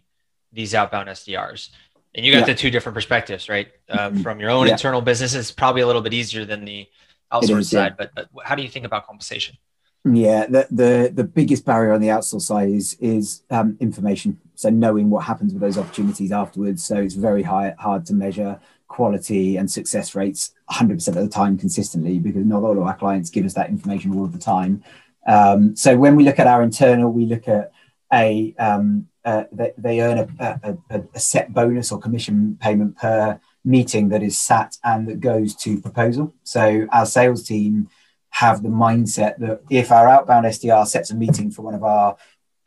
these 0.52 0.74
outbound 0.74 1.08
SDRs. 1.08 1.70
And 2.14 2.26
you 2.26 2.32
got 2.32 2.46
the 2.46 2.54
two 2.54 2.70
different 2.70 2.94
perspectives, 2.94 3.48
right? 3.48 3.68
Uh, 3.88 4.10
mm-hmm. 4.10 4.22
From 4.22 4.40
your 4.40 4.50
own 4.50 4.68
internal 4.68 5.00
business, 5.00 5.34
it's 5.34 5.52
probably 5.52 5.82
a 5.82 5.86
little 5.86 6.02
bit 6.02 6.12
easier 6.12 6.44
than 6.44 6.64
the 6.64 6.88
outsourced 7.32 7.70
side. 7.70 7.96
But, 7.96 8.10
but 8.14 8.28
how 8.42 8.56
do 8.56 8.62
you 8.62 8.68
think 8.68 8.84
about 8.84 9.06
compensation? 9.06 9.56
Yeah, 10.04 10.46
the, 10.46 10.66
the 10.70 11.12
the 11.14 11.24
biggest 11.24 11.66
barrier 11.66 11.92
on 11.92 12.00
the 12.00 12.08
outsource 12.08 12.42
side 12.42 12.70
is 12.70 12.96
is 13.00 13.42
um, 13.50 13.76
information. 13.80 14.40
So 14.54 14.70
knowing 14.70 15.10
what 15.10 15.24
happens 15.24 15.52
with 15.52 15.60
those 15.60 15.76
opportunities 15.76 16.32
afterwards. 16.32 16.82
So 16.82 16.96
it's 16.96 17.14
very 17.14 17.42
high, 17.42 17.74
hard 17.78 18.06
to 18.06 18.14
measure 18.14 18.60
quality 18.88 19.56
and 19.56 19.70
success 19.70 20.14
rates 20.14 20.52
100% 20.70 21.08
of 21.08 21.14
the 21.14 21.28
time 21.28 21.56
consistently 21.56 22.18
because 22.18 22.44
not 22.44 22.62
all 22.62 22.72
of 22.72 22.82
our 22.82 22.96
clients 22.96 23.30
give 23.30 23.46
us 23.46 23.54
that 23.54 23.70
information 23.70 24.14
all 24.14 24.24
of 24.24 24.32
the 24.32 24.38
time. 24.38 24.82
Um, 25.26 25.76
so 25.76 25.96
when 25.96 26.16
we 26.16 26.24
look 26.24 26.38
at 26.38 26.46
our 26.46 26.62
internal, 26.62 27.10
we 27.10 27.24
look 27.24 27.46
at 27.46 27.72
a 28.12 28.54
um, 28.58 29.08
uh, 29.24 29.44
they, 29.52 29.72
they, 29.76 30.00
earn 30.00 30.18
a, 30.38 30.76
a, 30.90 31.02
a, 31.14 31.18
set 31.18 31.52
bonus 31.52 31.92
or 31.92 32.00
commission 32.00 32.56
payment 32.60 32.96
per 32.96 33.38
meeting 33.64 34.08
that 34.08 34.22
is 34.22 34.38
sat 34.38 34.78
and 34.82 35.06
that 35.06 35.20
goes 35.20 35.54
to 35.54 35.80
proposal. 35.80 36.34
So 36.42 36.86
our 36.90 37.04
sales 37.04 37.46
team 37.46 37.90
have 38.30 38.62
the 38.62 38.68
mindset 38.68 39.38
that 39.38 39.60
if 39.70 39.92
our 39.92 40.08
outbound 40.08 40.46
SDR 40.46 40.86
sets 40.86 41.10
a 41.10 41.14
meeting 41.14 41.50
for 41.50 41.62
one 41.62 41.74
of 41.74 41.82
our 41.82 42.16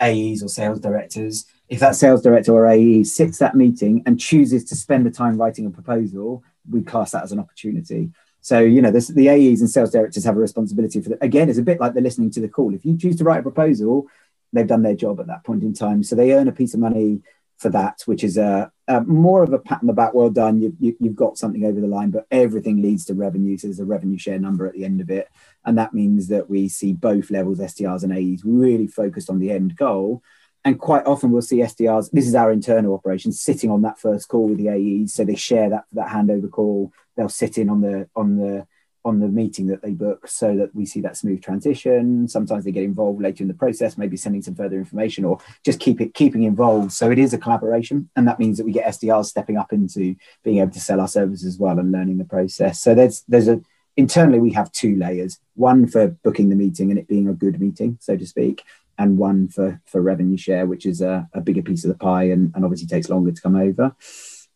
AEs 0.02 0.44
or 0.44 0.50
sales 0.50 0.80
directors, 0.80 1.46
if 1.70 1.80
that 1.80 1.96
sales 1.96 2.22
director 2.22 2.52
or 2.52 2.68
AE 2.68 3.04
sits 3.04 3.40
that 3.40 3.56
meeting 3.56 4.04
and 4.06 4.20
chooses 4.20 4.66
to 4.66 4.76
spend 4.76 5.06
the 5.06 5.12
time 5.12 5.38
writing 5.38 5.66
a 5.66 5.70
proposal, 5.70 6.44
we 6.70 6.82
class 6.82 7.12
that 7.12 7.24
as 7.24 7.32
an 7.32 7.40
opportunity. 7.40 8.12
So, 8.42 8.60
you 8.60 8.82
know, 8.82 8.92
this, 8.92 9.08
the 9.08 9.30
AEs 9.30 9.62
and 9.62 9.70
sales 9.70 9.92
directors 9.92 10.26
have 10.26 10.36
a 10.36 10.40
responsibility 10.40 11.00
for 11.02 11.10
that. 11.10 11.24
Again, 11.24 11.50
it's 11.50 11.60
a 11.60 11.64
bit 11.64 11.80
like 11.80 11.94
they're 11.94 12.04
listening 12.04 12.32
to 12.32 12.42
the 12.42 12.50
call. 12.50 12.76
If 12.76 12.84
you 12.84 12.98
choose 12.98 13.16
to 13.18 13.24
write 13.24 13.40
a 13.40 13.44
proposal, 13.44 14.08
they've 14.52 14.68
done 14.68 14.84
their 14.84 14.96
job 14.96 15.22
at 15.22 15.28
that 15.28 15.46
point 15.46 15.64
in 15.64 15.74
time. 15.74 16.04
So 16.04 16.18
they 16.18 16.34
earn 16.34 16.50
a 16.50 16.52
piece 16.52 16.74
of 16.74 16.82
money 16.82 17.22
for 17.58 17.70
that, 17.70 18.02
which 18.06 18.22
is 18.22 18.38
a, 18.38 18.73
a 18.88 19.02
more 19.02 19.44
of 19.44 19.54
a 19.54 19.60
pat 19.60 19.80
on 19.82 19.88
the 19.88 19.94
back. 19.94 20.14
Well 20.14 20.30
done, 20.30 20.62
you, 20.62 20.76
you, 20.80 20.96
you've 21.00 21.16
got 21.16 21.38
something 21.38 21.66
over 21.66 21.80
the 21.80 21.88
line. 21.88 22.12
But 22.12 22.28
everything 22.32 22.82
leads 22.82 23.06
to 23.06 23.14
revenue. 23.14 23.58
So 23.58 23.68
there's 23.68 23.80
a 23.80 23.86
revenue 23.86 24.18
share 24.18 24.40
number 24.40 24.68
at 24.68 24.74
the 24.74 24.86
end 24.86 25.02
of 25.02 25.10
it, 25.10 25.30
and 25.66 25.78
that 25.78 25.94
means 25.94 26.28
that 26.28 26.50
we 26.50 26.68
see 26.70 26.94
both 26.94 27.32
levels, 27.32 27.60
SDRs 27.60 28.04
and 28.04 28.14
AEs, 28.14 28.44
really 28.44 28.88
focused 28.88 29.30
on 29.30 29.40
the 29.40 29.52
end 29.52 29.76
goal. 29.76 30.22
And 30.66 30.80
quite 30.80 31.06
often 31.06 31.32
we'll 31.32 31.42
see 31.42 31.58
SDRs. 31.58 32.12
This 32.12 32.28
is 32.28 32.36
our 32.36 32.52
internal 32.52 32.94
operation, 32.94 33.34
sitting 33.34 33.70
on 33.70 33.82
that 33.82 34.00
first 34.00 34.30
call 34.30 34.48
with 34.48 34.58
the 34.58 34.70
AEs. 34.70 35.14
So 35.14 35.26
they 35.26 35.36
share 35.36 35.70
that 35.70 35.86
that 35.94 36.10
handover 36.10 36.50
call. 36.50 36.92
They'll 37.16 37.30
sit 37.30 37.58
in 37.58 37.70
on 37.70 37.82
the 37.82 38.08
on 38.16 38.38
the 38.38 38.68
on 39.06 39.20
the 39.20 39.28
meeting 39.28 39.68
that 39.68 39.82
they 39.82 39.92
book 39.92 40.28
so 40.28 40.56
that 40.56 40.74
we 40.74 40.86
see 40.86 41.02
that 41.02 41.18
smooth 41.18 41.42
transition. 41.42 42.28
Sometimes 42.28 42.64
they 42.64 42.72
get 42.72 42.84
involved 42.84 43.22
later 43.22 43.44
in 43.44 43.48
the 43.48 43.54
process, 43.54 43.98
maybe 43.98 44.16
sending 44.16 44.42
some 44.42 44.56
further 44.56 44.78
information 44.78 45.26
or 45.26 45.40
just 45.66 45.80
keep 45.80 46.00
it 46.00 46.14
keeping 46.14 46.44
involved. 46.44 46.92
So 46.92 47.12
it 47.12 47.20
is 47.20 47.34
a 47.34 47.38
collaboration. 47.38 48.10
And 48.16 48.28
that 48.28 48.40
means 48.40 48.58
that 48.58 48.66
we 48.66 48.72
get 48.72 48.88
SDRs 48.88 49.26
stepping 49.26 49.58
up 49.58 49.74
into 49.74 50.16
being 50.44 50.60
able 50.60 50.72
to 50.72 50.80
sell 50.80 51.02
our 51.02 51.08
services 51.08 51.46
as 51.46 51.60
well 51.60 51.80
and 51.80 51.92
learning 51.92 52.18
the 52.18 52.26
process. 52.26 52.82
So 52.82 52.96
there's 52.96 53.24
there's 53.28 53.48
a 53.48 53.62
internally 53.98 54.40
we 54.40 54.54
have 54.54 54.72
two 54.72 54.96
layers, 54.96 55.40
one 55.56 55.88
for 55.88 56.08
booking 56.24 56.50
the 56.50 56.56
meeting 56.56 56.90
and 56.90 57.00
it 57.00 57.08
being 57.08 57.28
a 57.28 57.34
good 57.34 57.60
meeting, 57.60 57.98
so 58.02 58.16
to 58.16 58.26
speak, 58.26 58.64
and 58.98 59.18
one 59.18 59.50
for 59.50 59.82
for 59.86 60.02
revenue 60.02 60.38
share, 60.38 60.66
which 60.66 60.86
is 60.86 61.02
a, 61.02 61.28
a 61.34 61.42
bigger 61.42 61.62
piece 61.62 61.84
of 61.84 61.90
the 61.90 61.98
pie 61.98 62.30
and, 62.30 62.54
and 62.56 62.64
obviously 62.64 62.88
takes 62.88 63.10
longer 63.10 63.32
to 63.32 63.42
come 63.42 63.56
over. 63.56 63.96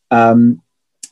Um, 0.10 0.62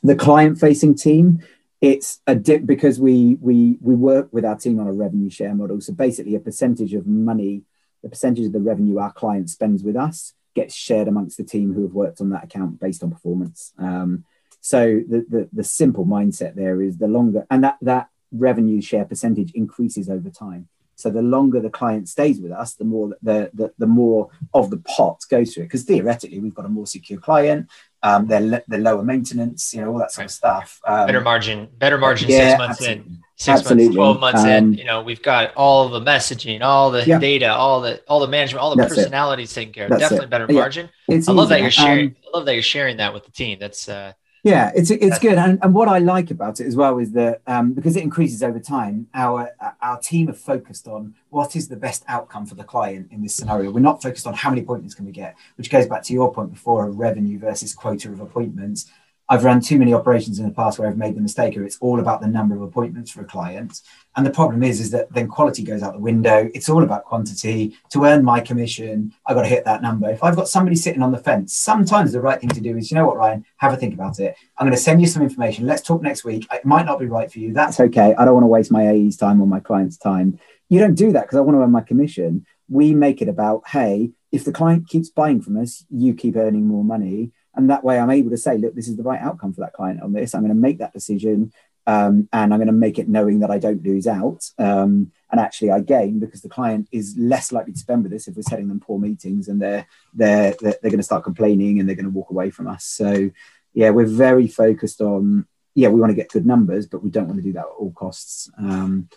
the 0.02 0.16
client 0.16 0.58
facing 0.58 0.94
team 0.94 1.42
it's 1.86 2.20
a 2.26 2.34
dip 2.34 2.66
because 2.66 2.98
we 2.98 3.36
we 3.40 3.78
we 3.80 3.94
work 3.94 4.28
with 4.32 4.44
our 4.44 4.56
team 4.56 4.80
on 4.80 4.88
a 4.88 4.92
revenue 4.92 5.30
share 5.30 5.54
model. 5.54 5.80
So 5.80 5.92
basically, 5.92 6.34
a 6.34 6.40
percentage 6.40 6.94
of 6.94 7.06
money, 7.06 7.62
the 8.02 8.08
percentage 8.08 8.46
of 8.46 8.52
the 8.52 8.60
revenue 8.60 8.98
our 8.98 9.12
client 9.12 9.50
spends 9.50 9.84
with 9.84 9.94
us 9.94 10.34
gets 10.54 10.74
shared 10.74 11.06
amongst 11.06 11.36
the 11.36 11.44
team 11.44 11.74
who 11.74 11.82
have 11.82 11.92
worked 11.92 12.20
on 12.20 12.30
that 12.30 12.42
account 12.42 12.80
based 12.80 13.04
on 13.04 13.10
performance. 13.12 13.72
Um, 13.78 14.24
so 14.60 15.00
the, 15.08 15.24
the 15.28 15.48
the 15.52 15.62
simple 15.62 16.04
mindset 16.04 16.56
there 16.56 16.82
is 16.82 16.98
the 16.98 17.06
longer 17.06 17.46
and 17.52 17.62
that 17.62 17.76
that 17.82 18.08
revenue 18.32 18.80
share 18.80 19.04
percentage 19.04 19.52
increases 19.52 20.10
over 20.10 20.28
time. 20.28 20.68
So 20.96 21.10
the 21.10 21.22
longer 21.22 21.60
the 21.60 21.70
client 21.70 22.08
stays 22.08 22.40
with 22.40 22.52
us, 22.52 22.74
the 22.74 22.84
more 22.84 23.16
the 23.22 23.50
the, 23.54 23.72
the 23.78 23.86
more 23.86 24.30
of 24.52 24.70
the 24.70 24.78
pot 24.78 25.22
goes 25.30 25.54
to 25.54 25.60
it. 25.60 25.64
Because 25.64 25.84
theoretically, 25.84 26.40
we've 26.40 26.54
got 26.54 26.64
a 26.64 26.70
more 26.70 26.86
secure 26.86 27.20
client. 27.20 27.68
Um, 28.02 28.26
they're 28.28 28.64
they're 28.66 28.80
lower 28.80 29.02
maintenance, 29.02 29.74
you 29.74 29.80
know, 29.80 29.92
all 29.92 29.98
that 29.98 30.12
sort 30.12 30.22
right. 30.22 30.26
of 30.26 30.30
stuff. 30.30 30.80
Um, 30.86 31.06
better 31.06 31.20
margin, 31.20 31.68
better 31.76 31.98
margin 31.98 32.30
yeah, 32.30 32.50
six 32.50 32.58
months 32.58 32.80
absolutely. 32.80 33.04
in, 33.04 33.18
six 33.36 33.60
absolutely. 33.60 33.84
months, 33.84 33.96
twelve 33.96 34.20
months 34.20 34.42
um, 34.42 34.48
in. 34.48 34.72
You 34.74 34.84
know, 34.84 35.02
we've 35.02 35.22
got 35.22 35.54
all 35.54 35.88
the 35.88 36.00
messaging, 36.00 36.62
all 36.62 36.90
the 36.90 37.04
yeah. 37.04 37.18
data, 37.18 37.52
all 37.52 37.80
the 37.80 38.00
all 38.08 38.20
the 38.20 38.28
management, 38.28 38.62
all 38.62 38.70
the 38.70 38.76
That's 38.76 38.94
personalities 38.94 39.52
it. 39.52 39.54
taken 39.54 39.72
care 39.74 39.84
of. 39.84 39.90
That's 39.90 40.02
Definitely 40.02 40.26
it. 40.26 40.30
better 40.30 40.46
margin. 40.48 40.88
Yeah. 41.08 41.20
I 41.28 41.32
love 41.32 41.48
that 41.48 41.60
you're 41.60 41.70
sharing. 41.70 42.06
Um, 42.08 42.16
I 42.26 42.36
love 42.38 42.46
that 42.46 42.54
you're 42.54 42.62
sharing 42.62 42.96
that 42.98 43.12
with 43.12 43.24
the 43.24 43.32
team. 43.32 43.58
That's 43.58 43.88
uh, 43.88 44.12
yeah, 44.46 44.70
it's 44.76 44.92
it's 44.92 45.18
good, 45.18 45.38
and, 45.38 45.58
and 45.60 45.74
what 45.74 45.88
I 45.88 45.98
like 45.98 46.30
about 46.30 46.60
it 46.60 46.66
as 46.68 46.76
well 46.76 46.98
is 46.98 47.10
that 47.12 47.42
um, 47.48 47.72
because 47.72 47.96
it 47.96 48.04
increases 48.04 48.44
over 48.44 48.60
time, 48.60 49.08
our 49.12 49.50
our 49.82 49.98
team 49.98 50.28
are 50.28 50.34
focused 50.34 50.86
on 50.86 51.16
what 51.30 51.56
is 51.56 51.66
the 51.66 51.74
best 51.74 52.04
outcome 52.06 52.46
for 52.46 52.54
the 52.54 52.62
client 52.62 53.08
in 53.10 53.22
this 53.22 53.34
scenario. 53.34 53.72
We're 53.72 53.80
not 53.80 54.00
focused 54.00 54.24
on 54.24 54.34
how 54.34 54.50
many 54.50 54.62
appointments 54.62 54.94
can 54.94 55.04
we 55.04 55.10
get, 55.10 55.34
which 55.56 55.68
goes 55.68 55.86
back 55.86 56.04
to 56.04 56.12
your 56.12 56.32
point 56.32 56.52
before 56.52 56.86
of 56.86 56.96
revenue 56.96 57.40
versus 57.40 57.74
quota 57.74 58.12
of 58.12 58.20
appointments. 58.20 58.88
I've 59.28 59.44
run 59.44 59.60
too 59.60 59.78
many 59.78 59.92
operations 59.92 60.38
in 60.38 60.46
the 60.46 60.54
past 60.54 60.78
where 60.78 60.88
I've 60.88 60.96
made 60.96 61.16
the 61.16 61.20
mistake, 61.20 61.56
of 61.56 61.62
it's 61.62 61.78
all 61.80 61.98
about 61.98 62.20
the 62.20 62.28
number 62.28 62.54
of 62.54 62.62
appointments 62.62 63.10
for 63.10 63.22
a 63.22 63.24
client. 63.24 63.80
And 64.16 64.24
the 64.24 64.30
problem 64.30 64.62
is, 64.62 64.80
is 64.80 64.90
that 64.92 65.12
then 65.12 65.26
quality 65.26 65.64
goes 65.64 65.82
out 65.82 65.94
the 65.94 65.98
window. 65.98 66.48
It's 66.54 66.68
all 66.68 66.84
about 66.84 67.04
quantity. 67.04 67.76
To 67.90 68.04
earn 68.04 68.22
my 68.22 68.40
commission, 68.40 69.12
I've 69.26 69.34
got 69.34 69.42
to 69.42 69.48
hit 69.48 69.64
that 69.64 69.82
number. 69.82 70.08
If 70.08 70.22
I've 70.22 70.36
got 70.36 70.48
somebody 70.48 70.76
sitting 70.76 71.02
on 71.02 71.10
the 71.10 71.18
fence, 71.18 71.54
sometimes 71.54 72.12
the 72.12 72.20
right 72.20 72.40
thing 72.40 72.50
to 72.50 72.60
do 72.60 72.76
is, 72.76 72.90
you 72.90 72.96
know 72.96 73.06
what, 73.06 73.16
Ryan, 73.16 73.44
have 73.56 73.72
a 73.72 73.76
think 73.76 73.94
about 73.94 74.20
it. 74.20 74.36
I'm 74.58 74.66
going 74.66 74.76
to 74.76 74.82
send 74.82 75.00
you 75.00 75.08
some 75.08 75.22
information. 75.22 75.66
Let's 75.66 75.82
talk 75.82 76.02
next 76.02 76.24
week. 76.24 76.46
It 76.52 76.64
might 76.64 76.86
not 76.86 77.00
be 77.00 77.06
right 77.06 77.30
for 77.30 77.40
you. 77.40 77.52
That's 77.52 77.80
okay. 77.80 78.14
I 78.16 78.24
don't 78.24 78.34
want 78.34 78.44
to 78.44 78.48
waste 78.48 78.70
my 78.70 78.88
AE's 78.88 79.16
time 79.16 79.40
or 79.40 79.46
my 79.46 79.60
client's 79.60 79.96
time. 79.96 80.38
You 80.68 80.78
don't 80.78 80.94
do 80.94 81.10
that 81.12 81.22
because 81.22 81.38
I 81.38 81.40
want 81.40 81.56
to 81.56 81.62
earn 81.62 81.72
my 81.72 81.80
commission. 81.80 82.46
We 82.68 82.94
make 82.94 83.22
it 83.22 83.28
about, 83.28 83.62
hey, 83.68 84.10
if 84.30 84.44
the 84.44 84.52
client 84.52 84.88
keeps 84.88 85.08
buying 85.08 85.40
from 85.40 85.56
us, 85.56 85.84
you 85.90 86.14
keep 86.14 86.36
earning 86.36 86.66
more 86.66 86.84
money 86.84 87.32
and 87.56 87.70
that 87.70 87.82
way 87.82 87.98
I'm 87.98 88.10
able 88.10 88.30
to 88.30 88.36
say, 88.36 88.58
look, 88.58 88.74
this 88.74 88.88
is 88.88 88.96
the 88.96 89.02
right 89.02 89.20
outcome 89.20 89.52
for 89.52 89.62
that 89.62 89.72
client 89.72 90.02
on 90.02 90.12
this. 90.12 90.34
I'm 90.34 90.42
going 90.42 90.54
to 90.54 90.60
make 90.60 90.78
that 90.78 90.92
decision. 90.92 91.52
Um, 91.88 92.28
and 92.32 92.52
I'm 92.52 92.58
going 92.58 92.66
to 92.66 92.72
make 92.72 92.98
it 92.98 93.08
knowing 93.08 93.38
that 93.40 93.50
I 93.50 93.58
don't 93.58 93.84
lose 93.84 94.08
out. 94.08 94.50
Um, 94.58 95.12
and 95.30 95.40
actually, 95.40 95.70
I 95.70 95.80
gain 95.80 96.18
because 96.18 96.42
the 96.42 96.48
client 96.48 96.88
is 96.90 97.14
less 97.16 97.52
likely 97.52 97.72
to 97.72 97.78
spend 97.78 98.02
with 98.02 98.12
us 98.12 98.26
if 98.26 98.34
we're 98.34 98.42
setting 98.42 98.66
them 98.66 98.80
poor 98.80 98.98
meetings 98.98 99.46
and 99.46 99.62
they're 99.62 99.86
they're 100.12 100.54
they're, 100.60 100.74
going 100.82 100.96
to 100.96 101.04
start 101.04 101.22
complaining 101.22 101.78
and 101.78 101.88
they're 101.88 101.94
going 101.94 102.06
to 102.06 102.10
walk 102.10 102.30
away 102.30 102.50
from 102.50 102.66
us. 102.66 102.84
So, 102.84 103.30
yeah, 103.72 103.90
we're 103.90 104.04
very 104.04 104.48
focused 104.48 105.00
on 105.00 105.46
yeah, 105.76 105.88
we 105.88 106.00
want 106.00 106.10
to 106.10 106.16
get 106.16 106.30
good 106.30 106.46
numbers, 106.46 106.86
but 106.86 107.04
we 107.04 107.10
don't 107.10 107.28
want 107.28 107.38
to 107.38 107.42
do 107.42 107.52
that 107.52 107.60
at 107.60 107.78
all 107.78 107.92
costs. 107.92 108.50
Um, 108.58 109.08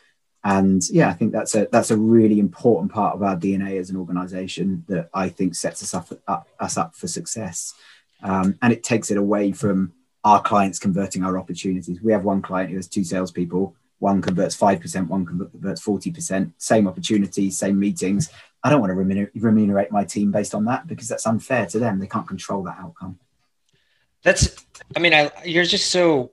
and 0.43 0.88
yeah, 0.89 1.10
I 1.10 1.13
think 1.13 1.32
that's 1.32 1.56
a 1.56 1.67
that's 1.71 1.89
a 1.89 1.97
really 1.97 2.39
important 2.39 2.91
part 2.91 3.15
of 3.15 3.23
our 3.23 3.36
DNA 3.36 3.80
as 3.80 3.89
an 3.89 3.97
organisation 3.97 4.86
that 4.88 5.10
I 5.13 5.30
think 5.30 5.56
sets 5.56 5.82
us 5.82 5.93
up, 5.93 6.10
up 6.28 6.47
us 6.60 6.78
up 6.78 6.95
for 6.95 7.08
success 7.08 7.73
um, 8.23 8.58
and 8.62 8.73
it 8.73 8.84
takes 8.84 9.12
it 9.12 9.17
away 9.17 9.51
from 9.51 9.93
our 10.23 10.41
clients 10.41 10.79
converting 10.79 11.23
our 11.23 11.38
opportunities. 11.38 12.01
We 12.01 12.12
have 12.12 12.23
one 12.23 12.41
client 12.41 12.69
who 12.69 12.75
has 12.75 12.88
two 12.88 13.03
salespeople. 13.03 13.75
One 13.99 14.21
converts 14.21 14.55
five 14.55 14.79
percent, 14.79 15.10
one 15.10 15.25
converts 15.25 15.82
forty 15.82 16.12
percent. 16.12 16.53
Same 16.58 16.88
opportunities, 16.88 17.58
same 17.58 17.79
meetings. 17.79 18.29
I 18.63 18.69
don't 18.69 18.82
want 18.82 18.91
to 18.91 19.29
remunerate 19.36 19.91
my 19.91 20.03
team 20.03 20.32
based 20.32 20.53
on 20.53 20.65
that 20.65 20.88
because 20.88 21.08
that's 21.08 21.25
unfair 21.25 21.65
to 21.67 21.79
them. 21.79 21.99
They 21.99 22.08
can't 22.08 22.27
control 22.27 22.63
that 22.63 22.77
outcome. 22.79 23.19
That's, 24.21 24.53
I 24.95 24.99
mean, 24.99 25.13
I, 25.13 25.32
you're 25.45 25.63
just 25.63 25.91
so 25.91 26.32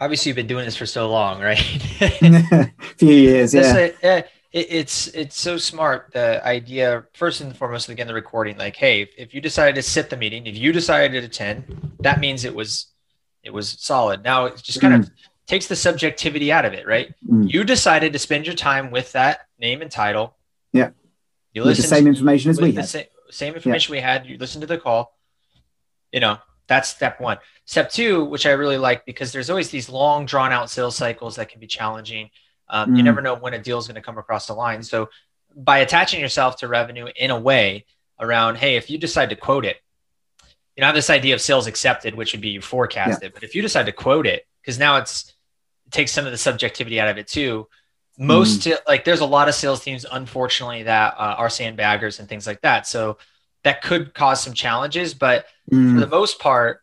obviously 0.00 0.30
you've 0.30 0.36
been 0.36 0.46
doing 0.46 0.64
this 0.64 0.76
for 0.76 0.86
so 0.86 1.10
long, 1.10 1.40
right? 1.40 1.58
A 2.22 2.70
few 2.96 3.12
years, 3.12 3.54
yeah. 3.54 4.22
It, 4.52 4.66
it's 4.70 5.08
it's 5.08 5.38
so 5.38 5.56
smart. 5.56 6.10
The 6.12 6.44
idea, 6.46 7.04
first 7.14 7.40
and 7.40 7.56
foremost, 7.56 7.88
again, 7.88 8.06
the 8.06 8.14
recording. 8.14 8.56
Like, 8.56 8.76
hey, 8.76 9.02
if, 9.02 9.10
if 9.16 9.34
you 9.34 9.40
decided 9.40 9.74
to 9.74 9.82
sit 9.82 10.10
the 10.10 10.16
meeting, 10.16 10.46
if 10.46 10.56
you 10.56 10.72
decided 10.72 11.20
to 11.20 11.26
attend, 11.26 11.92
that 12.00 12.20
means 12.20 12.44
it 12.44 12.54
was 12.54 12.86
it 13.42 13.52
was 13.52 13.76
solid. 13.80 14.22
Now 14.24 14.46
it 14.46 14.62
just 14.62 14.80
kind 14.80 14.94
mm. 14.94 15.06
of 15.06 15.10
takes 15.46 15.66
the 15.66 15.76
subjectivity 15.76 16.52
out 16.52 16.64
of 16.64 16.72
it, 16.72 16.86
right? 16.86 17.14
Mm. 17.26 17.50
You 17.50 17.64
decided 17.64 18.12
to 18.12 18.18
spend 18.18 18.46
your 18.46 18.54
time 18.54 18.90
with 18.90 19.12
that 19.12 19.40
name 19.58 19.82
and 19.82 19.90
title. 19.90 20.36
Yeah. 20.72 20.90
You 21.52 21.64
listen 21.64 21.82
the 21.82 21.88
same 21.88 22.06
information 22.06 22.50
as 22.50 22.60
we 22.60 22.72
had. 22.72 22.86
Same, 22.86 23.06
same 23.30 23.54
information 23.54 23.94
yeah. 23.94 23.98
we 23.98 24.02
had. 24.02 24.26
You 24.26 24.38
listen 24.38 24.60
to 24.60 24.66
the 24.66 24.78
call. 24.78 25.16
You 26.12 26.20
know, 26.20 26.38
that's 26.66 26.88
step 26.88 27.20
one. 27.20 27.38
Step 27.64 27.90
two, 27.90 28.24
which 28.24 28.46
I 28.46 28.52
really 28.52 28.78
like 28.78 29.04
because 29.04 29.32
there's 29.32 29.50
always 29.50 29.70
these 29.70 29.88
long, 29.88 30.26
drawn 30.26 30.52
out 30.52 30.70
sales 30.70 30.96
cycles 30.96 31.36
that 31.36 31.48
can 31.48 31.60
be 31.60 31.66
challenging. 31.66 32.30
Um, 32.70 32.92
mm. 32.92 32.96
You 32.96 33.02
never 33.02 33.20
know 33.20 33.34
when 33.34 33.54
a 33.54 33.58
deal 33.58 33.78
is 33.78 33.86
going 33.86 33.96
to 33.96 34.02
come 34.02 34.18
across 34.18 34.46
the 34.46 34.54
line. 34.54 34.82
So 34.82 35.08
by 35.56 35.78
attaching 35.78 36.20
yourself 36.20 36.56
to 36.58 36.68
revenue 36.68 37.08
in 37.16 37.30
a 37.30 37.38
way 37.38 37.86
around, 38.20 38.56
hey, 38.56 38.76
if 38.76 38.90
you 38.90 38.98
decide 38.98 39.30
to 39.30 39.36
quote 39.36 39.64
it, 39.64 39.76
you 40.76 40.82
know, 40.82 40.86
I 40.86 40.88
have 40.88 40.94
this 40.94 41.10
idea 41.10 41.34
of 41.34 41.40
sales 41.40 41.66
accepted, 41.66 42.14
which 42.14 42.32
would 42.32 42.40
be 42.40 42.50
you 42.50 42.60
forecast 42.60 43.20
yeah. 43.20 43.28
it. 43.28 43.34
But 43.34 43.42
if 43.42 43.54
you 43.54 43.62
decide 43.62 43.86
to 43.86 43.92
quote 43.92 44.26
it, 44.26 44.46
because 44.62 44.78
now 44.78 44.96
it's 44.96 45.34
it 45.86 45.92
takes 45.92 46.12
some 46.12 46.24
of 46.24 46.30
the 46.30 46.38
subjectivity 46.38 47.00
out 47.00 47.08
of 47.08 47.18
it 47.18 47.26
too. 47.26 47.66
Most 48.16 48.60
mm. 48.60 48.76
like 48.86 49.04
there's 49.04 49.20
a 49.20 49.26
lot 49.26 49.48
of 49.48 49.54
sales 49.54 49.82
teams, 49.82 50.04
unfortunately, 50.10 50.84
that 50.84 51.14
uh, 51.14 51.34
are 51.38 51.48
sandbaggers 51.48 52.20
and 52.20 52.28
things 52.28 52.46
like 52.46 52.60
that. 52.60 52.86
So 52.86 53.18
that 53.64 53.82
could 53.82 54.14
cause 54.14 54.42
some 54.42 54.54
challenges. 54.54 55.14
But 55.14 55.46
mm. 55.70 55.94
for 55.94 56.00
the 56.00 56.06
most 56.06 56.38
part, 56.38 56.82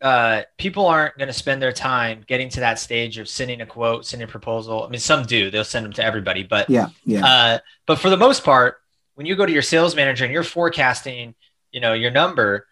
uh, 0.00 0.42
people 0.58 0.86
aren't 0.86 1.16
going 1.18 1.28
to 1.28 1.32
spend 1.32 1.60
their 1.60 1.72
time 1.72 2.24
getting 2.26 2.48
to 2.50 2.60
that 2.60 2.78
stage 2.78 3.18
of 3.18 3.28
sending 3.28 3.60
a 3.60 3.66
quote, 3.66 4.06
sending 4.06 4.28
a 4.28 4.30
proposal. 4.30 4.84
I 4.84 4.88
mean, 4.88 5.00
some 5.00 5.24
do; 5.24 5.50
they'll 5.50 5.64
send 5.64 5.84
them 5.84 5.92
to 5.94 6.04
everybody. 6.04 6.42
But 6.44 6.70
yeah, 6.70 6.88
yeah. 7.04 7.26
Uh, 7.26 7.58
but 7.86 7.98
for 7.98 8.10
the 8.10 8.16
most 8.16 8.44
part, 8.44 8.76
when 9.14 9.26
you 9.26 9.34
go 9.34 9.44
to 9.44 9.52
your 9.52 9.62
sales 9.62 9.96
manager 9.96 10.24
and 10.24 10.32
you're 10.32 10.44
forecasting, 10.44 11.34
you 11.72 11.80
know, 11.80 11.92
your 11.94 12.10
number, 12.10 12.66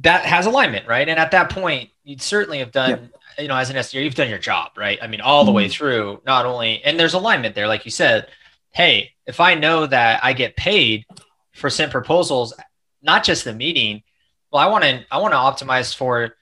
that 0.00 0.24
has 0.24 0.46
alignment, 0.46 0.86
right? 0.86 1.08
And 1.08 1.18
at 1.18 1.32
that 1.32 1.50
point, 1.50 1.90
you'd 2.04 2.22
certainly 2.22 2.60
have 2.60 2.70
done, 2.70 3.10
yeah. 3.36 3.42
you 3.42 3.48
know, 3.48 3.56
as 3.56 3.70
an 3.70 3.76
SDR, 3.76 4.04
you've 4.04 4.14
done 4.14 4.30
your 4.30 4.38
job, 4.38 4.72
right? 4.76 4.98
I 5.02 5.08
mean, 5.08 5.20
all 5.20 5.44
the 5.44 5.50
mm-hmm. 5.50 5.56
way 5.56 5.68
through. 5.68 6.22
Not 6.24 6.46
only, 6.46 6.82
and 6.84 6.98
there's 6.98 7.14
alignment 7.14 7.54
there, 7.54 7.66
like 7.66 7.84
you 7.84 7.90
said. 7.90 8.28
Hey, 8.70 9.12
if 9.26 9.40
I 9.40 9.54
know 9.54 9.86
that 9.86 10.24
I 10.24 10.32
get 10.32 10.56
paid 10.56 11.06
for 11.52 11.70
sent 11.70 11.90
proposals, 11.92 12.54
not 13.02 13.24
just 13.24 13.44
the 13.44 13.54
meeting. 13.54 14.02
Well, 14.50 14.62
I 14.62 14.66
want 14.66 14.84
to 14.84 15.04
I 15.10 15.18
want 15.18 15.32
to 15.32 15.66
optimize 15.66 15.94
for 15.94 16.36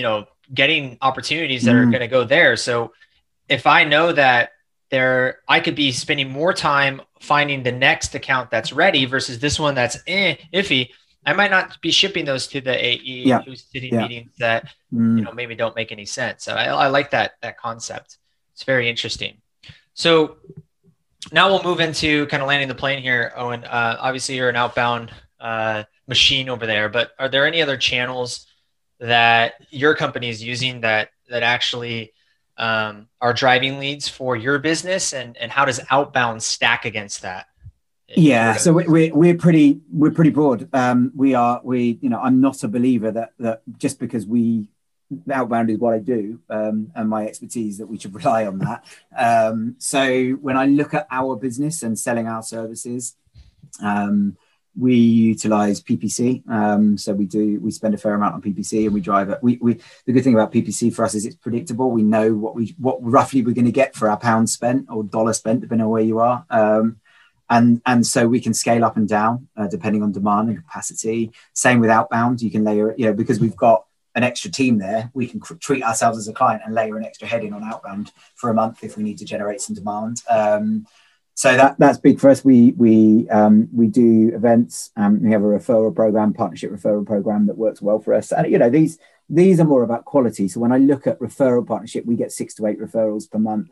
you 0.00 0.04
know, 0.06 0.24
getting 0.54 0.96
opportunities 1.02 1.64
that 1.64 1.74
mm. 1.74 1.82
are 1.82 1.84
going 1.84 2.00
to 2.00 2.08
go 2.08 2.24
there. 2.24 2.56
So 2.56 2.94
if 3.50 3.66
I 3.66 3.84
know 3.84 4.12
that 4.12 4.52
there, 4.90 5.40
I 5.46 5.60
could 5.60 5.74
be 5.74 5.92
spending 5.92 6.30
more 6.30 6.54
time 6.54 7.02
finding 7.20 7.62
the 7.62 7.70
next 7.70 8.14
account 8.14 8.50
that's 8.50 8.72
ready 8.72 9.04
versus 9.04 9.38
this 9.40 9.60
one 9.60 9.74
that's 9.74 9.98
eh, 10.06 10.36
iffy. 10.54 10.88
I 11.26 11.34
might 11.34 11.50
not 11.50 11.78
be 11.82 11.90
shipping 11.90 12.24
those 12.24 12.46
to 12.46 12.62
the 12.62 12.74
AE 12.82 13.24
yeah. 13.26 13.42
who's 13.42 13.66
sitting 13.70 13.92
yeah. 13.92 14.00
meetings 14.00 14.30
that 14.38 14.68
mm. 14.90 15.18
you 15.18 15.24
know 15.24 15.32
maybe 15.32 15.54
don't 15.54 15.76
make 15.76 15.92
any 15.92 16.06
sense. 16.06 16.44
So 16.44 16.54
I, 16.54 16.64
I 16.68 16.86
like 16.86 17.10
that 17.10 17.32
that 17.42 17.58
concept. 17.58 18.16
It's 18.54 18.64
very 18.64 18.88
interesting. 18.88 19.36
So 19.92 20.36
now 21.30 21.50
we'll 21.50 21.62
move 21.62 21.80
into 21.80 22.24
kind 22.28 22.42
of 22.42 22.48
landing 22.48 22.68
the 22.68 22.74
plane 22.74 23.02
here, 23.02 23.34
Owen. 23.36 23.64
Uh, 23.64 23.98
obviously, 24.00 24.36
you're 24.36 24.48
an 24.48 24.56
outbound 24.56 25.12
uh, 25.38 25.84
machine 26.08 26.48
over 26.48 26.64
there, 26.64 26.88
but 26.88 27.10
are 27.18 27.28
there 27.28 27.46
any 27.46 27.60
other 27.60 27.76
channels 27.76 28.46
that 29.00 29.54
your 29.70 29.94
company 29.94 30.28
is 30.28 30.42
using 30.42 30.82
that 30.82 31.10
that 31.28 31.42
actually 31.42 32.12
um, 32.56 33.08
are 33.20 33.32
driving 33.32 33.78
leads 33.78 34.08
for 34.08 34.36
your 34.36 34.58
business, 34.58 35.12
and 35.12 35.36
and 35.36 35.50
how 35.50 35.64
does 35.64 35.80
outbound 35.90 36.42
stack 36.42 36.84
against 36.84 37.22
that? 37.22 37.46
Yeah, 38.08 38.54
so 38.54 38.72
we're 38.72 39.14
we're 39.14 39.36
pretty 39.36 39.80
we're 39.90 40.10
pretty 40.10 40.30
broad. 40.30 40.68
Um, 40.72 41.12
we 41.14 41.34
are 41.34 41.60
we 41.64 41.98
you 42.00 42.10
know 42.10 42.20
I'm 42.20 42.40
not 42.40 42.62
a 42.62 42.68
believer 42.68 43.10
that 43.10 43.32
that 43.38 43.62
just 43.78 43.98
because 43.98 44.26
we 44.26 44.68
outbound 45.32 45.70
is 45.70 45.78
what 45.78 45.94
I 45.94 45.98
do 45.98 46.38
um, 46.48 46.92
and 46.94 47.08
my 47.08 47.26
expertise 47.26 47.78
that 47.78 47.86
we 47.86 47.98
should 47.98 48.14
rely 48.22 48.46
on 48.46 48.58
that. 48.58 48.84
Um, 49.16 49.76
so 49.78 50.30
when 50.32 50.56
I 50.56 50.66
look 50.66 50.94
at 50.94 51.06
our 51.10 51.36
business 51.36 51.82
and 51.82 51.98
selling 51.98 52.26
our 52.26 52.42
services, 52.42 53.16
um, 53.82 54.36
we 54.78 54.94
utilize 54.94 55.82
PPC. 55.82 56.48
Um, 56.48 56.96
so 56.96 57.12
we 57.12 57.26
do 57.26 57.60
we 57.60 57.70
spend 57.70 57.94
a 57.94 57.98
fair 57.98 58.14
amount 58.14 58.34
on 58.34 58.42
PPC 58.42 58.84
and 58.84 58.94
we 58.94 59.00
drive 59.00 59.30
it. 59.30 59.38
We, 59.42 59.58
we 59.60 59.80
the 60.06 60.12
good 60.12 60.24
thing 60.24 60.34
about 60.34 60.52
PPC 60.52 60.94
for 60.94 61.04
us 61.04 61.14
is 61.14 61.26
it's 61.26 61.36
predictable. 61.36 61.90
We 61.90 62.02
know 62.02 62.34
what 62.34 62.54
we 62.54 62.74
what 62.78 62.98
roughly 63.02 63.42
we're 63.42 63.54
going 63.54 63.64
to 63.64 63.72
get 63.72 63.94
for 63.94 64.08
our 64.08 64.16
pound 64.16 64.48
spent 64.48 64.86
or 64.88 65.02
dollar 65.02 65.32
spent, 65.32 65.60
depending 65.60 65.84
on 65.84 65.90
where 65.90 66.02
you 66.02 66.18
are. 66.20 66.44
Um, 66.50 67.00
and 67.48 67.82
and 67.84 68.06
so 68.06 68.28
we 68.28 68.40
can 68.40 68.54
scale 68.54 68.84
up 68.84 68.96
and 68.96 69.08
down 69.08 69.48
uh, 69.56 69.66
depending 69.66 70.02
on 70.02 70.12
demand 70.12 70.48
and 70.48 70.58
capacity. 70.58 71.32
Same 71.52 71.80
with 71.80 71.90
outbound. 71.90 72.40
You 72.40 72.50
can 72.50 72.64
layer, 72.64 72.90
it, 72.90 72.98
you 72.98 73.06
know, 73.06 73.12
because 73.12 73.40
we've 73.40 73.56
got 73.56 73.84
an 74.14 74.22
extra 74.22 74.50
team 74.50 74.78
there, 74.78 75.10
we 75.14 75.26
can 75.26 75.40
cr- 75.40 75.54
treat 75.54 75.82
ourselves 75.82 76.18
as 76.18 76.28
a 76.28 76.32
client 76.32 76.62
and 76.64 76.74
layer 76.74 76.96
an 76.96 77.04
extra 77.04 77.28
head 77.28 77.44
in 77.44 77.52
on 77.52 77.62
outbound 77.62 78.12
for 78.34 78.50
a 78.50 78.54
month 78.54 78.82
if 78.82 78.96
we 78.96 79.02
need 79.02 79.18
to 79.18 79.24
generate 79.24 79.60
some 79.60 79.74
demand. 79.74 80.22
Um, 80.28 80.86
so 81.40 81.56
that 81.56 81.78
that's 81.78 81.96
big 81.96 82.20
for 82.20 82.28
us. 82.28 82.44
We 82.44 82.72
we 82.72 83.26
um, 83.30 83.66
we 83.72 83.86
do 83.86 84.30
events. 84.34 84.90
Um, 84.94 85.22
we 85.22 85.30
have 85.32 85.40
a 85.40 85.46
referral 85.46 85.96
program, 85.96 86.34
partnership 86.34 86.70
referral 86.70 87.06
program 87.06 87.46
that 87.46 87.56
works 87.56 87.80
well 87.80 87.98
for 87.98 88.12
us. 88.12 88.30
And 88.30 88.52
you 88.52 88.58
know 88.58 88.68
these 88.68 88.98
these 89.30 89.58
are 89.58 89.64
more 89.64 89.82
about 89.82 90.04
quality. 90.04 90.48
So 90.48 90.60
when 90.60 90.70
I 90.70 90.76
look 90.76 91.06
at 91.06 91.18
referral 91.18 91.66
partnership, 91.66 92.04
we 92.04 92.14
get 92.14 92.30
six 92.30 92.52
to 92.56 92.66
eight 92.66 92.78
referrals 92.78 93.30
per 93.30 93.38
month 93.38 93.70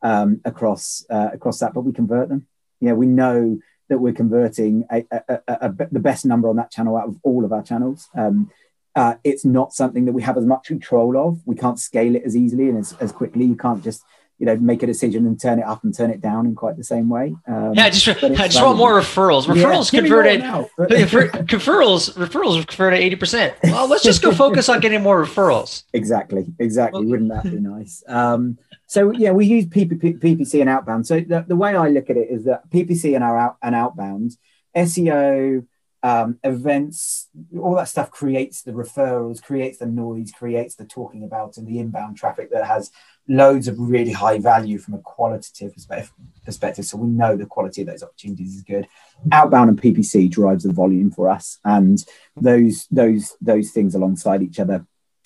um, 0.00 0.40
across 0.46 1.04
uh, 1.10 1.28
across 1.34 1.58
that, 1.58 1.74
but 1.74 1.82
we 1.82 1.92
convert 1.92 2.30
them. 2.30 2.46
Yeah, 2.80 2.94
we 2.94 3.04
know 3.04 3.58
that 3.90 3.98
we're 3.98 4.14
converting 4.14 4.86
a, 4.90 5.04
a, 5.10 5.40
a, 5.46 5.74
the 5.92 6.00
best 6.00 6.24
number 6.24 6.48
on 6.48 6.56
that 6.56 6.70
channel 6.70 6.96
out 6.96 7.08
of 7.08 7.18
all 7.22 7.44
of 7.44 7.52
our 7.52 7.62
channels. 7.62 8.08
Um, 8.14 8.50
uh, 8.96 9.16
it's 9.24 9.44
not 9.44 9.74
something 9.74 10.06
that 10.06 10.12
we 10.14 10.22
have 10.22 10.38
as 10.38 10.46
much 10.46 10.68
control 10.68 11.18
of. 11.18 11.42
We 11.44 11.54
can't 11.54 11.78
scale 11.78 12.16
it 12.16 12.22
as 12.24 12.34
easily 12.34 12.70
and 12.70 12.78
as, 12.78 12.94
as 12.94 13.12
quickly. 13.12 13.44
You 13.44 13.56
can't 13.56 13.84
just 13.84 14.04
you 14.40 14.46
know 14.46 14.56
make 14.56 14.82
a 14.82 14.86
decision 14.86 15.26
and 15.26 15.38
turn 15.38 15.58
it 15.58 15.66
up 15.66 15.84
and 15.84 15.94
turn 15.94 16.10
it 16.10 16.22
down 16.22 16.46
in 16.46 16.54
quite 16.54 16.78
the 16.78 16.82
same 16.82 17.10
way. 17.10 17.36
Um, 17.46 17.74
yeah, 17.74 17.84
I 17.84 17.90
just 17.90 18.08
I 18.08 18.48
just 18.48 18.62
want 18.62 18.78
more 18.78 18.98
referrals. 18.98 19.44
Referrals 19.44 19.92
yeah, 19.92 20.00
converted 20.00 20.40
referrals 21.50 22.14
referrals 22.14 22.66
converted 22.66 23.00
eighty 23.00 23.16
percent. 23.16 23.54
Well, 23.62 23.86
let's 23.86 24.02
just 24.02 24.22
go 24.22 24.32
focus 24.32 24.70
on 24.70 24.80
getting 24.80 25.02
more 25.02 25.22
referrals. 25.22 25.84
Exactly, 26.00 26.46
exactly. 26.58 27.04
Wouldn't 27.04 27.28
that 27.28 27.44
be 27.44 27.58
nice? 27.60 28.02
Um, 28.06 28.56
so 28.86 29.12
yeah, 29.12 29.32
we 29.32 29.44
use 29.44 29.66
PPC 29.66 30.60
and 30.60 30.70
outbound. 30.70 31.06
So 31.06 31.20
the, 31.20 31.44
the 31.46 31.56
way 31.56 31.76
I 31.76 31.88
look 31.88 32.08
at 32.08 32.16
it 32.16 32.30
is 32.30 32.44
that 32.44 32.70
PPC 32.70 33.14
and 33.14 33.22
our 33.22 33.36
out 33.38 33.56
and 33.62 33.74
outbound 33.74 34.36
SEO 34.74 35.66
um, 36.02 36.38
events, 36.42 37.28
all 37.58 37.74
that 37.74 37.88
stuff 37.88 38.10
creates 38.10 38.62
the 38.62 38.72
referrals, 38.72 39.42
creates 39.42 39.78
the 39.78 39.86
noise, 39.86 40.32
creates 40.32 40.74
the 40.76 40.84
talking 40.84 41.24
about 41.24 41.58
and 41.58 41.66
the 41.66 41.78
inbound 41.78 42.16
traffic 42.16 42.50
that 42.52 42.66
has 42.66 42.90
loads 43.30 43.68
of 43.68 43.78
really 43.78 44.10
high 44.10 44.38
value 44.38 44.76
from 44.76 44.94
a 44.94 44.98
qualitative 44.98 45.72
perspective. 46.44 46.84
So 46.84 46.98
we 46.98 47.06
know 47.06 47.36
the 47.36 47.46
quality 47.46 47.82
of 47.82 47.86
those 47.86 48.02
opportunities 48.02 48.56
is 48.56 48.62
good. 48.62 48.88
Outbound 49.30 49.70
and 49.70 49.80
PPC 49.80 50.28
drives 50.28 50.64
the 50.64 50.72
volume 50.72 51.10
for 51.12 51.28
us, 51.30 51.58
and 51.64 52.04
those 52.36 52.86
those 52.90 53.36
those 53.40 53.70
things 53.70 53.94
alongside 53.94 54.42
each 54.42 54.58
other 54.58 54.84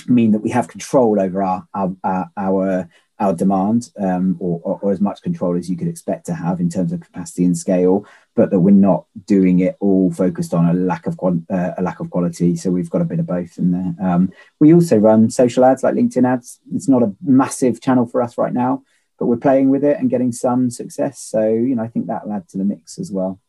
mean 0.09 0.33
that 0.33 0.41
we 0.41 0.51
have 0.51 0.69
control 0.69 1.21
over 1.21 1.43
our 1.43 1.67
our, 1.75 2.31
our, 2.37 2.89
our 3.19 3.33
demand 3.33 3.91
um, 3.99 4.37
or, 4.41 4.61
or, 4.65 4.79
or, 4.83 4.93
as 4.93 5.01
much 5.01 5.23
control 5.23 5.57
as 5.57 5.71
you 5.71 5.77
could 5.77 5.89
expect 5.89 6.27
to 6.27 6.35
have 6.35 6.61
in 6.61 6.69
terms 6.69 6.93
of 6.93 7.01
capacity 7.01 7.45
and 7.45 7.57
scale, 7.57 8.05
but 8.35 8.51
that 8.51 8.61
we're 8.61 8.73
not 8.73 9.07
doing 9.27 9.61
it 9.61 9.77
all 9.81 10.13
focused 10.13 10.53
on 10.53 10.69
a 10.69 10.73
lack 10.73 11.07
of 11.07 11.19
uh, 11.23 11.73
a 11.79 11.83
lack 11.83 12.01
of 12.01 12.11
quality. 12.11 12.57
So 12.57 12.71
we've 12.71 12.91
got 12.91 13.03
a 13.03 13.07
bit 13.07 13.21
of 13.21 13.27
both 13.27 13.57
in 13.59 13.71
there. 13.71 13.95
Um, 14.07 14.33
we 14.59 14.75
also 14.75 14.97
run 14.99 15.31
social 15.31 15.65
ads 15.65 15.83
like 15.83 15.95
LinkedIn 15.95 16.27
ads. 16.27 16.61
It's 16.75 16.89
not 16.89 17.03
a 17.03 17.15
massive 17.23 17.81
channel 17.81 18.07
for 18.07 18.21
us 18.21 18.37
right 18.37 18.53
now, 18.53 18.83
but 19.19 19.27
we're 19.27 19.37
playing 19.37 19.71
with 19.71 19.85
it 19.85 19.99
and 19.99 20.11
getting 20.11 20.33
some 20.33 20.71
success. 20.71 21.21
So 21.21 21.49
you 21.49 21.77
know, 21.77 21.85
I 21.85 21.89
think 21.89 22.07
that'll 22.07 22.33
add 22.33 22.49
to 22.51 22.59
the 22.59 22.65
mix 22.65 22.99
as 22.99 23.13
well. 23.13 23.41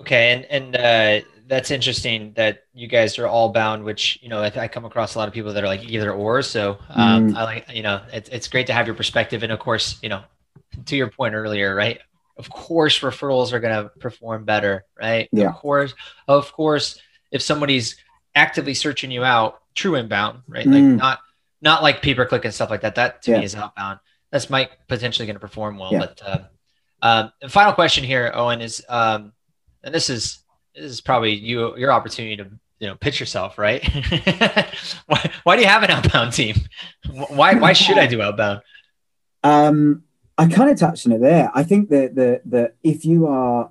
Okay, 0.00 0.32
and 0.32 0.44
and 0.46 0.76
uh, 0.76 1.26
that's 1.46 1.70
interesting 1.70 2.32
that 2.34 2.64
you 2.74 2.86
guys 2.86 3.18
are 3.18 3.26
all 3.26 3.50
bound, 3.50 3.84
which 3.84 4.18
you 4.22 4.28
know 4.28 4.40
I, 4.40 4.52
I, 4.56 4.68
come 4.68 4.84
across 4.84 5.14
a 5.14 5.18
lot 5.18 5.28
of 5.28 5.34
people 5.34 5.52
that 5.52 5.62
are 5.62 5.66
like 5.66 5.84
either 5.88 6.12
or. 6.12 6.42
So 6.42 6.78
um, 6.88 7.30
mm. 7.30 7.36
I 7.36 7.44
like 7.44 7.72
you 7.72 7.82
know 7.82 8.02
it's 8.12 8.28
it's 8.28 8.48
great 8.48 8.66
to 8.68 8.72
have 8.72 8.86
your 8.86 8.94
perspective, 8.94 9.42
and 9.42 9.52
of 9.52 9.58
course 9.58 9.98
you 10.02 10.08
know 10.08 10.22
to 10.86 10.96
your 10.96 11.08
point 11.08 11.34
earlier, 11.34 11.74
right? 11.74 12.00
Of 12.36 12.48
course, 12.48 13.00
referrals 13.00 13.52
are 13.52 13.60
going 13.60 13.84
to 13.84 13.90
perform 13.98 14.44
better, 14.44 14.84
right? 14.98 15.28
Yeah. 15.32 15.50
Of 15.50 15.56
course, 15.56 15.94
of 16.28 16.52
course, 16.52 16.98
if 17.30 17.42
somebody's 17.42 17.96
actively 18.34 18.74
searching 18.74 19.10
you 19.10 19.22
out, 19.22 19.60
true 19.74 19.96
inbound, 19.96 20.42
right? 20.48 20.66
Mm. 20.66 20.72
Like 20.72 20.98
not 20.98 21.18
not 21.60 21.82
like 21.82 22.02
pay 22.02 22.14
per 22.14 22.26
click 22.26 22.44
and 22.44 22.54
stuff 22.54 22.70
like 22.70 22.82
that. 22.82 22.94
That 22.94 23.22
to 23.22 23.32
yeah. 23.32 23.38
me 23.38 23.44
is 23.44 23.54
outbound. 23.54 24.00
That's 24.30 24.48
might 24.48 24.70
potentially 24.88 25.26
going 25.26 25.36
to 25.36 25.40
perform 25.40 25.78
well. 25.78 25.92
Yeah. 25.92 25.98
But 25.98 26.22
uh, 26.24 26.38
um, 27.02 27.32
the 27.40 27.48
final 27.48 27.72
question 27.74 28.04
here, 28.04 28.30
Owen, 28.34 28.60
is 28.60 28.84
um, 28.88 29.32
and 29.82 29.94
this 29.94 30.08
is 30.08 30.41
this 30.74 30.84
is 30.84 31.00
probably 31.00 31.34
you 31.34 31.76
your 31.76 31.92
opportunity 31.92 32.36
to 32.36 32.50
you 32.78 32.88
know 32.88 32.96
pitch 32.96 33.20
yourself, 33.20 33.58
right? 33.58 33.82
why, 35.06 35.30
why 35.44 35.56
do 35.56 35.62
you 35.62 35.68
have 35.68 35.82
an 35.82 35.90
outbound 35.90 36.32
team? 36.32 36.56
Why 37.10 37.54
why 37.54 37.72
should 37.72 37.98
I 37.98 38.06
do 38.06 38.20
outbound? 38.20 38.62
Um, 39.44 40.04
I 40.38 40.46
kind 40.48 40.70
of 40.70 40.78
touched 40.78 41.06
on 41.06 41.12
it 41.12 41.20
there. 41.20 41.50
I 41.54 41.62
think 41.62 41.90
that 41.90 42.14
the 42.14 42.40
that 42.46 42.74
if 42.82 43.04
you 43.04 43.26
are 43.26 43.70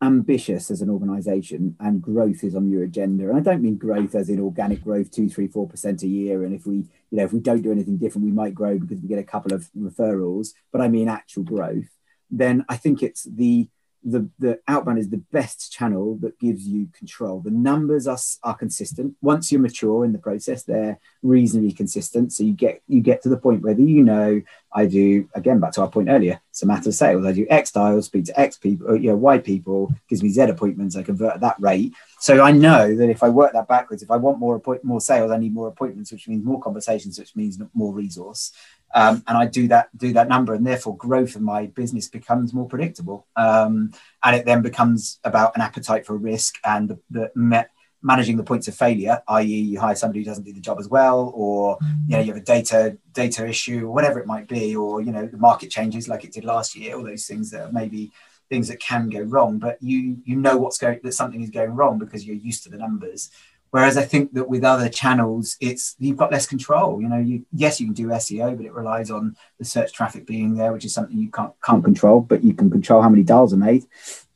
ambitious 0.00 0.70
as 0.70 0.80
an 0.80 0.90
organization 0.90 1.76
and 1.80 2.00
growth 2.00 2.44
is 2.44 2.54
on 2.54 2.70
your 2.70 2.84
agenda 2.84 3.28
and 3.28 3.36
i 3.36 3.40
don't 3.40 3.60
mean 3.60 3.76
growth 3.76 4.14
as 4.14 4.28
in 4.28 4.38
organic 4.38 4.80
growth 4.80 5.10
two 5.10 5.28
three 5.28 5.48
four 5.48 5.66
percent 5.66 6.04
a 6.04 6.06
year 6.06 6.44
and 6.44 6.54
if 6.54 6.64
we 6.66 6.76
you 6.76 6.86
know 7.18 7.24
if 7.24 7.32
we 7.32 7.40
don't 7.40 7.62
do 7.62 7.72
anything 7.72 7.96
different 7.96 8.24
we 8.24 8.30
might 8.30 8.54
grow 8.54 8.78
because 8.78 9.00
we 9.00 9.08
get 9.08 9.18
a 9.18 9.24
couple 9.24 9.52
of 9.52 9.68
referrals 9.76 10.50
but 10.70 10.80
i 10.80 10.86
mean 10.86 11.08
actual 11.08 11.42
growth 11.42 11.88
then 12.30 12.64
i 12.68 12.76
think 12.76 13.02
it's 13.02 13.24
the 13.24 13.68
the, 14.04 14.28
the 14.38 14.60
outbound 14.68 14.98
is 14.98 15.10
the 15.10 15.22
best 15.32 15.72
channel 15.72 16.16
that 16.22 16.38
gives 16.38 16.66
you 16.66 16.88
control. 16.96 17.40
The 17.40 17.50
numbers 17.50 18.06
are, 18.06 18.18
are 18.42 18.56
consistent. 18.56 19.16
Once 19.20 19.50
you're 19.50 19.60
mature 19.60 20.04
in 20.04 20.12
the 20.12 20.18
process, 20.18 20.62
they're 20.62 20.98
reasonably 21.22 21.72
consistent. 21.72 22.32
So 22.32 22.44
you 22.44 22.52
get 22.52 22.82
you 22.86 23.00
get 23.00 23.22
to 23.22 23.28
the 23.28 23.36
point 23.36 23.62
where 23.62 23.78
you 23.78 24.04
know 24.04 24.40
I 24.72 24.86
do 24.86 25.28
again 25.34 25.60
back 25.60 25.72
to 25.72 25.82
our 25.82 25.88
point 25.88 26.08
earlier. 26.08 26.40
It's 26.50 26.62
a 26.62 26.66
matter 26.66 26.88
of 26.90 26.94
sales. 26.94 27.24
I 27.24 27.32
do 27.32 27.46
X 27.48 27.72
dials, 27.72 28.06
speak 28.06 28.26
to 28.26 28.38
X 28.38 28.56
people, 28.56 28.96
you 28.96 29.10
know, 29.10 29.16
Y 29.16 29.38
people, 29.38 29.92
gives 30.08 30.22
me 30.22 30.28
Z 30.28 30.42
appointments. 30.42 30.96
I 30.96 31.02
convert 31.02 31.34
at 31.34 31.40
that 31.40 31.56
rate. 31.60 31.94
So 32.20 32.42
I 32.42 32.52
know 32.52 32.94
that 32.96 33.08
if 33.08 33.22
I 33.22 33.28
work 33.28 33.52
that 33.52 33.68
backwards, 33.68 34.02
if 34.02 34.10
I 34.10 34.16
want 34.16 34.38
more 34.38 34.56
appoint- 34.56 34.84
more 34.84 35.00
sales, 35.00 35.30
I 35.30 35.38
need 35.38 35.54
more 35.54 35.68
appointments, 35.68 36.12
which 36.12 36.28
means 36.28 36.44
more 36.44 36.60
conversations, 36.60 37.18
which 37.18 37.36
means 37.36 37.58
more 37.74 37.94
resource 37.94 38.52
um, 38.94 39.22
and 39.26 39.36
I 39.36 39.46
do 39.46 39.68
that 39.68 39.88
do 39.96 40.12
that 40.14 40.28
number, 40.28 40.54
and 40.54 40.66
therefore 40.66 40.96
growth 40.96 41.36
of 41.36 41.42
my 41.42 41.66
business 41.66 42.08
becomes 42.08 42.54
more 42.54 42.66
predictable, 42.66 43.26
um, 43.36 43.92
and 44.24 44.36
it 44.36 44.46
then 44.46 44.62
becomes 44.62 45.18
about 45.24 45.54
an 45.56 45.62
appetite 45.62 46.06
for 46.06 46.16
risk 46.16 46.56
and 46.64 46.88
the, 46.88 46.98
the 47.10 47.30
me- 47.34 47.64
managing 48.02 48.36
the 48.36 48.44
points 48.44 48.68
of 48.68 48.74
failure, 48.74 49.22
i.e., 49.28 49.44
you 49.44 49.80
hire 49.80 49.94
somebody 49.94 50.20
who 50.20 50.24
doesn't 50.24 50.44
do 50.44 50.52
the 50.52 50.60
job 50.60 50.78
as 50.78 50.88
well, 50.88 51.32
or 51.34 51.78
you 52.06 52.16
know 52.16 52.22
you 52.22 52.32
have 52.32 52.40
a 52.40 52.44
data 52.44 52.96
data 53.12 53.46
issue, 53.46 53.86
or 53.86 53.92
whatever 53.92 54.20
it 54.20 54.26
might 54.26 54.48
be, 54.48 54.76
or 54.76 55.00
you 55.00 55.12
know 55.12 55.26
the 55.26 55.36
market 55.36 55.70
changes 55.70 56.08
like 56.08 56.24
it 56.24 56.32
did 56.32 56.44
last 56.44 56.76
year, 56.76 56.96
all 56.96 57.04
those 57.04 57.26
things 57.26 57.50
that 57.50 57.62
are 57.62 57.72
maybe 57.72 58.12
things 58.48 58.68
that 58.68 58.80
can 58.80 59.08
go 59.10 59.20
wrong, 59.20 59.58
but 59.58 59.82
you 59.82 60.18
you 60.24 60.36
know 60.36 60.56
what's 60.56 60.78
going 60.78 61.00
that 61.02 61.12
something 61.12 61.42
is 61.42 61.50
going 61.50 61.74
wrong 61.74 61.98
because 61.98 62.26
you're 62.26 62.36
used 62.36 62.62
to 62.62 62.70
the 62.70 62.78
numbers 62.78 63.30
Whereas 63.70 63.98
I 63.98 64.04
think 64.04 64.32
that 64.32 64.48
with 64.48 64.64
other 64.64 64.88
channels, 64.88 65.56
it's 65.60 65.94
you've 65.98 66.16
got 66.16 66.32
less 66.32 66.46
control. 66.46 67.02
You 67.02 67.08
know, 67.08 67.18
you 67.18 67.44
yes, 67.52 67.80
you 67.80 67.86
can 67.86 67.94
do 67.94 68.06
SEO, 68.08 68.56
but 68.56 68.64
it 68.64 68.72
relies 68.72 69.10
on 69.10 69.36
the 69.58 69.64
search 69.64 69.92
traffic 69.92 70.26
being 70.26 70.54
there, 70.54 70.72
which 70.72 70.86
is 70.86 70.94
something 70.94 71.18
you 71.18 71.30
can't 71.30 71.52
can't 71.62 71.84
control. 71.84 72.20
But 72.20 72.42
you 72.42 72.54
can 72.54 72.70
control 72.70 73.02
how 73.02 73.10
many 73.10 73.22
dials 73.22 73.52
are 73.52 73.58
made. 73.58 73.84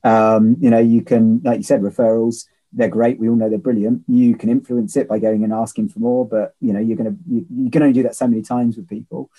Um, 0.05 0.57
you 0.61 0.69
know, 0.69 0.81
you 0.81 1.01
can, 1.03 1.41
like 1.45 1.59
you 1.59 1.63
said, 1.63 1.81
referrals. 1.81 2.47
They're 2.73 2.89
great. 2.89 3.18
We 3.18 3.29
all 3.29 3.37
know 3.37 3.49
they're 3.49 3.59
brilliant. 3.59 4.05
You 4.09 4.35
can 4.37 4.49
influence 4.49 4.97
it 4.97 5.09
by 5.09 5.18
going 5.18 5.45
and 5.45 5.53
asking 5.53 5.91
for 5.91 5.99
more, 5.99 6.27
but 6.27 6.55
you 6.61 6.73
know, 6.73 6.81
you're 6.81 6.97
gonna 6.97 7.16
you, 7.29 7.47
you 7.51 7.70
can 7.70 7.83
only 7.83 7.95
do 7.95 8.03
that 8.05 8.16
so 8.16 8.27
many 8.27 8.43
times 8.43 8.77
with 8.77 8.89
people. 8.89 9.31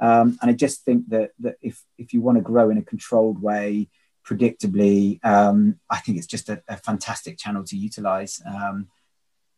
Um, 0.00 0.38
and 0.40 0.50
I 0.50 0.54
just 0.54 0.84
think 0.84 1.08
that 1.08 1.32
that 1.40 1.56
if 1.60 1.82
if 1.98 2.12
you 2.12 2.20
want 2.20 2.38
to 2.38 2.42
grow 2.42 2.70
in 2.70 2.78
a 2.78 2.82
controlled 2.82 3.42
way, 3.42 3.88
predictably, 4.24 5.24
um, 5.24 5.78
I 5.90 5.98
think 5.98 6.18
it's 6.18 6.26
just 6.26 6.48
a, 6.48 6.62
a 6.68 6.76
fantastic 6.76 7.38
channel 7.38 7.64
to 7.64 7.76
utilize. 7.76 8.40
Um, 8.46 8.88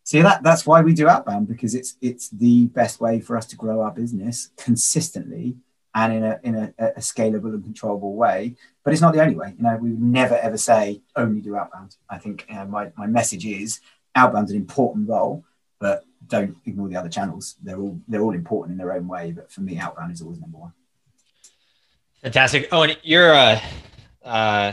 so 0.02 0.22
that 0.22 0.42
that's 0.42 0.66
why 0.66 0.80
we 0.80 0.94
do 0.94 1.08
outbound 1.08 1.46
because 1.48 1.74
it's 1.74 1.96
it's 2.00 2.30
the 2.30 2.66
best 2.66 3.00
way 3.00 3.20
for 3.20 3.36
us 3.36 3.46
to 3.46 3.56
grow 3.56 3.82
our 3.82 3.92
business 3.92 4.50
consistently 4.56 5.56
and 5.94 6.12
in 6.12 6.24
a 6.24 6.40
in 6.42 6.54
a, 6.54 6.74
a, 6.78 7.00
scalable 7.00 7.52
and 7.52 7.64
controllable 7.64 8.14
way. 8.14 8.56
But 8.84 8.92
it's 8.92 9.02
not 9.02 9.12
the 9.12 9.22
only 9.22 9.34
way. 9.34 9.54
You 9.56 9.62
know, 9.62 9.76
we 9.76 9.90
never 9.90 10.36
ever 10.36 10.56
say 10.56 11.02
only 11.16 11.40
do 11.40 11.56
outbound. 11.56 11.96
I 12.08 12.18
think 12.18 12.46
uh, 12.54 12.64
my 12.64 12.92
my 12.96 13.06
message 13.06 13.44
is 13.46 13.80
outbound's 14.14 14.50
an 14.50 14.56
important 14.56 15.08
role, 15.08 15.44
but 15.78 16.04
don't 16.26 16.56
ignore 16.64 16.88
the 16.88 16.96
other 16.96 17.08
channels. 17.08 17.56
They're 17.62 17.78
all 17.78 18.00
they're 18.08 18.22
all 18.22 18.34
important 18.34 18.72
in 18.72 18.78
their 18.78 18.92
own 18.92 19.08
way. 19.08 19.32
But 19.32 19.50
for 19.50 19.62
me, 19.62 19.78
outbound 19.78 20.12
is 20.12 20.22
always 20.22 20.40
number 20.40 20.58
one. 20.58 20.72
Fantastic. 22.22 22.68
Oh, 22.70 22.82
and 22.82 22.96
you're 23.02 23.32
a 23.32 23.60
uh, 24.22 24.72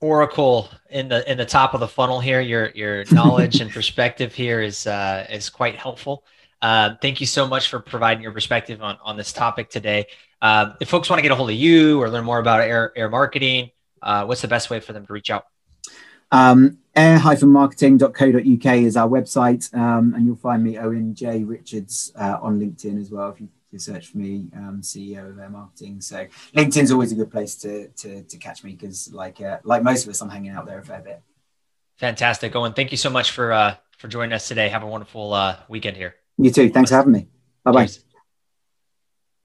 oracle 0.00 0.68
in 0.90 1.08
the 1.08 1.30
in 1.30 1.38
the 1.38 1.46
top 1.46 1.74
of 1.74 1.80
the 1.80 1.88
funnel 1.88 2.20
here. 2.20 2.40
Your 2.40 2.70
your 2.70 3.04
knowledge 3.12 3.60
and 3.60 3.70
perspective 3.72 4.34
here 4.34 4.60
is 4.60 4.86
uh, 4.86 5.26
is 5.30 5.48
quite 5.48 5.76
helpful. 5.76 6.24
Uh, 6.64 6.96
thank 7.02 7.20
you 7.20 7.26
so 7.26 7.46
much 7.46 7.68
for 7.68 7.78
providing 7.78 8.22
your 8.22 8.32
perspective 8.32 8.80
on, 8.80 8.96
on 9.04 9.18
this 9.18 9.34
topic 9.34 9.68
today. 9.68 10.06
Uh, 10.40 10.72
if 10.80 10.88
folks 10.88 11.10
want 11.10 11.18
to 11.18 11.22
get 11.22 11.30
a 11.30 11.34
hold 11.34 11.50
of 11.50 11.56
you 11.56 12.00
or 12.00 12.08
learn 12.08 12.24
more 12.24 12.38
about 12.38 12.62
air, 12.62 12.90
air 12.96 13.10
marketing, 13.10 13.70
uh, 14.00 14.24
what's 14.24 14.40
the 14.40 14.48
best 14.48 14.70
way 14.70 14.80
for 14.80 14.94
them 14.94 15.04
to 15.04 15.12
reach 15.12 15.28
out? 15.28 15.44
Um, 16.32 16.78
air-marketing.co.uk 16.96 18.76
is 18.76 18.96
our 18.96 19.06
website, 19.06 19.74
um, 19.74 20.14
and 20.14 20.24
you'll 20.24 20.36
find 20.36 20.64
me 20.64 20.78
Owen 20.78 21.14
J 21.14 21.44
Richards 21.44 22.12
uh, 22.18 22.38
on 22.40 22.58
LinkedIn 22.58 22.98
as 22.98 23.10
well. 23.10 23.28
If 23.28 23.42
you, 23.42 23.48
search 23.76 24.06
for 24.06 24.18
me, 24.18 24.46
um, 24.54 24.80
CEO 24.80 25.28
of 25.28 25.38
Air 25.38 25.50
Marketing. 25.50 26.00
So 26.00 26.26
LinkedIn's 26.56 26.92
always 26.92 27.10
a 27.10 27.16
good 27.16 27.30
place 27.30 27.56
to 27.56 27.88
to, 27.88 28.22
to 28.22 28.36
catch 28.38 28.62
me 28.62 28.70
because, 28.70 29.12
like 29.12 29.40
uh, 29.40 29.58
like 29.64 29.82
most 29.82 30.04
of 30.04 30.10
us, 30.10 30.22
I'm 30.22 30.30
hanging 30.30 30.52
out 30.52 30.64
there 30.64 30.78
a 30.78 30.84
fair 30.84 31.00
bit. 31.00 31.20
Fantastic, 31.96 32.54
Owen. 32.54 32.72
Thank 32.72 32.92
you 32.92 32.96
so 32.96 33.10
much 33.10 33.32
for 33.32 33.52
uh, 33.52 33.74
for 33.98 34.06
joining 34.06 34.32
us 34.32 34.46
today. 34.46 34.68
Have 34.68 34.84
a 34.84 34.86
wonderful 34.86 35.34
uh, 35.34 35.56
weekend 35.68 35.96
here. 35.96 36.14
You 36.38 36.50
too. 36.50 36.70
Thanks 36.70 36.90
for 36.90 36.96
having 36.96 37.12
me. 37.12 37.28
Bye 37.64 37.72
bye. 37.72 37.88